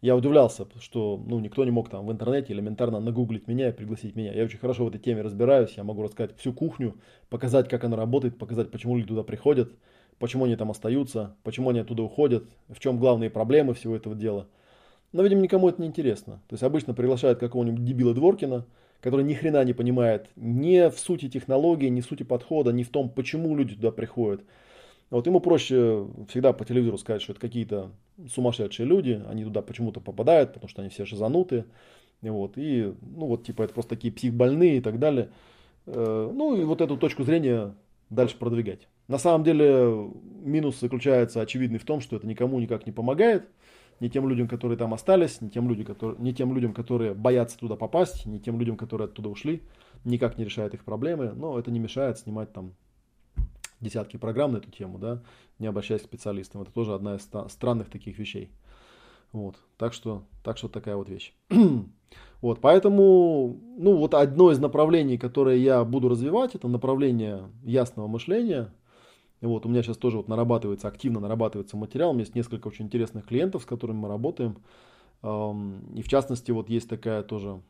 Я 0.00 0.16
удивлялся, 0.16 0.66
что 0.80 1.22
ну, 1.26 1.40
никто 1.40 1.62
не 1.64 1.70
мог 1.70 1.90
там 1.90 2.06
в 2.06 2.12
интернете 2.12 2.54
элементарно 2.54 3.00
нагуглить 3.00 3.46
меня 3.46 3.68
и 3.68 3.72
пригласить 3.72 4.16
меня. 4.16 4.32
Я 4.32 4.44
очень 4.44 4.58
хорошо 4.58 4.86
в 4.86 4.88
этой 4.88 4.98
теме 4.98 5.20
разбираюсь, 5.20 5.74
я 5.76 5.84
могу 5.84 6.02
рассказать 6.02 6.34
всю 6.38 6.54
кухню, 6.54 6.96
показать, 7.28 7.68
как 7.68 7.84
она 7.84 7.96
работает, 7.98 8.38
показать, 8.38 8.70
почему 8.70 8.96
люди 8.96 9.08
туда 9.08 9.22
приходят, 9.24 9.70
почему 10.18 10.46
они 10.46 10.56
там 10.56 10.70
остаются, 10.70 11.36
почему 11.42 11.68
они 11.68 11.80
оттуда 11.80 12.02
уходят, 12.02 12.44
в 12.68 12.78
чем 12.78 12.98
главные 12.98 13.28
проблемы 13.28 13.74
всего 13.74 13.94
этого 13.94 14.14
дела. 14.14 14.46
Но, 15.12 15.22
видимо, 15.22 15.42
никому 15.42 15.68
это 15.68 15.82
не 15.82 15.88
интересно. 15.88 16.40
То 16.48 16.54
есть 16.54 16.62
обычно 16.62 16.94
приглашают 16.94 17.38
какого-нибудь 17.38 17.84
дебила 17.84 18.14
Дворкина, 18.14 18.64
который 19.00 19.24
ни 19.24 19.34
хрена 19.34 19.64
не 19.64 19.72
понимает 19.72 20.28
ни 20.36 20.90
в 20.90 20.98
сути 20.98 21.28
технологии, 21.28 21.88
ни 21.88 22.00
в 22.00 22.06
сути 22.06 22.22
подхода, 22.22 22.72
ни 22.72 22.82
в 22.82 22.90
том, 22.90 23.08
почему 23.08 23.56
люди 23.56 23.74
туда 23.74 23.90
приходят. 23.90 24.42
Вот 25.10 25.26
ему 25.26 25.40
проще 25.40 26.06
всегда 26.28 26.52
по 26.52 26.64
телевизору 26.64 26.98
сказать, 26.98 27.22
что 27.22 27.32
это 27.32 27.40
какие-то 27.40 27.90
сумасшедшие 28.32 28.86
люди, 28.86 29.22
они 29.28 29.44
туда 29.44 29.62
почему-то 29.62 30.00
попадают, 30.00 30.52
потому 30.52 30.68
что 30.68 30.82
они 30.82 30.90
все 30.90 31.04
шизануты. 31.04 31.64
Вот, 32.22 32.52
и, 32.56 32.92
ну, 33.00 33.26
вот, 33.26 33.44
типа, 33.44 33.62
это 33.62 33.72
просто 33.72 33.96
такие 33.96 34.12
психбольные 34.12 34.76
и 34.76 34.80
так 34.82 34.98
далее. 34.98 35.30
Э, 35.86 36.30
ну, 36.32 36.54
и 36.54 36.64
вот 36.64 36.82
эту 36.82 36.98
точку 36.98 37.24
зрения 37.24 37.74
дальше 38.10 38.36
продвигать. 38.36 38.88
На 39.08 39.16
самом 39.16 39.42
деле, 39.42 40.10
минус 40.42 40.78
заключается 40.78 41.40
очевидный 41.40 41.78
в 41.78 41.86
том, 41.86 42.00
что 42.02 42.16
это 42.16 42.26
никому 42.26 42.60
никак 42.60 42.86
не 42.86 42.92
помогает 42.92 43.48
не 44.00 44.08
тем 44.08 44.28
людям, 44.28 44.48
которые 44.48 44.76
там 44.78 44.94
остались, 44.94 45.40
не 45.40 45.50
тем, 45.50 45.68
людям, 45.68 45.86
которые, 45.86 46.18
не 46.18 46.34
тем 46.34 46.54
людям, 46.54 46.72
которые 46.72 47.14
боятся 47.14 47.58
туда 47.58 47.76
попасть, 47.76 48.26
не 48.26 48.40
тем 48.40 48.58
людям, 48.58 48.76
которые 48.76 49.06
оттуда 49.06 49.28
ушли, 49.28 49.62
никак 50.04 50.38
не 50.38 50.44
решает 50.44 50.74
их 50.74 50.84
проблемы, 50.84 51.32
но 51.32 51.58
это 51.58 51.70
не 51.70 51.78
мешает 51.78 52.18
снимать 52.18 52.52
там 52.52 52.74
десятки 53.80 54.16
программ 54.16 54.52
на 54.52 54.58
эту 54.58 54.70
тему, 54.70 54.98
да, 54.98 55.22
не 55.58 55.66
обращаясь 55.66 56.02
к 56.02 56.06
специалистам. 56.06 56.62
Это 56.62 56.72
тоже 56.72 56.94
одна 56.94 57.16
из 57.16 57.28
странных 57.52 57.90
таких 57.90 58.18
вещей. 58.18 58.50
Вот, 59.32 59.56
так 59.76 59.92
что, 59.92 60.24
так 60.42 60.58
что 60.58 60.68
такая 60.68 60.96
вот 60.96 61.08
вещь. 61.08 61.34
вот, 62.40 62.60
поэтому, 62.60 63.60
ну, 63.78 63.96
вот 63.96 64.14
одно 64.14 64.50
из 64.50 64.58
направлений, 64.58 65.18
которое 65.18 65.56
я 65.56 65.84
буду 65.84 66.08
развивать, 66.08 66.54
это 66.54 66.66
направление 66.68 67.48
ясного 67.62 68.08
мышления, 68.08 68.72
вот, 69.46 69.64
у 69.64 69.68
меня 69.68 69.82
сейчас 69.82 69.96
тоже 69.96 70.18
вот 70.18 70.28
нарабатывается, 70.28 70.88
активно 70.88 71.20
нарабатывается 71.20 71.76
материал. 71.76 72.10
У 72.10 72.12
меня 72.12 72.22
есть 72.22 72.34
несколько 72.34 72.68
очень 72.68 72.86
интересных 72.86 73.26
клиентов, 73.26 73.62
с 73.62 73.66
которыми 73.66 73.98
мы 73.98 74.08
работаем. 74.08 74.58
И 75.22 76.02
в 76.02 76.08
частности, 76.08 76.50
вот 76.50 76.68
есть 76.68 76.88
такая 76.88 77.22
тоже 77.22 77.60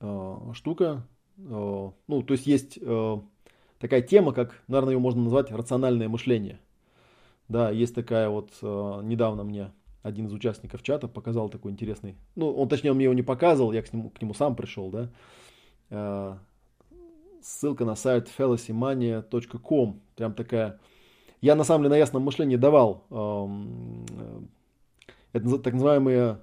а, 0.00 0.52
штука. 0.54 1.06
А, 1.38 1.92
ну, 2.06 2.22
то 2.22 2.32
есть 2.32 2.46
есть 2.46 2.78
а, 2.82 3.22
такая 3.78 4.02
тема, 4.02 4.32
как, 4.32 4.62
наверное, 4.68 4.94
ее 4.94 4.98
можно 4.98 5.22
назвать 5.22 5.50
рациональное 5.50 6.08
мышление. 6.08 6.60
Да, 7.48 7.70
есть 7.70 7.94
такая 7.94 8.28
вот, 8.28 8.52
недавно 8.60 9.42
мне 9.42 9.72
один 10.02 10.26
из 10.26 10.34
участников 10.34 10.82
чата 10.82 11.08
показал 11.08 11.48
такой 11.48 11.72
интересный, 11.72 12.16
ну, 12.36 12.50
он, 12.52 12.68
точнее, 12.68 12.90
он 12.90 12.96
мне 12.96 13.04
его 13.04 13.14
не 13.14 13.22
показывал, 13.22 13.72
я 13.72 13.80
к 13.80 13.90
нему, 13.90 14.10
к 14.10 14.20
нему 14.20 14.34
сам 14.34 14.54
пришел, 14.54 14.90
да, 15.88 16.38
ссылка 17.48 17.84
на 17.86 17.94
сайт 17.94 18.30
fallacymania.com, 18.36 20.00
прям 20.16 20.34
такая, 20.34 20.78
я 21.40 21.54
на 21.54 21.64
самом 21.64 21.84
деле 21.84 21.94
на 21.94 21.98
ясном 21.98 22.22
мышлении 22.22 22.56
давал, 22.56 23.06
эм, 23.10 24.04
э, 24.10 24.40
это 25.32 25.58
так 25.58 25.72
называемые 25.72 26.40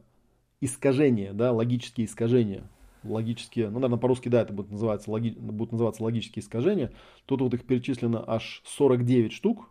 искажения, 0.61 1.33
да, 1.33 1.51
логические 1.51 2.07
искажения, 2.07 2.63
логические, 3.03 3.67
ну, 3.67 3.75
наверное, 3.75 3.99
по-русски, 3.99 4.29
да, 4.29 4.41
это 4.41 4.51
будет 4.51 4.71
называться, 4.71 5.11
логи, 5.11 5.29
будет 5.29 5.71
называться 5.71 6.03
логические 6.03 6.41
искажения. 6.41 6.91
Тут 7.27 7.41
вот 7.41 7.53
их 7.53 7.65
перечислено 7.65 8.23
аж 8.25 8.63
49 8.65 9.31
штук, 9.31 9.69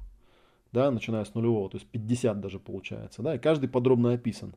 да, 0.71 0.93
начиная 0.93 1.25
с 1.25 1.35
нулевого, 1.35 1.69
то 1.69 1.79
есть 1.79 1.89
50 1.89 2.41
даже 2.41 2.61
получается, 2.61 3.23
да, 3.23 3.35
и 3.35 3.39
каждый 3.39 3.69
подробно 3.69 4.13
описан. 4.13 4.55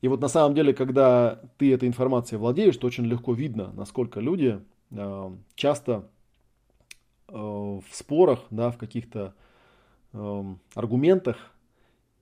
И 0.00 0.08
вот 0.08 0.20
на 0.20 0.28
самом 0.28 0.54
деле, 0.56 0.74
когда 0.74 1.40
ты 1.58 1.72
этой 1.72 1.88
информацией 1.88 2.38
владеешь, 2.38 2.76
то 2.76 2.88
очень 2.88 3.04
легко 3.04 3.32
видно, 3.32 3.72
насколько 3.72 4.18
люди 4.20 4.60
часто 5.54 6.08
э, 7.28 7.32
в 7.34 7.84
спорах, 7.90 8.44
да, 8.50 8.70
в 8.70 8.78
каких-то 8.78 9.34
э, 10.12 10.44
аргументах 10.74 11.36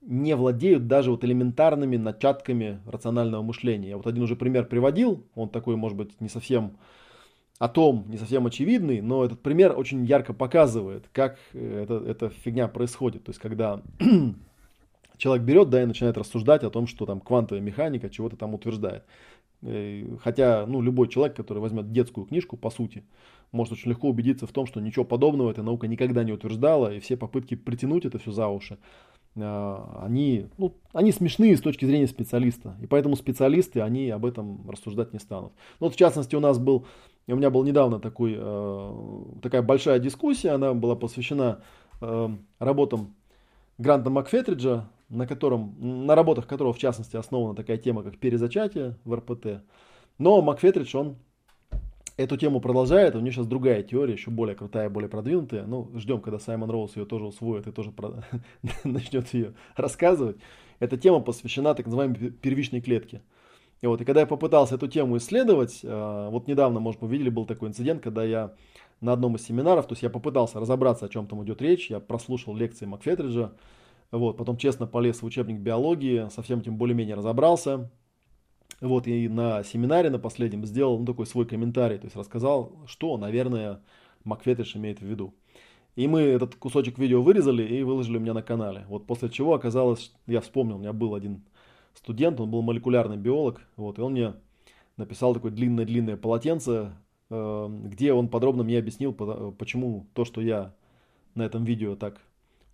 не 0.01 0.37
владеют 0.37 0.87
даже 0.87 1.11
вот 1.11 1.25
элементарными 1.25 1.97
начатками 1.97 2.81
рационального 2.87 3.43
мышления. 3.43 3.91
Я 3.91 3.97
вот 3.97 4.07
один 4.07 4.23
уже 4.23 4.37
пример 4.37 4.67
приводил, 4.67 5.25
он 5.35 5.49
такой, 5.49 5.77
может 5.77 5.97
быть, 5.97 6.21
не 6.21 6.29
совсем 6.29 6.77
о 7.59 7.69
том, 7.69 8.05
не 8.09 8.19
совсем 8.19 8.47
очевидный, 8.47 9.01
но 9.01 9.25
этот 9.25 9.41
пример 9.41 9.79
очень 9.79 10.05
ярко 10.05 10.35
показывает, 10.35 11.09
как 11.13 11.39
э, 11.53 11.83
это, 11.85 11.95
эта 12.07 12.29
фигня 12.31 12.69
происходит. 12.69 13.25
То 13.25 13.31
есть, 13.31 13.41
когда 13.41 13.83
человек 15.17 15.47
берет, 15.47 15.71
да, 15.71 15.83
и 15.83 15.87
начинает 15.87 16.19
рассуждать 16.19 16.65
о 16.65 16.71
том, 16.71 16.87
что 16.87 17.07
там 17.07 17.21
квантовая 17.21 17.63
механика 17.63 18.11
чего-то 18.11 18.37
там 18.37 18.55
утверждает. 18.55 19.05
Э, 19.65 20.17
хотя, 20.21 20.67
ну, 20.67 20.81
любой 20.83 21.09
человек, 21.09 21.37
который 21.37 21.59
возьмет 21.59 21.91
детскую 21.91 22.27
книжку, 22.27 22.57
по 22.57 22.71
сути, 22.71 23.05
может 23.53 23.73
очень 23.73 23.91
легко 23.91 24.09
убедиться 24.09 24.47
в 24.47 24.53
том, 24.53 24.67
что 24.67 24.81
ничего 24.81 25.05
подобного 25.05 25.51
эта 25.51 25.63
наука 25.63 25.87
никогда 25.87 26.23
не 26.25 26.33
утверждала, 26.33 26.93
и 26.93 27.01
все 27.01 27.17
попытки 27.17 27.55
притянуть 27.55 28.05
это 28.05 28.19
все 28.19 28.33
за 28.33 28.49
уши, 28.49 28.79
а, 29.37 30.03
они, 30.05 30.49
ну, 30.59 30.75
они 30.93 31.13
смешные 31.13 31.57
с 31.57 31.61
точки 31.61 31.85
зрения 31.85 32.07
специалиста. 32.07 32.77
И 32.83 32.87
поэтому 32.87 33.17
специалисты, 33.17 33.81
они 33.81 34.11
об 34.11 34.27
этом 34.27 34.69
рассуждать 34.69 35.13
не 35.13 35.19
станут. 35.19 35.53
Ну, 35.81 35.87
вот 35.87 35.95
в 35.95 35.99
частности, 35.99 36.37
у 36.37 36.41
нас 36.41 36.59
был, 36.59 36.87
у 37.27 37.35
меня 37.35 37.51
был 37.51 37.65
недавно 37.65 38.01
такой, 38.01 38.35
э, 38.37 39.25
такая 39.41 39.63
большая 39.63 39.99
дискуссия, 39.99 40.51
она 40.51 40.75
была 40.75 40.95
посвящена 40.95 41.63
э, 42.01 42.29
работам 42.59 43.15
Гранта 43.79 44.11
Макфетриджа, 44.11 44.89
на, 45.15 45.27
котором, 45.27 45.77
на 45.79 46.15
работах 46.15 46.47
которого, 46.47 46.73
в 46.73 46.79
частности, 46.79 47.17
основана 47.17 47.55
такая 47.55 47.79
тема, 47.79 48.03
как 48.03 48.19
перезачатие 48.19 48.97
в 49.05 49.15
РПТ. 49.15 49.63
Но 50.19 50.43
Макфетридж, 50.43 50.97
он 50.97 51.17
эту 52.17 52.37
тему 52.37 52.61
продолжает, 52.61 53.17
у 53.17 53.21
нее 53.21 53.33
сейчас 53.33 53.47
другая 53.47 53.83
теория, 53.83 54.13
еще 54.13 54.31
более 54.31 54.55
крутая, 54.55 54.89
более 54.89 55.09
продвинутая. 55.09 55.67
Ну, 55.67 55.91
ждем, 55.97 56.21
когда 56.21 56.39
Саймон 56.39 56.71
Роуз 56.71 56.97
ее 56.97 57.07
тоже 57.07 57.27
усвоит 57.27 57.67
и 57.67 57.73
тоже 57.73 57.93
начнет 58.85 59.33
ее 59.35 59.55
рассказывать. 59.77 60.37
Эта 60.79 60.97
тема 60.97 61.21
посвящена 61.21 61.75
так 61.75 61.87
называемой 61.87 62.31
первичной 62.31 62.81
клетке. 62.81 63.23
И 63.81 63.87
вот, 63.87 64.01
и 64.01 64.05
когда 64.05 64.21
я 64.21 64.27
попытался 64.27 64.77
эту 64.77 64.89
тему 64.89 65.19
исследовать, 65.19 65.81
э, 65.83 66.29
вот 66.31 66.49
недавно, 66.49 66.81
может, 66.81 67.03
вы 67.03 67.09
видели, 67.09 67.29
был 67.29 67.45
такой 67.45 67.69
инцидент, 67.69 68.03
когда 68.03 68.25
я 68.25 68.55
на 69.01 69.13
одном 69.13 69.37
из 69.37 69.45
семинаров, 69.45 69.87
то 69.87 69.93
есть 69.93 70.03
я 70.03 70.09
попытался 70.09 70.59
разобраться, 70.59 71.05
о 71.05 71.09
чем 71.09 71.27
там 71.27 71.45
идет 71.45 71.61
речь, 71.61 71.91
я 71.91 72.01
прослушал 72.01 72.57
лекции 72.57 72.87
Макфетриджа, 72.87 73.53
вот, 74.19 74.37
потом 74.37 74.57
честно 74.57 74.87
полез 74.87 75.23
в 75.23 75.27
учебник 75.27 75.59
биологии, 75.59 76.29
со 76.31 76.43
всем 76.43 76.61
этим 76.61 76.77
более-менее 76.77 77.17
разобрался, 77.17 77.91
вот, 78.81 79.07
и 79.07 79.29
на 79.29 79.65
семинаре 79.65 80.11
на 80.11 80.19
последнем 80.19 80.65
сделал 80.67 80.99
ну, 80.99 81.07
такой 81.07 81.27
свой 81.27 81.47
комментарий, 81.47 81.99
то 81.99 82.07
есть 82.07 82.17
рассказал, 82.17 82.73
что, 82.87 83.17
наверное, 83.17 83.81
Макфетриш 84.25 84.77
имеет 84.77 85.01
в 85.01 85.05
виду. 85.05 85.35
И 85.97 86.09
мы 86.09 86.21
этот 86.23 86.57
кусочек 86.57 86.99
видео 86.99 87.23
вырезали 87.23 87.63
и 87.63 87.83
выложили 87.83 88.17
у 88.17 88.21
меня 88.21 88.35
на 88.35 88.43
канале. 88.43 88.85
Вот 88.89 89.07
после 89.07 89.31
чего 89.31 89.55
оказалось, 89.55 90.13
я 90.27 90.41
вспомнил, 90.41 90.77
у 90.77 90.81
меня 90.81 90.93
был 90.93 91.15
один 91.15 91.43
студент, 91.95 92.41
он 92.41 92.51
был 92.51 92.63
молекулярный 92.63 93.17
биолог, 93.17 93.63
вот, 93.77 93.99
и 93.99 94.03
он 94.03 94.13
мне 94.13 94.35
написал 94.97 95.35
такое 95.35 95.51
длинное-длинное 95.51 96.17
полотенце, 96.17 96.93
э, 97.31 97.69
где 97.85 98.13
он 98.13 98.29
подробно 98.29 98.65
мне 98.65 98.79
объяснил, 98.79 99.13
почему 99.13 100.07
то, 100.15 100.25
что 100.25 100.41
я 100.41 100.75
на 101.35 101.43
этом 101.43 101.65
видео 101.65 101.97
так 101.97 102.21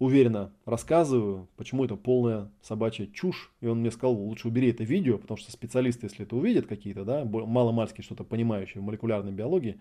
уверенно 0.01 0.51
рассказываю, 0.65 1.47
почему 1.57 1.85
это 1.85 1.95
полная 1.95 2.51
собачья 2.63 3.07
чушь. 3.07 3.53
И 3.61 3.67
он 3.67 3.81
мне 3.81 3.91
сказал, 3.93 4.15
лучше 4.15 4.49
убери 4.49 4.71
это 4.71 4.83
видео, 4.83 5.19
потому 5.19 5.37
что 5.37 5.53
специалисты, 5.53 6.07
если 6.07 6.25
это 6.25 6.35
увидят 6.35 6.67
какие-то, 6.67 7.05
да, 7.05 7.25
маломальски 7.25 8.01
что-то 8.01 8.25
понимающие 8.25 8.81
в 8.81 8.85
молекулярной 8.85 9.31
биологии, 9.31 9.79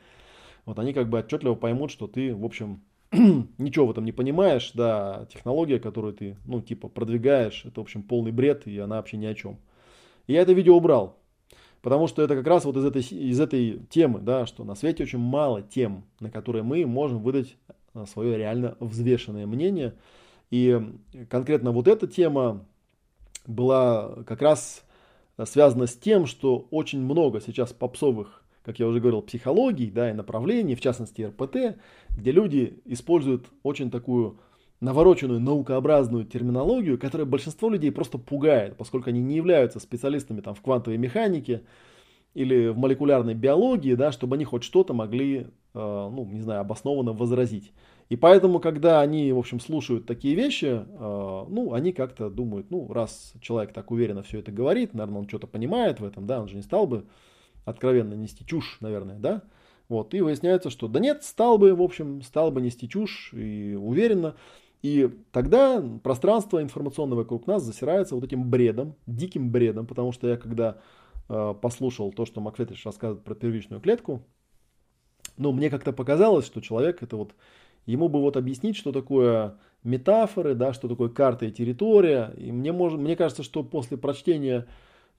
вот 0.66 0.78
они 0.78 0.94
как 0.94 1.10
бы 1.10 1.20
отчетливо 1.20 1.56
поймут, 1.56 1.90
что 1.90 2.08
ты, 2.08 2.36
в 2.36 2.44
общем, 2.44 2.82
ничего 3.12 3.88
в 3.88 3.92
этом 3.92 4.04
не 4.04 4.12
понимаешь, 4.12 4.72
да, 4.74 5.26
технология, 5.34 5.80
которую 5.80 6.14
ты, 6.14 6.36
ну, 6.46 6.62
типа, 6.62 6.90
продвигаешь, 6.90 7.64
это, 7.66 7.80
в 7.80 7.84
общем, 7.84 8.04
полный 8.04 8.34
бред, 8.34 8.68
и 8.68 8.78
она 8.78 8.98
вообще 8.98 9.16
ни 9.16 9.26
о 9.26 9.34
чем. 9.34 9.58
И 10.28 10.34
я 10.34 10.42
это 10.42 10.52
видео 10.52 10.76
убрал, 10.76 11.18
потому 11.82 12.08
что 12.08 12.22
это 12.22 12.36
как 12.36 12.46
раз 12.46 12.66
вот 12.66 12.76
из 12.76 12.84
этой, 12.84 13.02
из 13.02 13.40
этой 13.40 13.80
темы, 13.90 14.20
да, 14.20 14.46
что 14.46 14.66
на 14.66 14.76
свете 14.76 15.04
очень 15.04 15.20
мало 15.20 15.62
тем, 15.62 16.04
на 16.20 16.30
которые 16.30 16.64
мы 16.64 16.86
можем 16.86 17.20
выдать 17.20 17.56
свое 18.06 18.38
реально 18.38 18.76
взвешенное 18.80 19.46
мнение. 19.46 19.96
И 20.52 20.80
конкретно 21.30 21.72
вот 21.72 21.88
эта 21.88 22.08
тема 22.08 22.66
была 23.46 24.24
как 24.26 24.42
раз 24.42 24.84
связана 25.46 25.88
с 25.88 25.96
тем, 25.96 26.26
что 26.26 26.68
очень 26.72 27.02
много 27.02 27.42
сейчас 27.42 27.74
попсовых, 27.74 28.44
как 28.64 28.80
я 28.80 28.88
уже 28.88 29.00
говорил, 29.00 29.22
психологий 29.22 29.90
да, 29.90 30.10
и 30.10 30.14
направлений, 30.14 30.76
в 30.76 30.82
частности 30.82 31.24
РПТ, 31.24 31.80
где 32.10 32.32
люди 32.32 32.82
используют 32.86 33.48
очень 33.64 33.90
такую 33.90 34.40
навороченную 34.82 35.40
наукообразную 35.40 36.26
терминологию, 36.26 36.98
которая 36.98 37.26
большинство 37.26 37.70
людей 37.70 37.92
просто 37.92 38.18
пугает, 38.18 38.78
поскольку 38.78 39.10
они 39.10 39.22
не 39.22 39.36
являются 39.36 39.80
специалистами 39.80 40.42
там, 40.42 40.56
в 40.56 40.62
квантовой 40.62 40.98
механике 40.98 41.64
или 42.34 42.68
в 42.68 42.78
молекулярной 42.78 43.34
биологии, 43.34 43.96
да, 43.96 44.12
чтобы 44.12 44.36
они 44.36 44.46
хоть 44.46 44.64
что-то 44.64 44.94
могли 44.94 45.48
ну, 45.74 46.28
не 46.32 46.42
знаю, 46.42 46.62
обоснованно 46.62 47.14
возразить. 47.14 47.72
И 48.10 48.16
поэтому, 48.16 48.60
когда 48.60 49.02
они, 49.02 49.32
в 49.32 49.38
общем, 49.38 49.60
слушают 49.60 50.08
такие 50.08 50.34
вещи, 50.34 50.66
э, 50.66 51.46
ну, 51.48 51.74
они 51.74 51.94
как-то 51.94 52.32
думают, 52.32 52.72
ну, 52.72 52.92
раз 52.92 53.34
человек 53.40 53.72
так 53.72 53.92
уверенно 53.92 54.24
все 54.24 54.40
это 54.40 54.52
говорит, 54.52 54.96
наверное, 54.96 55.20
он 55.22 55.28
что-то 55.28 55.46
понимает 55.46 56.00
в 56.00 56.04
этом, 56.04 56.26
да, 56.26 56.42
он 56.42 56.48
же 56.48 56.56
не 56.56 56.64
стал 56.64 56.88
бы 56.88 57.06
откровенно 57.66 58.16
нести 58.16 58.44
чушь, 58.46 58.78
наверное, 58.82 59.20
да, 59.20 59.44
вот, 59.90 60.16
и 60.16 60.22
выясняется, 60.22 60.72
что 60.72 60.88
да 60.88 61.00
нет, 61.00 61.24
стал 61.24 61.60
бы, 61.60 61.76
в 61.76 61.82
общем, 61.84 62.24
стал 62.24 62.52
бы 62.52 62.62
нести 62.62 62.90
чушь 62.90 63.32
и 63.34 63.76
уверенно, 63.80 64.36
и 64.82 65.10
тогда 65.32 65.84
пространство 66.02 66.64
информационное 66.64 67.18
вокруг 67.18 67.46
нас 67.46 67.62
засирается 67.62 68.16
вот 68.16 68.24
этим 68.24 68.50
бредом, 68.50 68.96
диким 69.06 69.52
бредом, 69.52 69.86
потому 69.86 70.14
что 70.14 70.28
я 70.28 70.38
когда 70.38 70.78
э, 71.28 71.54
послушал 71.62 72.12
то, 72.12 72.26
что 72.26 72.42
Макфетриш 72.42 72.86
рассказывает 72.86 73.24
про 73.24 73.36
первичную 73.36 73.82
клетку, 73.82 74.24
но 75.40 75.54
мне 75.54 75.70
как-то 75.70 75.94
показалось, 75.94 76.46
что 76.46 76.62
человек 76.62 77.02
это 77.02 77.16
вот, 77.16 77.34
ему 77.86 78.10
бы 78.10 78.20
вот 78.20 78.38
объяснить, 78.38 78.76
что 78.76 78.92
такое 78.92 79.56
метафоры, 79.84 80.54
да, 80.54 80.74
что 80.74 80.90
такое 80.90 81.10
карта 81.10 81.46
и 81.46 81.52
территория. 81.52 82.34
И 82.38 82.52
мне, 82.52 82.74
может, 82.74 83.00
мне 83.00 83.16
кажется, 83.16 83.42
что 83.42 83.64
после 83.64 83.98
прочтения 83.98 84.68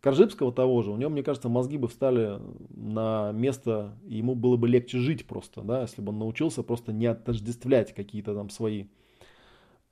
Коржибского 0.03 0.53
того 0.53 0.83
же, 0.83 0.91
у 0.91 0.97
него, 0.99 1.11
мне 1.11 1.23
кажется, 1.23 1.49
мозги 1.49 1.79
бы 1.79 1.89
встали 1.89 2.39
на 2.69 3.33
место, 3.33 3.97
и 4.07 4.19
ему 4.19 4.35
было 4.35 4.57
бы 4.57 4.69
легче 4.69 4.99
жить 4.99 5.27
просто, 5.27 5.63
да, 5.63 5.83
если 5.83 6.03
бы 6.03 6.11
он 6.11 6.19
научился 6.19 6.63
просто 6.63 6.93
не 6.93 7.07
отождествлять 7.07 7.95
какие-то 7.95 8.35
там 8.35 8.51
свои 8.51 8.85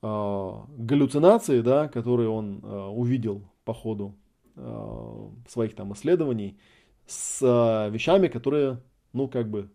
э, 0.03 0.51
галлюцинации, 0.77 1.61
да, 1.61 1.87
которые 1.87 2.29
он 2.29 2.59
э, 2.63 2.87
увидел 2.87 3.43
по 3.65 3.73
ходу 3.73 4.15
э, 4.55 5.27
своих 5.47 5.75
там 5.75 5.93
исследований, 5.93 6.59
с 7.07 7.41
э, 7.41 7.89
вещами, 7.91 8.27
которые, 8.27 8.79
ну, 9.13 9.27
как 9.27 9.49
бы 9.49 9.71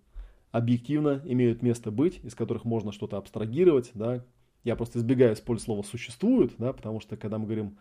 объективно 0.54 1.20
имеют 1.24 1.62
место 1.62 1.90
быть, 1.90 2.20
из 2.22 2.36
которых 2.36 2.64
можно 2.64 2.92
что-то 2.92 3.16
абстрагировать, 3.16 3.90
да. 3.92 4.24
Я 4.62 4.76
просто 4.76 5.00
избегаю 5.00 5.34
использовать 5.34 5.64
слово 5.64 5.82
«существуют», 5.82 6.52
да, 6.58 6.72
потому 6.72 7.00
что 7.00 7.16
когда 7.16 7.38
мы 7.38 7.46
говорим 7.46 7.76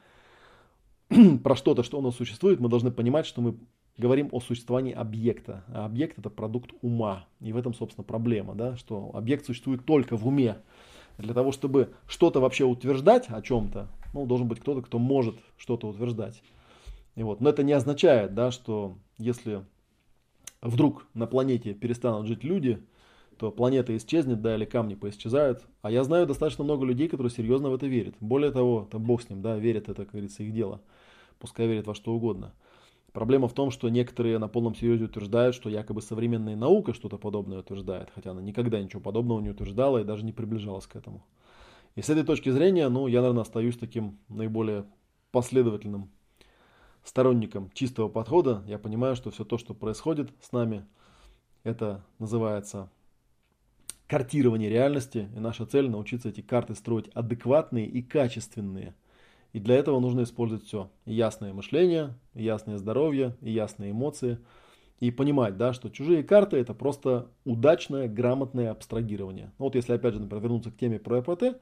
про 1.43 1.55
что-то, 1.55 1.83
что 1.83 1.99
у 1.99 2.01
нас 2.01 2.15
существует, 2.15 2.59
мы 2.59 2.69
должны 2.69 2.89
понимать, 2.89 3.27
что 3.27 3.41
мы 3.41 3.59
говорим 3.95 4.29
о 4.31 4.39
существовании 4.39 4.91
объекта. 4.91 5.63
А 5.67 5.85
объект 5.85 6.17
это 6.17 6.31
продукт 6.31 6.71
ума. 6.81 7.27
И 7.41 7.53
в 7.53 7.57
этом, 7.57 7.75
собственно, 7.75 8.03
проблема, 8.03 8.55
да, 8.55 8.75
что 8.75 9.11
объект 9.13 9.45
существует 9.45 9.85
только 9.85 10.17
в 10.17 10.27
уме. 10.27 10.57
Для 11.19 11.35
того, 11.35 11.51
чтобы 11.51 11.93
что-то 12.07 12.41
вообще 12.41 12.65
утверждать 12.65 13.29
о 13.29 13.43
чем-то, 13.43 13.87
ну, 14.15 14.25
должен 14.25 14.47
быть 14.47 14.59
кто-то, 14.59 14.81
кто 14.81 14.97
может 14.97 15.35
что-то 15.57 15.87
утверждать. 15.87 16.41
И 17.13 17.21
вот. 17.21 17.39
Но 17.39 17.51
это 17.51 17.61
не 17.61 17.73
означает, 17.73 18.33
да, 18.33 18.49
что 18.49 18.97
если 19.19 19.63
вдруг 20.67 21.05
на 21.13 21.27
планете 21.27 21.73
перестанут 21.73 22.27
жить 22.27 22.43
люди, 22.43 22.81
то 23.37 23.51
планета 23.51 23.95
исчезнет, 23.97 24.41
да, 24.41 24.55
или 24.55 24.65
камни 24.65 24.95
поисчезают. 24.95 25.65
А 25.81 25.91
я 25.91 26.03
знаю 26.03 26.25
достаточно 26.25 26.63
много 26.63 26.85
людей, 26.85 27.07
которые 27.07 27.31
серьезно 27.31 27.69
в 27.69 27.75
это 27.75 27.87
верят. 27.87 28.15
Более 28.19 28.51
того, 28.51 28.87
там 28.89 29.03
бог 29.03 29.21
с 29.21 29.29
ним, 29.29 29.41
да, 29.41 29.57
верят, 29.57 29.89
это, 29.89 30.03
как 30.03 30.11
говорится, 30.11 30.43
их 30.43 30.53
дело. 30.53 30.81
Пускай 31.39 31.67
верят 31.67 31.87
во 31.87 31.95
что 31.95 32.13
угодно. 32.13 32.53
Проблема 33.11 33.47
в 33.47 33.53
том, 33.53 33.69
что 33.69 33.89
некоторые 33.89 34.39
на 34.39 34.47
полном 34.47 34.73
серьезе 34.73 35.05
утверждают, 35.05 35.55
что 35.55 35.69
якобы 35.69 36.01
современная 36.01 36.55
наука 36.55 36.93
что-то 36.93 37.17
подобное 37.17 37.59
утверждает, 37.59 38.09
хотя 38.15 38.31
она 38.31 38.41
никогда 38.41 38.81
ничего 38.81 39.01
подобного 39.01 39.39
не 39.39 39.49
утверждала 39.49 39.99
и 39.99 40.03
даже 40.03 40.25
не 40.25 40.31
приближалась 40.31 40.87
к 40.87 40.95
этому. 40.95 41.23
И 41.95 42.01
с 42.01 42.09
этой 42.09 42.23
точки 42.23 42.49
зрения, 42.49 42.89
ну, 42.89 43.05
я, 43.07 43.21
наверное, 43.21 43.43
остаюсь 43.43 43.77
таким 43.77 44.17
наиболее 44.29 44.85
последовательным 45.31 46.09
сторонником 47.03 47.69
чистого 47.73 48.07
подхода. 48.07 48.63
Я 48.67 48.79
понимаю, 48.79 49.15
что 49.15 49.31
все 49.31 49.43
то, 49.43 49.57
что 49.57 49.73
происходит 49.73 50.31
с 50.41 50.51
нами, 50.51 50.85
это 51.63 52.03
называется 52.19 52.89
картирование 54.07 54.69
реальности. 54.69 55.29
И 55.35 55.39
наша 55.39 55.65
цель 55.65 55.89
научиться 55.89 56.29
эти 56.29 56.41
карты 56.41 56.75
строить 56.75 57.09
адекватные 57.13 57.87
и 57.87 58.01
качественные. 58.01 58.95
И 59.53 59.59
для 59.59 59.75
этого 59.75 59.99
нужно 59.99 60.23
использовать 60.23 60.65
все. 60.65 60.89
И 61.05 61.13
ясное 61.13 61.53
мышление, 61.53 62.15
и 62.33 62.43
ясное 62.43 62.77
здоровье, 62.77 63.35
и 63.41 63.51
ясные 63.51 63.91
эмоции. 63.91 64.39
И 64.99 65.11
понимать, 65.11 65.57
да, 65.57 65.73
что 65.73 65.89
чужие 65.89 66.23
карты 66.23 66.57
это 66.57 66.73
просто 66.73 67.27
удачное, 67.45 68.07
грамотное 68.07 68.71
абстрагирование. 68.71 69.51
Ну, 69.59 69.65
вот 69.65 69.75
если 69.75 69.93
опять 69.93 70.13
же, 70.13 70.21
например, 70.21 70.43
вернуться 70.43 70.71
к 70.71 70.77
теме 70.77 70.99
про 70.99 71.19
РПТ, 71.19 71.59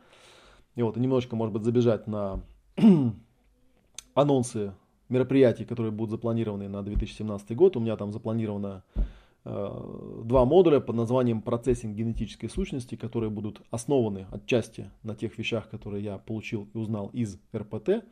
и 0.76 0.84
вот 0.84 0.96
немножечко, 0.96 1.36
может 1.36 1.54
быть, 1.54 1.64
забежать 1.64 2.08
на 2.08 2.42
анонсы 4.14 4.74
мероприятий, 5.12 5.66
которые 5.66 5.92
будут 5.92 6.12
запланированы 6.12 6.68
на 6.68 6.82
2017 6.84 7.56
год. 7.56 7.78
У 7.78 7.80
меня 7.80 7.98
там 7.98 8.12
запланировано 8.12 8.84
э, 9.46 10.22
два 10.24 10.46
модуля 10.46 10.80
под 10.80 10.96
названием 10.96 11.42
«Процессинг 11.42 11.96
генетической 11.96 12.48
сущности», 12.48 12.96
которые 12.96 13.30
будут 13.30 13.62
основаны 13.70 14.26
отчасти 14.32 14.90
на 15.04 15.16
тех 15.16 15.38
вещах, 15.38 15.70
которые 15.70 16.04
я 16.04 16.18
получил 16.18 16.68
и 16.74 16.78
узнал 16.78 17.10
из 17.14 17.38
РПТ. 17.56 18.04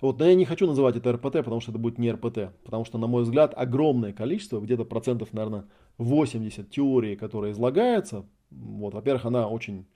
Вот, 0.00 0.18
но 0.18 0.26
я 0.26 0.34
не 0.34 0.44
хочу 0.44 0.66
называть 0.66 0.96
это 0.96 1.12
РПТ, 1.12 1.32
потому 1.34 1.60
что 1.60 1.70
это 1.70 1.78
будет 1.78 1.98
не 1.98 2.10
РПТ. 2.10 2.52
Потому 2.64 2.84
что, 2.84 2.98
на 2.98 3.06
мой 3.06 3.22
взгляд, 3.22 3.54
огромное 3.56 4.12
количество, 4.12 4.60
где-то 4.60 4.84
процентов, 4.84 5.32
наверное, 5.32 5.64
80 5.98 6.68
теории, 6.70 7.14
которая 7.14 7.52
излагается, 7.52 8.26
вот, 8.50 8.94
во-первых, 8.94 9.24
она 9.26 9.48
очень 9.48 9.86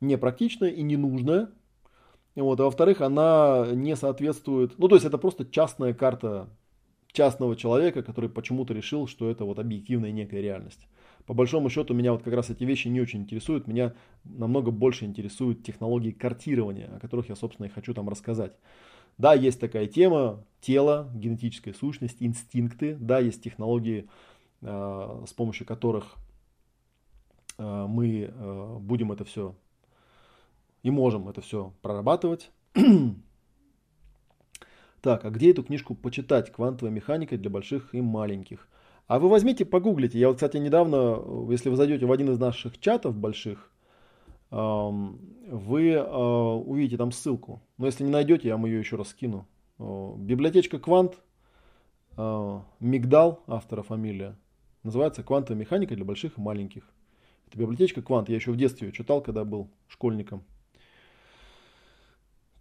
непрактичная 0.00 0.70
и 0.70 0.82
ненужная. 0.82 1.50
Вот, 2.36 2.60
а 2.60 2.64
во-вторых, 2.64 3.00
она 3.00 3.68
не 3.72 3.96
соответствует, 3.96 4.78
ну 4.78 4.88
то 4.88 4.94
есть 4.94 5.06
это 5.06 5.18
просто 5.18 5.44
частная 5.44 5.94
карта 5.94 6.48
частного 7.12 7.56
человека, 7.56 8.02
который 8.02 8.30
почему-то 8.30 8.72
решил, 8.72 9.06
что 9.06 9.28
это 9.28 9.44
вот 9.44 9.58
объективная 9.58 10.12
некая 10.12 10.40
реальность. 10.40 10.86
По 11.26 11.34
большому 11.34 11.68
счету 11.70 11.94
меня 11.94 12.12
вот 12.12 12.22
как 12.22 12.34
раз 12.34 12.50
эти 12.50 12.64
вещи 12.64 12.88
не 12.88 13.00
очень 13.00 13.20
интересуют, 13.20 13.66
меня 13.66 13.94
намного 14.24 14.70
больше 14.70 15.04
интересуют 15.04 15.64
технологии 15.64 16.12
картирования, 16.12 16.88
о 16.96 17.00
которых 17.00 17.28
я, 17.28 17.36
собственно, 17.36 17.66
и 17.66 17.70
хочу 17.70 17.94
там 17.94 18.08
рассказать. 18.08 18.52
Да, 19.18 19.34
есть 19.34 19.60
такая 19.60 19.86
тема, 19.86 20.44
тело, 20.60 21.10
генетическая 21.14 21.74
сущность, 21.74 22.16
инстинкты, 22.20 22.96
да, 22.98 23.18
есть 23.18 23.42
технологии, 23.42 24.08
э, 24.62 25.24
с 25.26 25.32
помощью 25.34 25.66
которых 25.66 26.16
э, 27.58 27.86
мы 27.88 28.30
э, 28.32 28.76
будем 28.80 29.12
это 29.12 29.24
все 29.24 29.54
и 30.82 30.90
можем 30.90 31.28
это 31.28 31.40
все 31.40 31.72
прорабатывать. 31.82 32.50
так, 35.00 35.24
а 35.24 35.30
где 35.30 35.50
эту 35.50 35.62
книжку 35.62 35.94
почитать? 35.94 36.52
Квантовая 36.52 36.92
механика 36.92 37.36
для 37.36 37.50
больших 37.50 37.94
и 37.94 38.00
маленьких. 38.00 38.68
А 39.06 39.18
вы 39.18 39.28
возьмите, 39.28 39.64
погуглите. 39.64 40.18
Я 40.18 40.28
вот, 40.28 40.36
кстати, 40.36 40.56
недавно, 40.56 41.20
если 41.50 41.68
вы 41.68 41.76
зайдете 41.76 42.06
в 42.06 42.12
один 42.12 42.30
из 42.30 42.38
наших 42.38 42.78
чатов 42.78 43.16
больших, 43.16 43.72
вы 44.50 45.94
а, 45.96 46.54
увидите 46.54 46.96
там 46.96 47.12
ссылку. 47.12 47.60
Но 47.76 47.86
если 47.86 48.04
не 48.04 48.10
найдете, 48.10 48.48
я 48.48 48.56
вам 48.56 48.66
ее 48.66 48.78
еще 48.78 48.96
раз 48.96 49.08
скину. 49.08 49.46
Библиотечка 49.78 50.78
Квант, 50.78 51.18
Мигдал, 52.16 53.42
автора 53.46 53.82
фамилия, 53.82 54.36
называется 54.82 55.22
«Квантовая 55.22 55.58
механика 55.58 55.94
для 55.94 56.04
больших 56.04 56.38
и 56.38 56.40
маленьких». 56.40 56.84
Это 57.46 57.58
библиотечка 57.58 58.02
Квант. 58.02 58.28
Я 58.28 58.36
еще 58.36 58.52
в 58.52 58.56
детстве 58.56 58.88
ее 58.88 58.92
читал, 58.92 59.22
когда 59.22 59.44
был 59.44 59.70
школьником. 59.88 60.44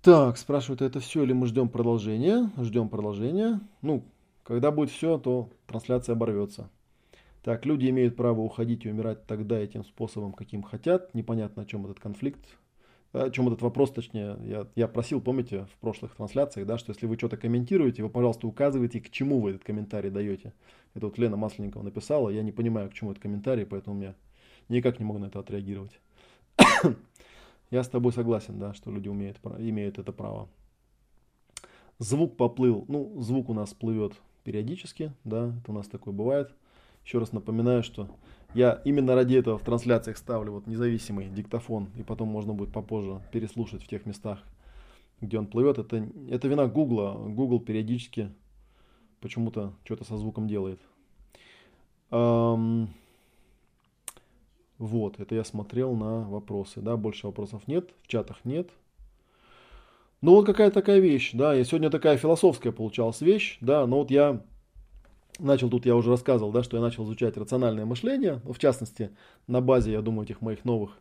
Так, 0.01 0.37
спрашивают, 0.37 0.81
это 0.81 1.01
все 1.01 1.23
или 1.23 1.33
мы 1.33 1.45
ждем 1.47 1.67
продолжения? 1.67 2.49
Ждем 2.57 2.87
продолжения. 2.87 3.59
Ну, 3.81 4.05
когда 4.43 4.71
будет 4.71 4.91
все, 4.91 5.17
то 5.17 5.49
трансляция 5.67 6.13
оборвется. 6.13 6.69
Так, 7.43 7.65
люди 7.65 7.89
имеют 7.89 8.15
право 8.15 8.39
уходить 8.39 8.85
и 8.85 8.89
умирать 8.89 9.25
тогда 9.25 9.61
и 9.61 9.67
тем 9.67 9.83
способом, 9.83 10.31
каким 10.31 10.63
хотят. 10.63 11.13
Непонятно, 11.13 11.63
о 11.63 11.65
чем 11.65 11.83
этот 11.83 11.99
конфликт. 11.99 12.39
О 13.11 13.29
чем 13.29 13.47
этот 13.47 13.61
вопрос, 13.61 13.91
точнее, 13.91 14.37
я, 14.45 14.67
я 14.75 14.87
просил, 14.87 15.19
помните, 15.19 15.65
в 15.65 15.77
прошлых 15.81 16.15
трансляциях, 16.15 16.65
да, 16.65 16.77
что 16.77 16.91
если 16.91 17.05
вы 17.05 17.17
что-то 17.17 17.35
комментируете, 17.35 18.01
вы, 18.01 18.09
пожалуйста, 18.09 18.47
указывайте, 18.47 19.01
к 19.01 19.09
чему 19.09 19.41
вы 19.41 19.49
этот 19.49 19.65
комментарий 19.65 20.11
даете. 20.11 20.53
Это 20.93 21.07
вот 21.07 21.17
Лена 21.17 21.35
Масленникова 21.35 21.83
написала, 21.83 22.29
я 22.29 22.43
не 22.43 22.53
понимаю, 22.53 22.89
к 22.89 22.93
чему 22.93 23.11
этот 23.11 23.21
комментарий, 23.21 23.65
поэтому 23.65 24.01
я 24.01 24.15
никак 24.69 24.99
не 24.99 25.05
могу 25.05 25.19
на 25.19 25.25
это 25.25 25.39
отреагировать. 25.39 25.99
Я 27.71 27.83
с 27.83 27.89
тобой 27.89 28.11
согласен, 28.13 28.59
да, 28.59 28.73
что 28.73 28.91
люди 28.91 29.09
умеют, 29.09 29.37
имеют 29.59 29.99
это 29.99 30.11
право. 30.11 30.49
Звук 31.99 32.37
поплыл. 32.37 32.85
Ну, 32.87 33.21
звук 33.21 33.49
у 33.49 33.53
нас 33.53 33.73
плывет 33.73 34.13
периодически, 34.43 35.13
да, 35.23 35.53
это 35.61 35.71
у 35.71 35.75
нас 35.75 35.87
такое 35.87 36.13
бывает. 36.13 36.51
Еще 37.03 37.19
раз 37.19 37.31
напоминаю, 37.31 37.83
что 37.83 38.09
я 38.53 38.81
именно 38.85 39.13
ради 39.15 39.35
этого 39.35 39.57
в 39.57 39.63
трансляциях 39.63 40.17
ставлю 40.17 40.53
вот 40.53 40.67
независимый 40.67 41.29
диктофон, 41.29 41.89
и 41.95 42.03
потом 42.03 42.29
можно 42.29 42.53
будет 42.53 42.73
попозже 42.73 43.21
переслушать 43.31 43.83
в 43.83 43.87
тех 43.87 44.05
местах, 44.05 44.39
где 45.21 45.37
он 45.37 45.45
плывет. 45.45 45.77
Это, 45.77 46.07
это 46.29 46.47
вина 46.47 46.67
Гугла. 46.67 47.13
Google 47.13 47.59
периодически 47.59 48.31
почему-то 49.21 49.73
что-то 49.83 50.03
со 50.03 50.17
звуком 50.17 50.47
делает. 50.47 50.79
Эм, 52.11 52.89
вот, 54.79 55.19
это 55.19 55.35
я 55.35 55.43
смотрел 55.43 55.93
на 55.93 56.21
вопросы, 56.21 56.81
да, 56.81 56.97
больше 56.97 57.27
вопросов 57.27 57.67
нет, 57.67 57.89
в 58.01 58.07
чатах 58.07 58.37
нет. 58.45 58.69
Ну 60.21 60.31
вот 60.31 60.45
какая 60.45 60.71
такая 60.71 60.99
вещь, 60.99 61.31
да, 61.33 61.55
и 61.55 61.63
сегодня 61.63 61.89
такая 61.89 62.17
философская 62.17 62.71
получалась 62.71 63.21
вещь, 63.21 63.57
да, 63.61 63.85
но 63.85 63.99
вот 63.99 64.09
я 64.09 64.41
начал, 65.37 65.69
тут 65.69 65.85
я 65.85 65.95
уже 65.95 66.09
рассказывал, 66.09 66.51
да, 66.51 66.63
что 66.63 66.77
я 66.77 66.81
начал 66.81 67.03
изучать 67.03 67.37
рациональное 67.37 67.85
мышление, 67.85 68.41
в 68.45 68.57
частности, 68.57 69.11
на 69.47 69.61
базе, 69.61 69.91
я 69.91 70.01
думаю, 70.01 70.25
этих 70.25 70.41
моих 70.41 70.65
новых 70.65 70.97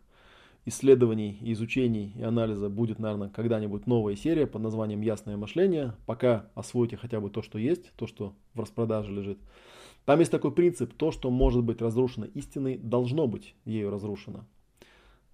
исследований, 0.66 1.38
изучений 1.40 2.12
и 2.16 2.22
анализа 2.22 2.68
будет, 2.68 2.98
наверное, 2.98 3.28
когда-нибудь 3.28 3.86
новая 3.86 4.16
серия 4.16 4.46
под 4.46 4.62
названием 4.62 5.00
«Ясное 5.00 5.36
мышление». 5.36 5.94
Пока 6.04 6.46
освойте 6.54 6.96
хотя 6.96 7.20
бы 7.20 7.30
то, 7.30 7.42
что 7.42 7.58
есть, 7.58 7.92
то, 7.96 8.06
что 8.06 8.34
в 8.54 8.60
распродаже 8.60 9.10
лежит. 9.12 9.38
Там 10.08 10.20
есть 10.20 10.30
такой 10.30 10.52
принцип, 10.52 10.94
то, 10.94 11.10
что 11.10 11.28
может 11.28 11.62
быть 11.62 11.82
разрушено 11.82 12.24
истиной, 12.32 12.78
должно 12.78 13.26
быть 13.26 13.54
ею 13.66 13.90
разрушено. 13.90 14.46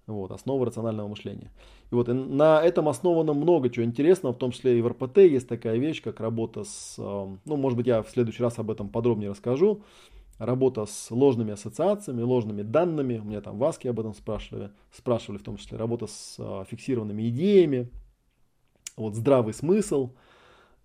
Вот, 0.05 0.31
основа 0.31 0.65
рационального 0.65 1.07
мышления. 1.07 1.49
И 1.91 1.95
вот 1.95 2.09
на 2.09 2.61
этом 2.61 2.89
основано 2.89 3.31
много 3.31 3.69
чего 3.69 3.85
интересного, 3.85 4.33
в 4.33 4.37
том 4.37 4.51
числе 4.51 4.77
и 4.77 4.81
в 4.81 4.87
РПТ 4.89 5.19
есть 5.19 5.47
такая 5.47 5.77
вещь, 5.77 6.03
как 6.03 6.19
работа 6.19 6.65
с, 6.65 6.95
эм, 6.97 7.39
ну, 7.45 7.55
может 7.55 7.77
быть, 7.77 7.87
я 7.87 8.03
в 8.03 8.09
следующий 8.09 8.43
раз 8.43 8.59
об 8.59 8.69
этом 8.69 8.89
подробнее 8.89 9.29
расскажу, 9.29 9.81
работа 10.39 10.85
с 10.85 11.09
ложными 11.09 11.53
ассоциациями, 11.53 12.23
ложными 12.23 12.61
данными, 12.61 13.19
у 13.19 13.23
меня 13.23 13.39
там 13.39 13.57
в 13.57 13.63
об 13.63 13.99
этом 14.01 14.13
спрашивали, 14.13 14.71
спрашивали 14.91 15.37
в 15.37 15.43
том 15.43 15.55
числе, 15.55 15.77
работа 15.77 16.07
с 16.07 16.35
э, 16.37 16.65
фиксированными 16.69 17.29
идеями, 17.29 17.89
вот 18.97 19.15
здравый 19.15 19.53
смысл– 19.53 20.11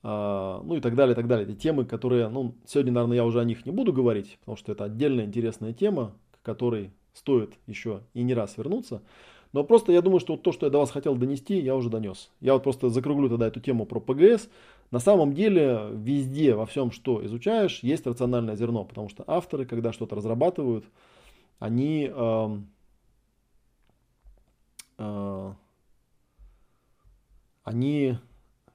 ну 0.03 0.77
и 0.77 0.81
так 0.81 0.95
далее, 0.95 1.13
и 1.13 1.17
так 1.17 1.27
далее. 1.27 1.47
Эти 1.47 1.57
темы, 1.57 1.85
которые, 1.85 2.29
ну, 2.29 2.55
сегодня, 2.67 2.93
наверное, 2.93 3.17
я 3.17 3.25
уже 3.25 3.41
о 3.41 3.45
них 3.45 3.67
не 3.67 3.73
буду 3.73 3.93
говорить, 3.93 4.39
потому 4.41 4.57
что 4.57 4.73
это 4.73 4.85
отдельная 4.85 5.27
интересная 5.27 5.75
тема, 5.75 6.15
к 6.33 6.45
которой 6.45 6.91
стоит 7.13 7.53
еще 7.67 8.01
и 8.15 8.23
не 8.23 8.35
раз 8.35 8.57
вернуться. 8.57 9.03
Но 9.53 9.65
просто 9.65 9.93
я 9.93 10.01
думаю, 10.01 10.21
что 10.21 10.37
то, 10.37 10.53
что 10.53 10.67
я 10.67 10.71
до 10.71 10.79
вас 10.79 10.91
хотел 10.91 11.17
донести, 11.17 11.59
я 11.59 11.75
уже 11.75 11.91
донес. 11.91 12.31
Я 12.41 12.55
вот 12.55 12.63
просто 12.63 12.89
закруглю 12.89 13.29
тогда 13.29 13.49
эту 13.49 13.61
тему 13.61 13.85
про 13.85 14.01
ПГС. 14.01 14.49
На 14.91 15.01
самом 15.01 15.35
деле 15.35 15.89
везде, 15.93 16.55
во 16.55 16.67
всем, 16.67 16.93
что 16.93 17.25
изучаешь, 17.27 17.81
есть 17.83 18.07
рациональное 18.07 18.57
зерно, 18.57 18.85
потому 18.85 19.09
что 19.09 19.25
авторы, 19.27 19.67
когда 19.67 19.93
что-то 19.93 20.15
разрабатывают, 20.15 20.85
они 21.59 22.11
э, 22.15 22.59
э, 24.99 25.53
они 27.65 28.19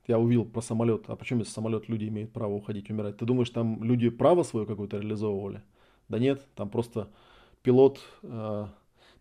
я 0.07 0.19
увидел 0.19 0.45
про 0.45 0.61
самолет. 0.61 1.05
А 1.07 1.15
почему 1.15 1.41
из 1.41 1.49
самолет 1.49 1.89
люди 1.89 2.05
имеют 2.05 2.31
право 2.31 2.53
уходить, 2.53 2.89
умирать? 2.89 3.17
Ты 3.17 3.25
думаешь, 3.25 3.49
там 3.49 3.83
люди 3.83 4.09
право 4.09 4.43
свое 4.43 4.65
какое-то 4.65 4.97
реализовывали? 4.97 5.61
Да 6.09 6.19
нет, 6.19 6.41
там 6.55 6.69
просто 6.69 7.09
пилот... 7.61 7.99
Э, 8.23 8.67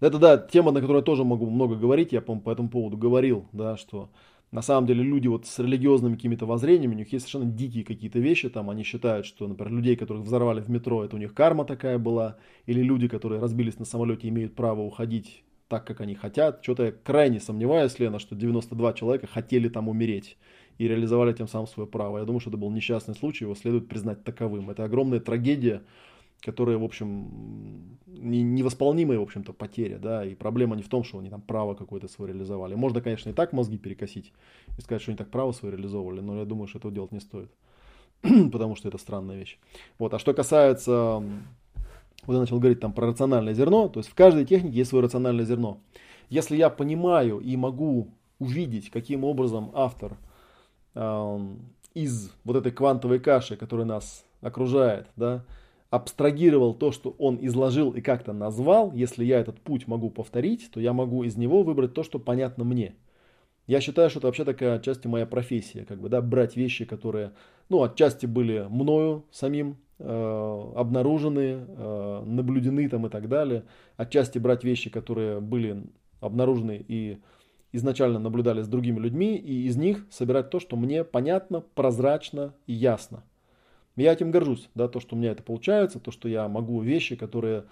это, 0.01 0.18
да, 0.18 0.37
тема, 0.37 0.70
на 0.70 0.80
которую 0.80 1.01
я 1.01 1.05
тоже 1.05 1.24
могу 1.24 1.49
много 1.49 1.76
говорить. 1.76 2.12
Я, 2.12 2.20
по, 2.20 2.37
по 2.37 2.51
этому 2.51 2.68
поводу 2.68 2.97
говорил, 2.97 3.47
да, 3.53 3.76
что 3.76 4.11
на 4.55 4.62
самом 4.62 4.87
деле 4.87 5.03
люди 5.03 5.26
вот 5.26 5.47
с 5.47 5.59
религиозными 5.59 6.14
какими-то 6.14 6.47
воззрениями, 6.47 6.95
у 6.95 6.99
них 6.99 7.12
есть 7.12 7.26
совершенно 7.26 7.51
дикие 7.51 7.85
какие-то 7.85 8.20
вещи, 8.20 8.49
там 8.49 8.70
они 8.70 8.85
считают, 8.85 9.26
что, 9.26 9.49
например, 9.49 9.72
людей, 9.72 9.97
которых 9.97 10.24
взорвали 10.24 10.61
в 10.61 10.68
метро, 10.68 11.05
это 11.05 11.16
у 11.16 11.18
них 11.18 11.35
карма 11.35 11.64
такая 11.64 11.99
была, 11.99 12.37
или 12.66 12.80
люди, 12.80 13.09
которые 13.09 13.41
разбились 13.41 13.78
на 13.78 13.85
самолете, 13.85 14.28
имеют 14.28 14.55
право 14.55 14.82
уходить 14.82 15.43
так, 15.66 15.85
как 15.87 16.01
они 16.01 16.14
хотят. 16.14 16.61
Что-то 16.62 16.85
я 16.85 16.93
крайне 16.93 17.41
сомневаюсь, 17.41 17.99
Лена, 17.99 18.20
что 18.20 18.37
92 18.37 18.93
человека 18.93 19.26
хотели 19.26 19.68
там 19.68 19.89
умереть 19.89 20.37
и 20.79 20.89
реализовали 20.89 21.33
тем 21.33 21.49
самым 21.49 21.66
свое 21.66 21.89
право. 21.89 22.18
Я 22.18 22.25
думаю, 22.25 22.41
что 22.41 22.51
это 22.51 22.59
был 22.59 22.70
несчастный 22.70 23.14
случай, 23.14 23.45
его 23.45 23.55
следует 23.55 23.89
признать 23.89 24.25
таковым. 24.25 24.70
Это 24.70 24.85
огромная 24.85 25.20
трагедия, 25.20 25.83
которая, 26.41 26.77
в 26.77 26.85
общем, 26.85 27.99
невосполнимая, 28.07 29.18
в 29.18 29.22
общем-то, 29.22 29.53
потеря, 29.53 29.99
да, 29.99 30.25
и 30.25 30.35
проблема 30.35 30.77
не 30.77 30.83
в 30.83 30.89
том, 30.89 31.05
что 31.05 31.18
они 31.18 31.31
там 31.31 31.41
право 31.41 31.75
какое-то 31.75 32.09
свое 32.09 32.33
реализовали. 32.33 32.75
Можно, 32.75 33.01
конечно, 33.01 33.31
и 33.31 33.33
так 33.33 33.53
мозги 33.53 33.79
перекосить 33.79 34.33
и 34.77 34.81
сказать, 34.81 35.03
что 35.03 35.11
они 35.12 35.16
так 35.16 35.31
право 35.31 35.53
свое 35.53 35.77
реализовывали, 35.77 36.20
но 36.20 36.39
я 36.39 36.45
думаю, 36.45 36.66
что 36.66 36.79
этого 36.79 36.93
делать 36.93 37.12
не 37.12 37.20
стоит, 37.20 37.51
потому 38.53 38.77
что 38.77 38.89
это 38.89 38.99
странная 38.99 39.39
вещь. 39.39 39.59
Вот, 39.99 40.12
а 40.12 40.18
что 40.18 40.35
касается, 40.35 41.22
вот 42.27 42.35
я 42.35 42.41
начал 42.41 42.59
говорить 42.59 42.81
там 42.81 42.93
про 42.93 43.07
рациональное 43.07 43.55
зерно, 43.55 43.89
то 43.89 44.01
есть 44.01 44.11
в 44.11 44.14
каждой 44.14 44.45
технике 44.45 44.79
есть 44.79 44.91
свое 44.91 45.05
рациональное 45.05 45.45
зерно. 45.45 45.79
Если 46.31 46.57
я 46.57 46.68
понимаю 46.70 47.39
и 47.39 47.57
могу 47.57 48.09
увидеть, 48.39 48.91
каким 48.91 49.25
образом 49.25 49.70
автор 49.75 50.16
из 50.95 52.32
вот 52.45 52.57
этой 52.57 52.72
квантовой 52.72 53.18
каши, 53.20 53.57
которая 53.57 53.86
нас 53.86 54.24
окружает, 54.40 55.07
да, 55.16 55.45
абстрагировал 55.90 56.74
то, 56.74 56.90
что 56.90 57.14
он 57.18 57.38
изложил 57.40 57.92
и 57.92 58.01
как-то 58.01 58.32
назвал, 58.32 58.92
если 58.92 59.24
я 59.24 59.38
этот 59.38 59.61
путь 59.61 59.86
могу 59.86 60.11
повторить, 60.11 60.70
то 60.72 60.80
я 60.80 60.92
могу 60.92 61.22
из 61.22 61.36
него 61.36 61.62
выбрать 61.62 61.95
то, 61.95 62.03
что 62.03 62.18
понятно 62.18 62.64
мне. 62.64 62.97
Я 63.66 63.80
считаю, 63.80 64.11
что 64.11 64.18
это 64.18 64.26
вообще 64.26 64.45
такая 64.45 64.74
отчасти 64.74 65.07
моя 65.07 65.24
профессия, 65.24 65.84
как 65.84 66.01
бы, 66.01 66.09
да, 66.09 66.20
брать 66.20 66.57
вещи, 66.57 66.84
которые, 66.84 67.32
ну, 67.68 67.82
отчасти 67.82 68.26
были 68.26 68.66
мною 68.68 69.24
самим 69.30 69.76
э, 69.99 70.72
обнаружены, 70.76 71.64
э, 71.66 72.22
наблюдены 72.26 72.88
там 72.88 73.07
и 73.07 73.09
так 73.09 73.28
далее, 73.28 73.62
отчасти 73.97 74.38
брать 74.38 74.64
вещи, 74.64 74.90
которые 74.90 75.40
были 75.40 75.84
обнаружены 76.20 76.84
и 76.86 77.18
изначально 77.77 78.18
наблюдали 78.18 78.62
с 78.62 78.68
другими 78.68 79.01
людьми, 79.01 79.37
и 79.37 79.66
из 79.66 79.77
них 79.77 80.07
собирать 80.11 80.51
то, 80.51 80.61
что 80.61 80.77
мне 80.77 81.03
понятно, 81.03 81.61
прозрачно 81.61 82.55
и 82.66 82.72
ясно. 82.72 83.25
Я 83.97 84.12
этим 84.12 84.31
горжусь, 84.31 84.68
да, 84.75 84.89
то, 84.89 85.01
что 85.01 85.14
у 85.14 85.18
меня 85.18 85.33
это 85.33 85.43
получается, 85.43 85.99
то, 86.01 86.11
что 86.11 86.29
я 86.29 86.49
могу 86.49 86.81
вещи, 86.81 87.16
которые, 87.16 87.64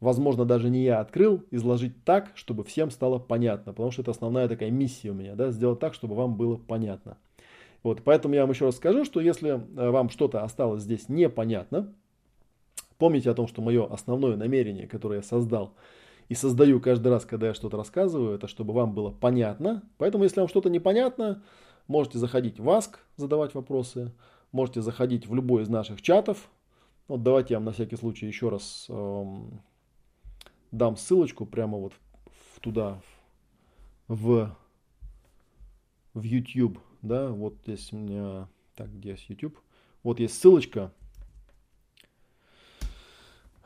возможно, 0.00 0.44
даже 0.44 0.70
не 0.70 0.82
я 0.82 1.00
открыл, 1.00 1.42
изложить 1.50 2.04
так, 2.04 2.32
чтобы 2.34 2.64
всем 2.64 2.90
стало 2.90 3.18
понятно, 3.18 3.72
потому 3.72 3.90
что 3.92 4.02
это 4.02 4.10
основная 4.10 4.48
такая 4.48 4.70
миссия 4.70 5.10
у 5.10 5.14
меня, 5.14 5.34
да, 5.34 5.50
сделать 5.50 5.78
так, 5.78 5.94
чтобы 5.94 6.14
вам 6.16 6.36
было 6.36 6.56
понятно. 6.56 7.16
Вот, 7.84 8.02
поэтому 8.02 8.34
я 8.34 8.40
вам 8.40 8.50
еще 8.50 8.64
раз 8.64 8.76
скажу, 8.76 9.04
что 9.04 9.20
если 9.20 9.50
э, 9.50 9.90
вам 9.90 10.10
что-то 10.10 10.42
осталось 10.42 10.82
здесь 10.82 11.08
непонятно, 11.08 11.92
помните 12.98 13.30
о 13.30 13.34
том, 13.34 13.46
что 13.46 13.62
мое 13.62 13.86
основное 13.86 14.36
намерение, 14.36 14.88
которое 14.88 15.16
я 15.16 15.22
создал 15.22 15.74
и 16.28 16.34
создаю 16.34 16.80
каждый 16.80 17.08
раз, 17.08 17.24
когда 17.24 17.48
я 17.48 17.54
что-то 17.54 17.76
рассказываю, 17.76 18.34
это 18.34 18.48
чтобы 18.48 18.72
вам 18.72 18.94
было 18.94 19.10
понятно. 19.10 19.82
Поэтому, 19.98 20.24
если 20.24 20.40
вам 20.40 20.48
что-то 20.48 20.70
непонятно, 20.70 21.42
можете 21.86 22.18
заходить 22.18 22.58
в 22.58 22.68
Ask, 22.68 22.96
задавать 23.16 23.54
вопросы, 23.54 24.12
Можете 24.54 24.82
заходить 24.82 25.26
в 25.26 25.34
любой 25.34 25.64
из 25.64 25.68
наших 25.68 26.00
чатов. 26.00 26.48
Вот 27.08 27.24
давайте 27.24 27.54
я 27.54 27.58
вам 27.58 27.64
на 27.64 27.72
всякий 27.72 27.96
случай 27.96 28.26
еще 28.28 28.50
раз 28.50 28.86
эм, 28.88 29.60
дам 30.70 30.96
ссылочку 30.96 31.44
прямо 31.44 31.76
вот 31.76 31.92
в, 32.54 32.60
туда, 32.60 33.02
в, 34.06 34.56
в 36.14 36.22
YouTube. 36.22 36.78
Да, 37.02 37.30
вот 37.30 37.56
здесь 37.64 37.92
у 37.92 37.96
меня, 37.96 38.48
так, 38.76 38.94
где 38.96 39.10
есть 39.10 39.28
YouTube? 39.28 39.58
Вот 40.04 40.20
есть 40.20 40.40
ссылочка. 40.40 40.92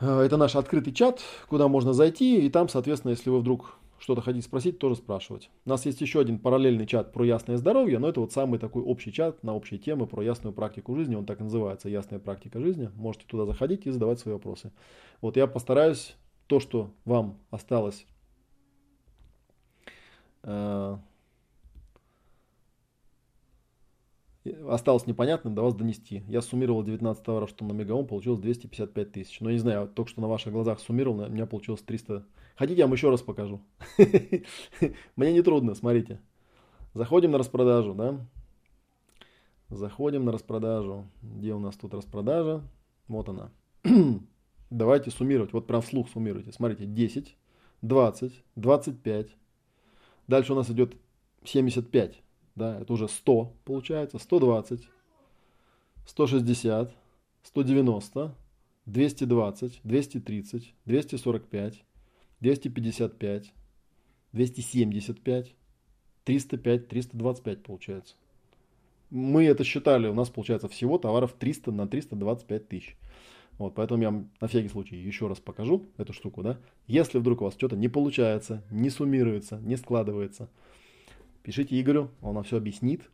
Э, 0.00 0.20
это 0.20 0.36
наш 0.36 0.56
открытый 0.56 0.92
чат, 0.92 1.20
куда 1.48 1.68
можно 1.68 1.92
зайти, 1.92 2.44
и 2.44 2.50
там, 2.50 2.68
соответственно, 2.68 3.12
если 3.12 3.30
вы 3.30 3.40
вдруг 3.40 3.78
что-то 3.98 4.20
хотите 4.20 4.46
спросить, 4.46 4.78
тоже 4.78 4.94
спрашивать. 4.96 5.50
У 5.64 5.70
нас 5.70 5.84
есть 5.84 6.00
еще 6.00 6.20
один 6.20 6.38
параллельный 6.38 6.86
чат 6.86 7.12
про 7.12 7.24
ясное 7.24 7.56
здоровье, 7.56 7.98
но 7.98 8.08
это 8.08 8.20
вот 8.20 8.32
самый 8.32 8.58
такой 8.60 8.82
общий 8.82 9.12
чат 9.12 9.42
на 9.42 9.54
общие 9.54 9.78
темы 9.78 10.06
про 10.06 10.22
ясную 10.22 10.54
практику 10.54 10.94
жизни. 10.94 11.16
Он 11.16 11.26
так 11.26 11.40
и 11.40 11.44
называется, 11.44 11.88
ясная 11.88 12.20
практика 12.20 12.60
жизни. 12.60 12.90
Можете 12.94 13.26
туда 13.26 13.44
заходить 13.44 13.86
и 13.86 13.90
задавать 13.90 14.20
свои 14.20 14.34
вопросы. 14.34 14.70
Вот 15.20 15.36
я 15.36 15.48
постараюсь 15.48 16.14
то, 16.46 16.60
что 16.60 16.92
вам 17.04 17.38
осталось 17.50 18.06
э, 20.44 20.96
осталось 24.68 25.06
непонятным, 25.06 25.54
до 25.54 25.62
вас 25.62 25.74
донести. 25.74 26.22
Я 26.28 26.42
суммировал 26.42 26.82
19 26.82 27.22
товаров, 27.22 27.50
что 27.50 27.64
на 27.64 27.72
Мегаон 27.72 28.06
получилось 28.06 28.40
255 28.40 29.12
тысяч. 29.12 29.40
Но 29.40 29.50
не 29.50 29.58
знаю, 29.58 29.88
только 29.88 30.10
что 30.10 30.20
на 30.20 30.28
ваших 30.28 30.52
глазах 30.52 30.80
суммировал, 30.80 31.20
у 31.20 31.28
меня 31.28 31.46
получилось 31.46 31.82
300. 31.82 32.24
Хотите, 32.56 32.78
я 32.78 32.86
вам 32.86 32.94
еще 32.94 33.10
раз 33.10 33.22
покажу? 33.22 33.60
Мне 35.16 35.32
не 35.32 35.42
трудно, 35.42 35.74
смотрите. 35.74 36.20
Заходим 36.94 37.30
на 37.30 37.38
распродажу, 37.38 37.94
да? 37.94 38.26
Заходим 39.68 40.24
на 40.24 40.32
распродажу. 40.32 41.06
Где 41.22 41.54
у 41.54 41.58
нас 41.58 41.76
тут 41.76 41.94
распродажа? 41.94 42.62
Вот 43.06 43.28
она. 43.28 43.50
Давайте 44.70 45.10
суммировать. 45.10 45.52
Вот 45.52 45.66
прям 45.66 45.82
вслух 45.82 46.08
суммируйте. 46.10 46.52
Смотрите, 46.52 46.86
10, 46.86 47.36
20, 47.82 48.42
25. 48.56 49.28
Дальше 50.26 50.52
у 50.52 50.56
нас 50.56 50.70
идет 50.70 50.94
75 51.44 52.22
да, 52.58 52.78
это 52.80 52.92
уже 52.92 53.08
100 53.08 53.54
получается, 53.64 54.18
120, 54.18 54.88
160, 56.06 56.92
190, 57.44 58.34
220, 58.86 59.80
230, 59.84 60.74
245, 60.84 61.84
255, 62.40 63.52
275, 64.32 65.54
305, 66.24 66.88
325 66.88 67.62
получается. 67.62 68.14
Мы 69.10 69.44
это 69.44 69.64
считали, 69.64 70.08
у 70.08 70.14
нас 70.14 70.28
получается 70.28 70.68
всего 70.68 70.98
товаров 70.98 71.34
300 71.38 71.72
на 71.72 71.88
325 71.88 72.68
тысяч. 72.68 72.96
Вот, 73.58 73.74
поэтому 73.74 74.02
я 74.02 74.10
на 74.40 74.48
всякий 74.48 74.68
случай 74.68 74.96
еще 74.96 75.26
раз 75.26 75.40
покажу 75.40 75.86
эту 75.96 76.12
штуку, 76.12 76.42
да. 76.42 76.58
Если 76.86 77.18
вдруг 77.18 77.40
у 77.40 77.44
вас 77.44 77.54
что-то 77.54 77.76
не 77.76 77.88
получается, 77.88 78.62
не 78.70 78.88
суммируется, 78.90 79.58
не 79.58 79.76
складывается, 79.76 80.48
пишите 81.48 81.80
Игорю, 81.80 82.10
он 82.20 82.34
вам 82.34 82.44
все 82.44 82.58
объяснит. 82.58 83.08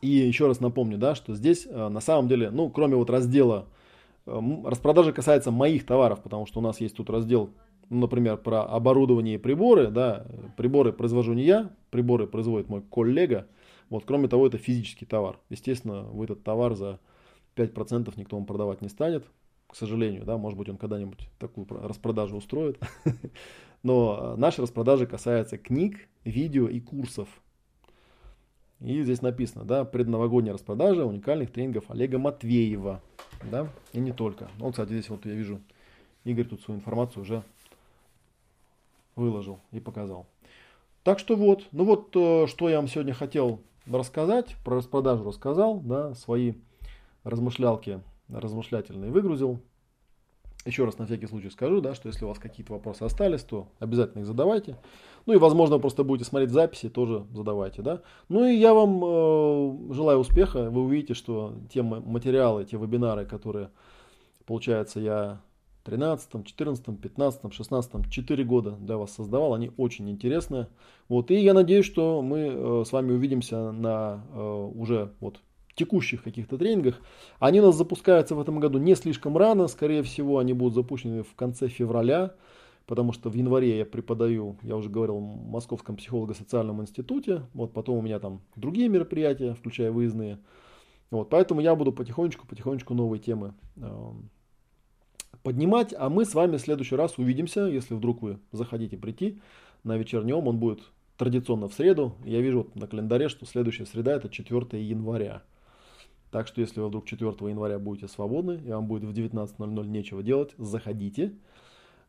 И 0.00 0.08
еще 0.08 0.46
раз 0.46 0.58
напомню, 0.58 0.96
да, 0.96 1.14
что 1.14 1.34
здесь 1.34 1.66
э, 1.66 1.88
на 1.88 2.00
самом 2.00 2.28
деле, 2.28 2.48
ну, 2.48 2.70
кроме 2.70 2.96
вот 2.96 3.10
раздела, 3.10 3.66
э, 4.24 4.40
распродажа 4.64 5.12
касается 5.12 5.50
моих 5.50 5.84
товаров, 5.84 6.22
потому 6.22 6.46
что 6.46 6.60
у 6.60 6.62
нас 6.62 6.80
есть 6.80 6.96
тут 6.96 7.10
раздел, 7.10 7.50
ну, 7.90 8.00
например, 8.00 8.38
про 8.38 8.62
оборудование 8.62 9.34
и 9.34 9.38
приборы, 9.38 9.88
да, 9.88 10.24
приборы 10.56 10.94
произвожу 10.94 11.34
не 11.34 11.42
я, 11.42 11.68
приборы 11.90 12.26
производит 12.26 12.70
мой 12.70 12.80
коллега, 12.80 13.46
вот, 13.90 14.04
кроме 14.06 14.28
того, 14.28 14.46
это 14.46 14.56
физический 14.56 15.04
товар. 15.04 15.38
Естественно, 15.50 16.04
вы 16.04 16.24
этот 16.24 16.42
товар 16.42 16.74
за 16.74 17.00
5% 17.54 18.14
никто 18.16 18.36
вам 18.36 18.46
продавать 18.46 18.80
не 18.80 18.88
станет, 18.88 19.26
к 19.66 19.76
сожалению, 19.76 20.24
да, 20.24 20.38
может 20.38 20.58
быть, 20.58 20.70
он 20.70 20.78
когда-нибудь 20.78 21.28
такую 21.38 21.66
распродажу 21.68 22.38
устроит. 22.38 22.78
Но 23.86 24.18
э, 24.18 24.34
наша 24.36 24.62
распродажа 24.62 25.06
касается 25.06 25.58
книг, 25.58 26.08
видео 26.24 26.66
и 26.66 26.80
курсов. 26.80 27.28
И 28.80 29.00
здесь 29.04 29.22
написано, 29.22 29.64
да, 29.64 29.84
предновогодняя 29.84 30.54
распродажа 30.54 31.06
уникальных 31.06 31.52
тренингов 31.52 31.88
Олега 31.88 32.18
Матвеева, 32.18 33.00
да, 33.48 33.68
и 33.92 34.00
не 34.00 34.10
только. 34.10 34.50
Ну, 34.58 34.72
кстати, 34.72 34.88
здесь 34.88 35.08
вот 35.08 35.24
я 35.24 35.34
вижу, 35.34 35.60
Игорь 36.24 36.46
тут 36.46 36.62
свою 36.62 36.80
информацию 36.80 37.22
уже 37.22 37.44
выложил 39.14 39.60
и 39.70 39.78
показал. 39.78 40.26
Так 41.04 41.20
что 41.20 41.36
вот, 41.36 41.68
ну 41.70 41.84
вот, 41.84 42.10
э, 42.16 42.48
что 42.48 42.68
я 42.68 42.78
вам 42.78 42.88
сегодня 42.88 43.14
хотел 43.14 43.60
рассказать, 43.86 44.56
про 44.64 44.78
распродажу 44.78 45.22
рассказал, 45.22 45.78
да, 45.78 46.12
свои 46.16 46.54
размышлялки 47.22 48.00
размышлятельные 48.30 49.12
выгрузил. 49.12 49.60
Еще 50.66 50.84
раз 50.84 50.98
на 50.98 51.06
всякий 51.06 51.28
случай 51.28 51.48
скажу, 51.48 51.80
да, 51.80 51.94
что 51.94 52.08
если 52.08 52.24
у 52.24 52.28
вас 52.28 52.40
какие-то 52.40 52.72
вопросы 52.72 53.04
остались, 53.04 53.42
то 53.42 53.68
обязательно 53.78 54.22
их 54.22 54.26
задавайте. 54.26 54.76
Ну 55.24 55.32
и, 55.32 55.36
возможно, 55.36 55.78
просто 55.78 56.02
будете 56.02 56.28
смотреть 56.28 56.50
записи, 56.50 56.88
тоже 56.88 57.24
задавайте, 57.32 57.82
да. 57.82 58.02
Ну 58.28 58.44
и 58.44 58.56
я 58.56 58.74
вам 58.74 59.00
э, 59.04 59.94
желаю 59.94 60.18
успеха. 60.18 60.68
Вы 60.68 60.82
увидите, 60.82 61.14
что 61.14 61.54
те 61.72 61.82
материалы, 61.82 62.64
те 62.64 62.78
вебинары, 62.78 63.26
которые, 63.26 63.70
получается, 64.44 64.98
я 64.98 65.40
13, 65.84 66.44
14, 66.44 67.00
15, 67.00 67.54
16, 67.54 68.10
4 68.10 68.44
года 68.44 68.72
для 68.72 68.96
вас 68.96 69.12
создавал, 69.12 69.54
они 69.54 69.70
очень 69.76 70.10
интересные. 70.10 70.66
Вот, 71.08 71.30
и 71.30 71.36
я 71.36 71.54
надеюсь, 71.54 71.86
что 71.86 72.22
мы 72.22 72.38
э, 72.38 72.84
с 72.84 72.90
вами 72.90 73.12
увидимся 73.12 73.70
на 73.70 74.24
э, 74.34 74.70
уже 74.74 75.12
вот 75.20 75.38
текущих 75.76 76.24
каких-то 76.24 76.58
тренингах. 76.58 77.00
Они 77.38 77.60
у 77.60 77.66
нас 77.66 77.76
запускаются 77.76 78.34
в 78.34 78.40
этом 78.40 78.58
году 78.58 78.78
не 78.78 78.96
слишком 78.96 79.36
рано, 79.36 79.68
скорее 79.68 80.02
всего, 80.02 80.38
они 80.38 80.52
будут 80.52 80.74
запущены 80.74 81.22
в 81.22 81.34
конце 81.36 81.68
февраля. 81.68 82.34
потому 82.86 83.12
что 83.12 83.30
в 83.30 83.34
январе 83.34 83.78
я 83.78 83.84
преподаю, 83.84 84.56
я 84.62 84.76
уже 84.76 84.88
говорил, 84.88 85.18
в 85.18 85.50
Московском 85.50 85.96
психолого-социальном 85.96 86.82
институте, 86.82 87.42
вот 87.52 87.72
потом 87.72 87.98
у 87.98 88.02
меня 88.02 88.20
там 88.20 88.40
другие 88.54 88.88
мероприятия, 88.88 89.54
включая 89.54 89.90
выездные, 89.90 90.38
вот, 91.10 91.28
поэтому 91.28 91.60
я 91.60 91.74
буду 91.74 91.92
потихонечку-потихонечку 91.92 92.94
новые 92.94 93.20
темы 93.20 93.54
э, 93.76 94.12
поднимать, 95.42 95.94
а 95.98 96.08
мы 96.08 96.24
с 96.24 96.34
вами 96.34 96.56
в 96.56 96.60
следующий 96.60 96.96
раз 96.96 97.18
увидимся, 97.18 97.66
если 97.66 97.94
вдруг 97.94 98.22
вы 98.22 98.38
захотите 98.52 98.96
прийти 98.96 99.40
на 99.84 99.96
вечернем, 99.96 100.46
он 100.46 100.58
будет 100.58 100.80
традиционно 101.16 101.68
в 101.68 101.74
среду, 101.74 102.14
я 102.24 102.40
вижу 102.40 102.68
на 102.74 102.86
календаре, 102.86 103.28
что 103.28 103.46
следующая 103.46 103.86
среда 103.86 104.12
это 104.14 104.28
4 104.28 104.80
января, 104.82 105.42
так 106.36 106.48
что 106.48 106.60
если 106.60 106.80
вы 106.80 106.88
вдруг 106.88 107.06
4 107.06 107.30
января 107.48 107.78
будете 107.78 108.08
свободны, 108.08 108.60
и 108.62 108.70
вам 108.70 108.86
будет 108.86 109.04
в 109.04 109.10
19.00 109.10 109.86
нечего 109.86 110.22
делать, 110.22 110.52
заходите, 110.58 111.32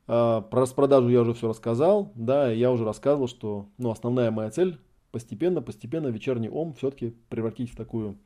а, 0.06 0.42
про 0.42 0.64
распродажу 0.64 1.08
я 1.08 1.22
уже 1.22 1.34
все 1.34 1.48
рассказал, 1.48 2.12
да, 2.14 2.52
я 2.52 2.74
уже 2.74 2.84
рассказывал, 2.84 3.30
что 3.30 3.68
ну, 3.78 3.90
основная 3.90 4.30
моя 4.30 4.52
цель 4.52 4.80
постепенно, 5.14 5.62
постепенно 5.62 6.08
вечерний 6.08 6.50
ом 6.50 6.74
все-таки 6.74 7.16
превратить 7.30 7.72
в 7.72 7.78
такую 7.78 8.18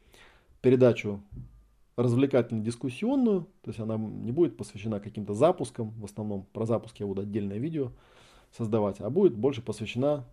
передачу 0.61 1.21
развлекательно-дискуссионную, 1.97 3.41
то 3.61 3.69
есть 3.69 3.79
она 3.79 3.95
не 3.97 4.31
будет 4.31 4.57
посвящена 4.57 4.99
каким-то 4.99 5.35
запускам, 5.35 5.91
в 5.91 6.05
основном 6.05 6.47
про 6.51 6.65
запуски 6.65 7.03
я 7.03 7.07
буду 7.07 7.21
отдельное 7.21 7.59
видео 7.59 7.91
создавать, 8.57 8.99
а 9.01 9.11
будет 9.11 9.35
больше 9.35 9.61
посвящена 9.61 10.25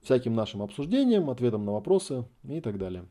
всяким 0.00 0.32
нашим 0.32 0.62
обсуждениям, 0.62 1.28
ответам 1.28 1.66
на 1.66 1.72
вопросы 1.72 2.24
и 2.48 2.62
так 2.62 2.78
далее. 2.78 3.04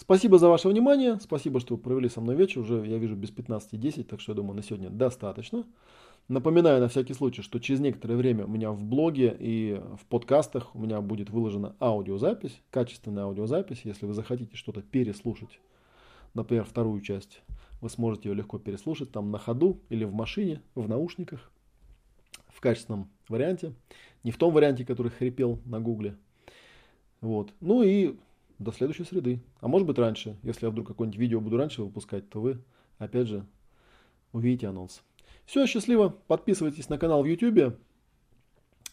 Спасибо 0.00 0.38
за 0.38 0.48
ваше 0.48 0.68
внимание, 0.68 1.18
спасибо, 1.20 1.58
что 1.58 1.76
провели 1.76 2.08
со 2.08 2.20
мной 2.20 2.36
вечер, 2.36 2.60
уже 2.60 2.86
я 2.86 2.98
вижу 2.98 3.16
без 3.16 3.30
15.10, 3.30 4.04
так 4.04 4.20
что 4.20 4.30
я 4.30 4.36
думаю 4.36 4.54
на 4.54 4.62
сегодня 4.62 4.90
достаточно. 4.90 5.64
Напоминаю 6.28 6.80
на 6.80 6.86
всякий 6.86 7.14
случай, 7.14 7.42
что 7.42 7.58
через 7.58 7.80
некоторое 7.80 8.14
время 8.14 8.44
у 8.44 8.48
меня 8.48 8.70
в 8.70 8.80
блоге 8.80 9.36
и 9.36 9.82
в 10.00 10.06
подкастах 10.06 10.72
у 10.76 10.78
меня 10.78 11.00
будет 11.00 11.30
выложена 11.30 11.74
аудиозапись, 11.80 12.62
качественная 12.70 13.24
аудиозапись. 13.24 13.80
Если 13.82 14.06
вы 14.06 14.14
захотите 14.14 14.54
что-то 14.54 14.82
переслушать, 14.82 15.58
например, 16.32 16.62
вторую 16.62 17.00
часть, 17.00 17.42
вы 17.80 17.90
сможете 17.90 18.28
ее 18.28 18.36
легко 18.36 18.60
переслушать 18.60 19.10
там 19.10 19.32
на 19.32 19.38
ходу 19.40 19.80
или 19.88 20.04
в 20.04 20.14
машине, 20.14 20.62
в 20.76 20.88
наушниках, 20.88 21.50
в 22.46 22.60
качественном 22.60 23.10
варианте. 23.28 23.72
Не 24.22 24.30
в 24.30 24.36
том 24.36 24.54
варианте, 24.54 24.86
который 24.86 25.10
хрипел 25.10 25.58
на 25.64 25.80
гугле. 25.80 26.16
Вот. 27.20 27.52
Ну 27.60 27.82
и 27.82 28.14
до 28.58 28.72
следующей 28.72 29.04
среды. 29.04 29.42
А 29.60 29.68
может 29.68 29.86
быть 29.86 29.98
раньше. 29.98 30.36
Если 30.42 30.66
я 30.66 30.70
вдруг 30.70 30.86
какое-нибудь 30.86 31.18
видео 31.18 31.40
буду 31.40 31.56
раньше 31.56 31.82
выпускать, 31.82 32.28
то 32.28 32.40
вы 32.40 32.58
опять 32.98 33.28
же 33.28 33.46
увидите 34.32 34.68
анонс. 34.68 35.02
Все, 35.44 35.66
счастливо. 35.66 36.10
Подписывайтесь 36.26 36.88
на 36.88 36.98
канал 36.98 37.22
в 37.22 37.26
YouTube. 37.26 37.78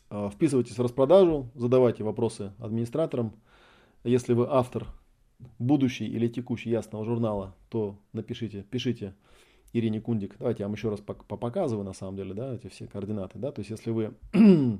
А, 0.09 0.29
вписывайтесь 0.29 0.77
в 0.77 0.81
распродажу. 0.81 1.49
Задавайте 1.55 2.03
вопросы 2.03 2.53
администраторам. 2.59 3.33
Если 4.03 4.33
вы 4.33 4.47
автор 4.49 4.87
будущий 5.59 6.05
или 6.05 6.27
текущий 6.27 6.69
ясного 6.69 7.05
журнала, 7.05 7.55
то 7.69 7.97
напишите, 8.13 8.63
пишите 8.63 9.15
Ирине 9.73 9.99
Кундик. 9.99 10.35
Давайте 10.39 10.63
я 10.63 10.67
вам 10.67 10.75
еще 10.75 10.89
раз 10.89 11.01
показываю 11.01 11.83
на 11.83 11.93
самом 11.93 12.15
деле, 12.15 12.33
да, 12.33 12.53
эти 12.53 12.67
все 12.67 12.87
координаты, 12.87 13.39
да. 13.39 13.51
То 13.51 13.59
есть, 13.59 13.71
если 13.71 13.91
вы 13.91 14.13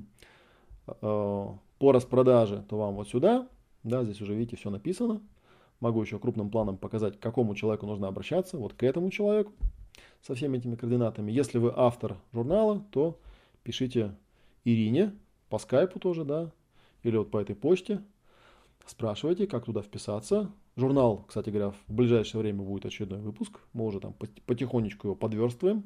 а, 0.86 1.58
по 1.78 1.92
распродаже, 1.92 2.64
то 2.68 2.78
вам 2.78 2.94
вот 2.94 3.08
сюда, 3.08 3.48
да, 3.86 4.04
здесь 4.04 4.20
уже 4.20 4.34
видите, 4.34 4.56
все 4.56 4.70
написано. 4.70 5.22
Могу 5.80 6.02
еще 6.02 6.18
крупным 6.18 6.50
планом 6.50 6.78
показать, 6.78 7.18
к 7.18 7.22
какому 7.22 7.54
человеку 7.54 7.86
нужно 7.86 8.08
обращаться, 8.08 8.56
вот 8.56 8.72
к 8.72 8.82
этому 8.82 9.10
человеку 9.10 9.52
со 10.22 10.34
всеми 10.34 10.58
этими 10.58 10.74
координатами. 10.74 11.30
Если 11.30 11.58
вы 11.58 11.72
автор 11.74 12.16
журнала, 12.32 12.84
то 12.90 13.18
пишите 13.62 14.14
Ирине 14.64 15.14
по 15.48 15.58
скайпу 15.58 15.98
тоже, 15.98 16.24
да, 16.24 16.50
или 17.02 17.16
вот 17.16 17.30
по 17.30 17.38
этой 17.38 17.54
почте. 17.54 18.02
Спрашивайте, 18.86 19.46
как 19.46 19.64
туда 19.64 19.82
вписаться. 19.82 20.50
Журнал, 20.76 21.24
кстати 21.26 21.50
говоря, 21.50 21.70
в 21.70 21.92
ближайшее 21.92 22.40
время 22.40 22.62
будет 22.62 22.86
очередной 22.86 23.20
выпуск. 23.20 23.60
Мы 23.72 23.84
уже 23.84 24.00
там 24.00 24.14
потихонечку 24.46 25.08
его 25.08 25.14
подверстываем. 25.14 25.84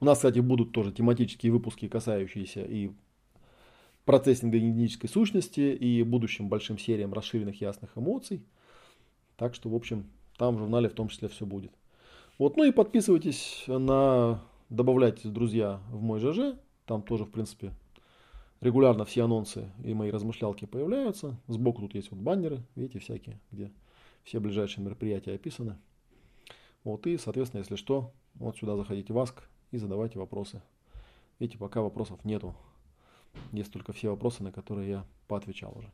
У 0.00 0.04
нас, 0.04 0.18
кстати, 0.18 0.38
будут 0.40 0.72
тоже 0.72 0.92
тематические 0.92 1.52
выпуски, 1.52 1.88
касающиеся 1.88 2.62
и 2.62 2.90
процессинга 4.10 4.58
генетической 4.58 5.06
сущности, 5.06 5.60
и 5.60 6.02
будущим 6.02 6.48
большим 6.48 6.78
сериям 6.78 7.12
расширенных 7.12 7.60
ясных 7.60 7.96
эмоций. 7.96 8.42
Так 9.36 9.54
что, 9.54 9.68
в 9.68 9.74
общем, 9.76 10.10
там 10.36 10.56
в 10.56 10.58
журнале 10.58 10.88
в 10.88 10.94
том 10.94 11.06
числе 11.06 11.28
все 11.28 11.46
будет. 11.46 11.70
Вот, 12.36 12.56
ну 12.56 12.64
и 12.64 12.72
подписывайтесь 12.72 13.62
на, 13.68 14.42
добавляйтесь, 14.68 15.30
друзья, 15.30 15.78
в 15.92 16.02
мой 16.02 16.18
ЖЖ. 16.18 16.58
Там 16.86 17.02
тоже, 17.02 17.24
в 17.24 17.30
принципе, 17.30 17.72
регулярно 18.60 19.04
все 19.04 19.22
анонсы 19.22 19.70
и 19.84 19.94
мои 19.94 20.10
размышлялки 20.10 20.64
появляются. 20.64 21.36
Сбоку 21.46 21.82
тут 21.82 21.94
есть 21.94 22.10
вот 22.10 22.18
баннеры, 22.18 22.64
видите, 22.74 22.98
всякие, 22.98 23.38
где 23.52 23.70
все 24.24 24.40
ближайшие 24.40 24.84
мероприятия 24.84 25.34
описаны. 25.34 25.76
Вот, 26.82 27.06
и, 27.06 27.16
соответственно, 27.16 27.60
если 27.60 27.76
что, 27.76 28.12
вот 28.34 28.56
сюда 28.56 28.74
заходите 28.74 29.12
в 29.12 29.18
Аск 29.20 29.44
и 29.70 29.78
задавайте 29.78 30.18
вопросы. 30.18 30.62
Видите, 31.38 31.58
пока 31.58 31.80
вопросов 31.80 32.24
нету. 32.24 32.56
Есть 33.52 33.72
только 33.72 33.92
все 33.92 34.10
вопросы, 34.10 34.42
на 34.42 34.52
которые 34.52 34.88
я 34.88 35.06
поотвечал 35.28 35.76
уже. 35.76 35.90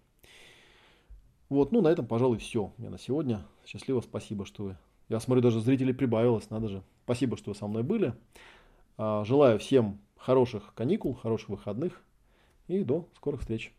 Вот, 1.49 1.73
ну 1.73 1.81
на 1.81 1.89
этом, 1.89 2.07
пожалуй, 2.07 2.39
все. 2.39 2.73
Я 2.79 2.91
на 2.91 2.99
сегодня. 2.99 3.47
Счастливо, 3.65 4.01
спасибо, 4.01 4.45
что 4.45 4.65
вы 4.65 4.77
я 5.09 5.21
смотрю, 5.21 5.43
даже 5.43 5.61
зрителей 5.61 5.95
прибавилось, 5.95 6.51
надо 6.51 6.69
же. 6.69 6.83
Спасибо, 7.05 7.37
что 7.37 7.51
вы 7.51 7.55
со 7.55 7.67
мной 7.69 7.85
были. 7.85 8.15
А, 8.99 9.25
желаю 9.25 9.59
всем 9.59 10.01
хороших 10.17 10.75
каникул, 10.75 11.15
хороших 11.15 11.51
выходных 11.51 12.03
и 12.67 12.83
до 12.83 13.09
скорых 13.15 13.41
встреч. 13.41 13.76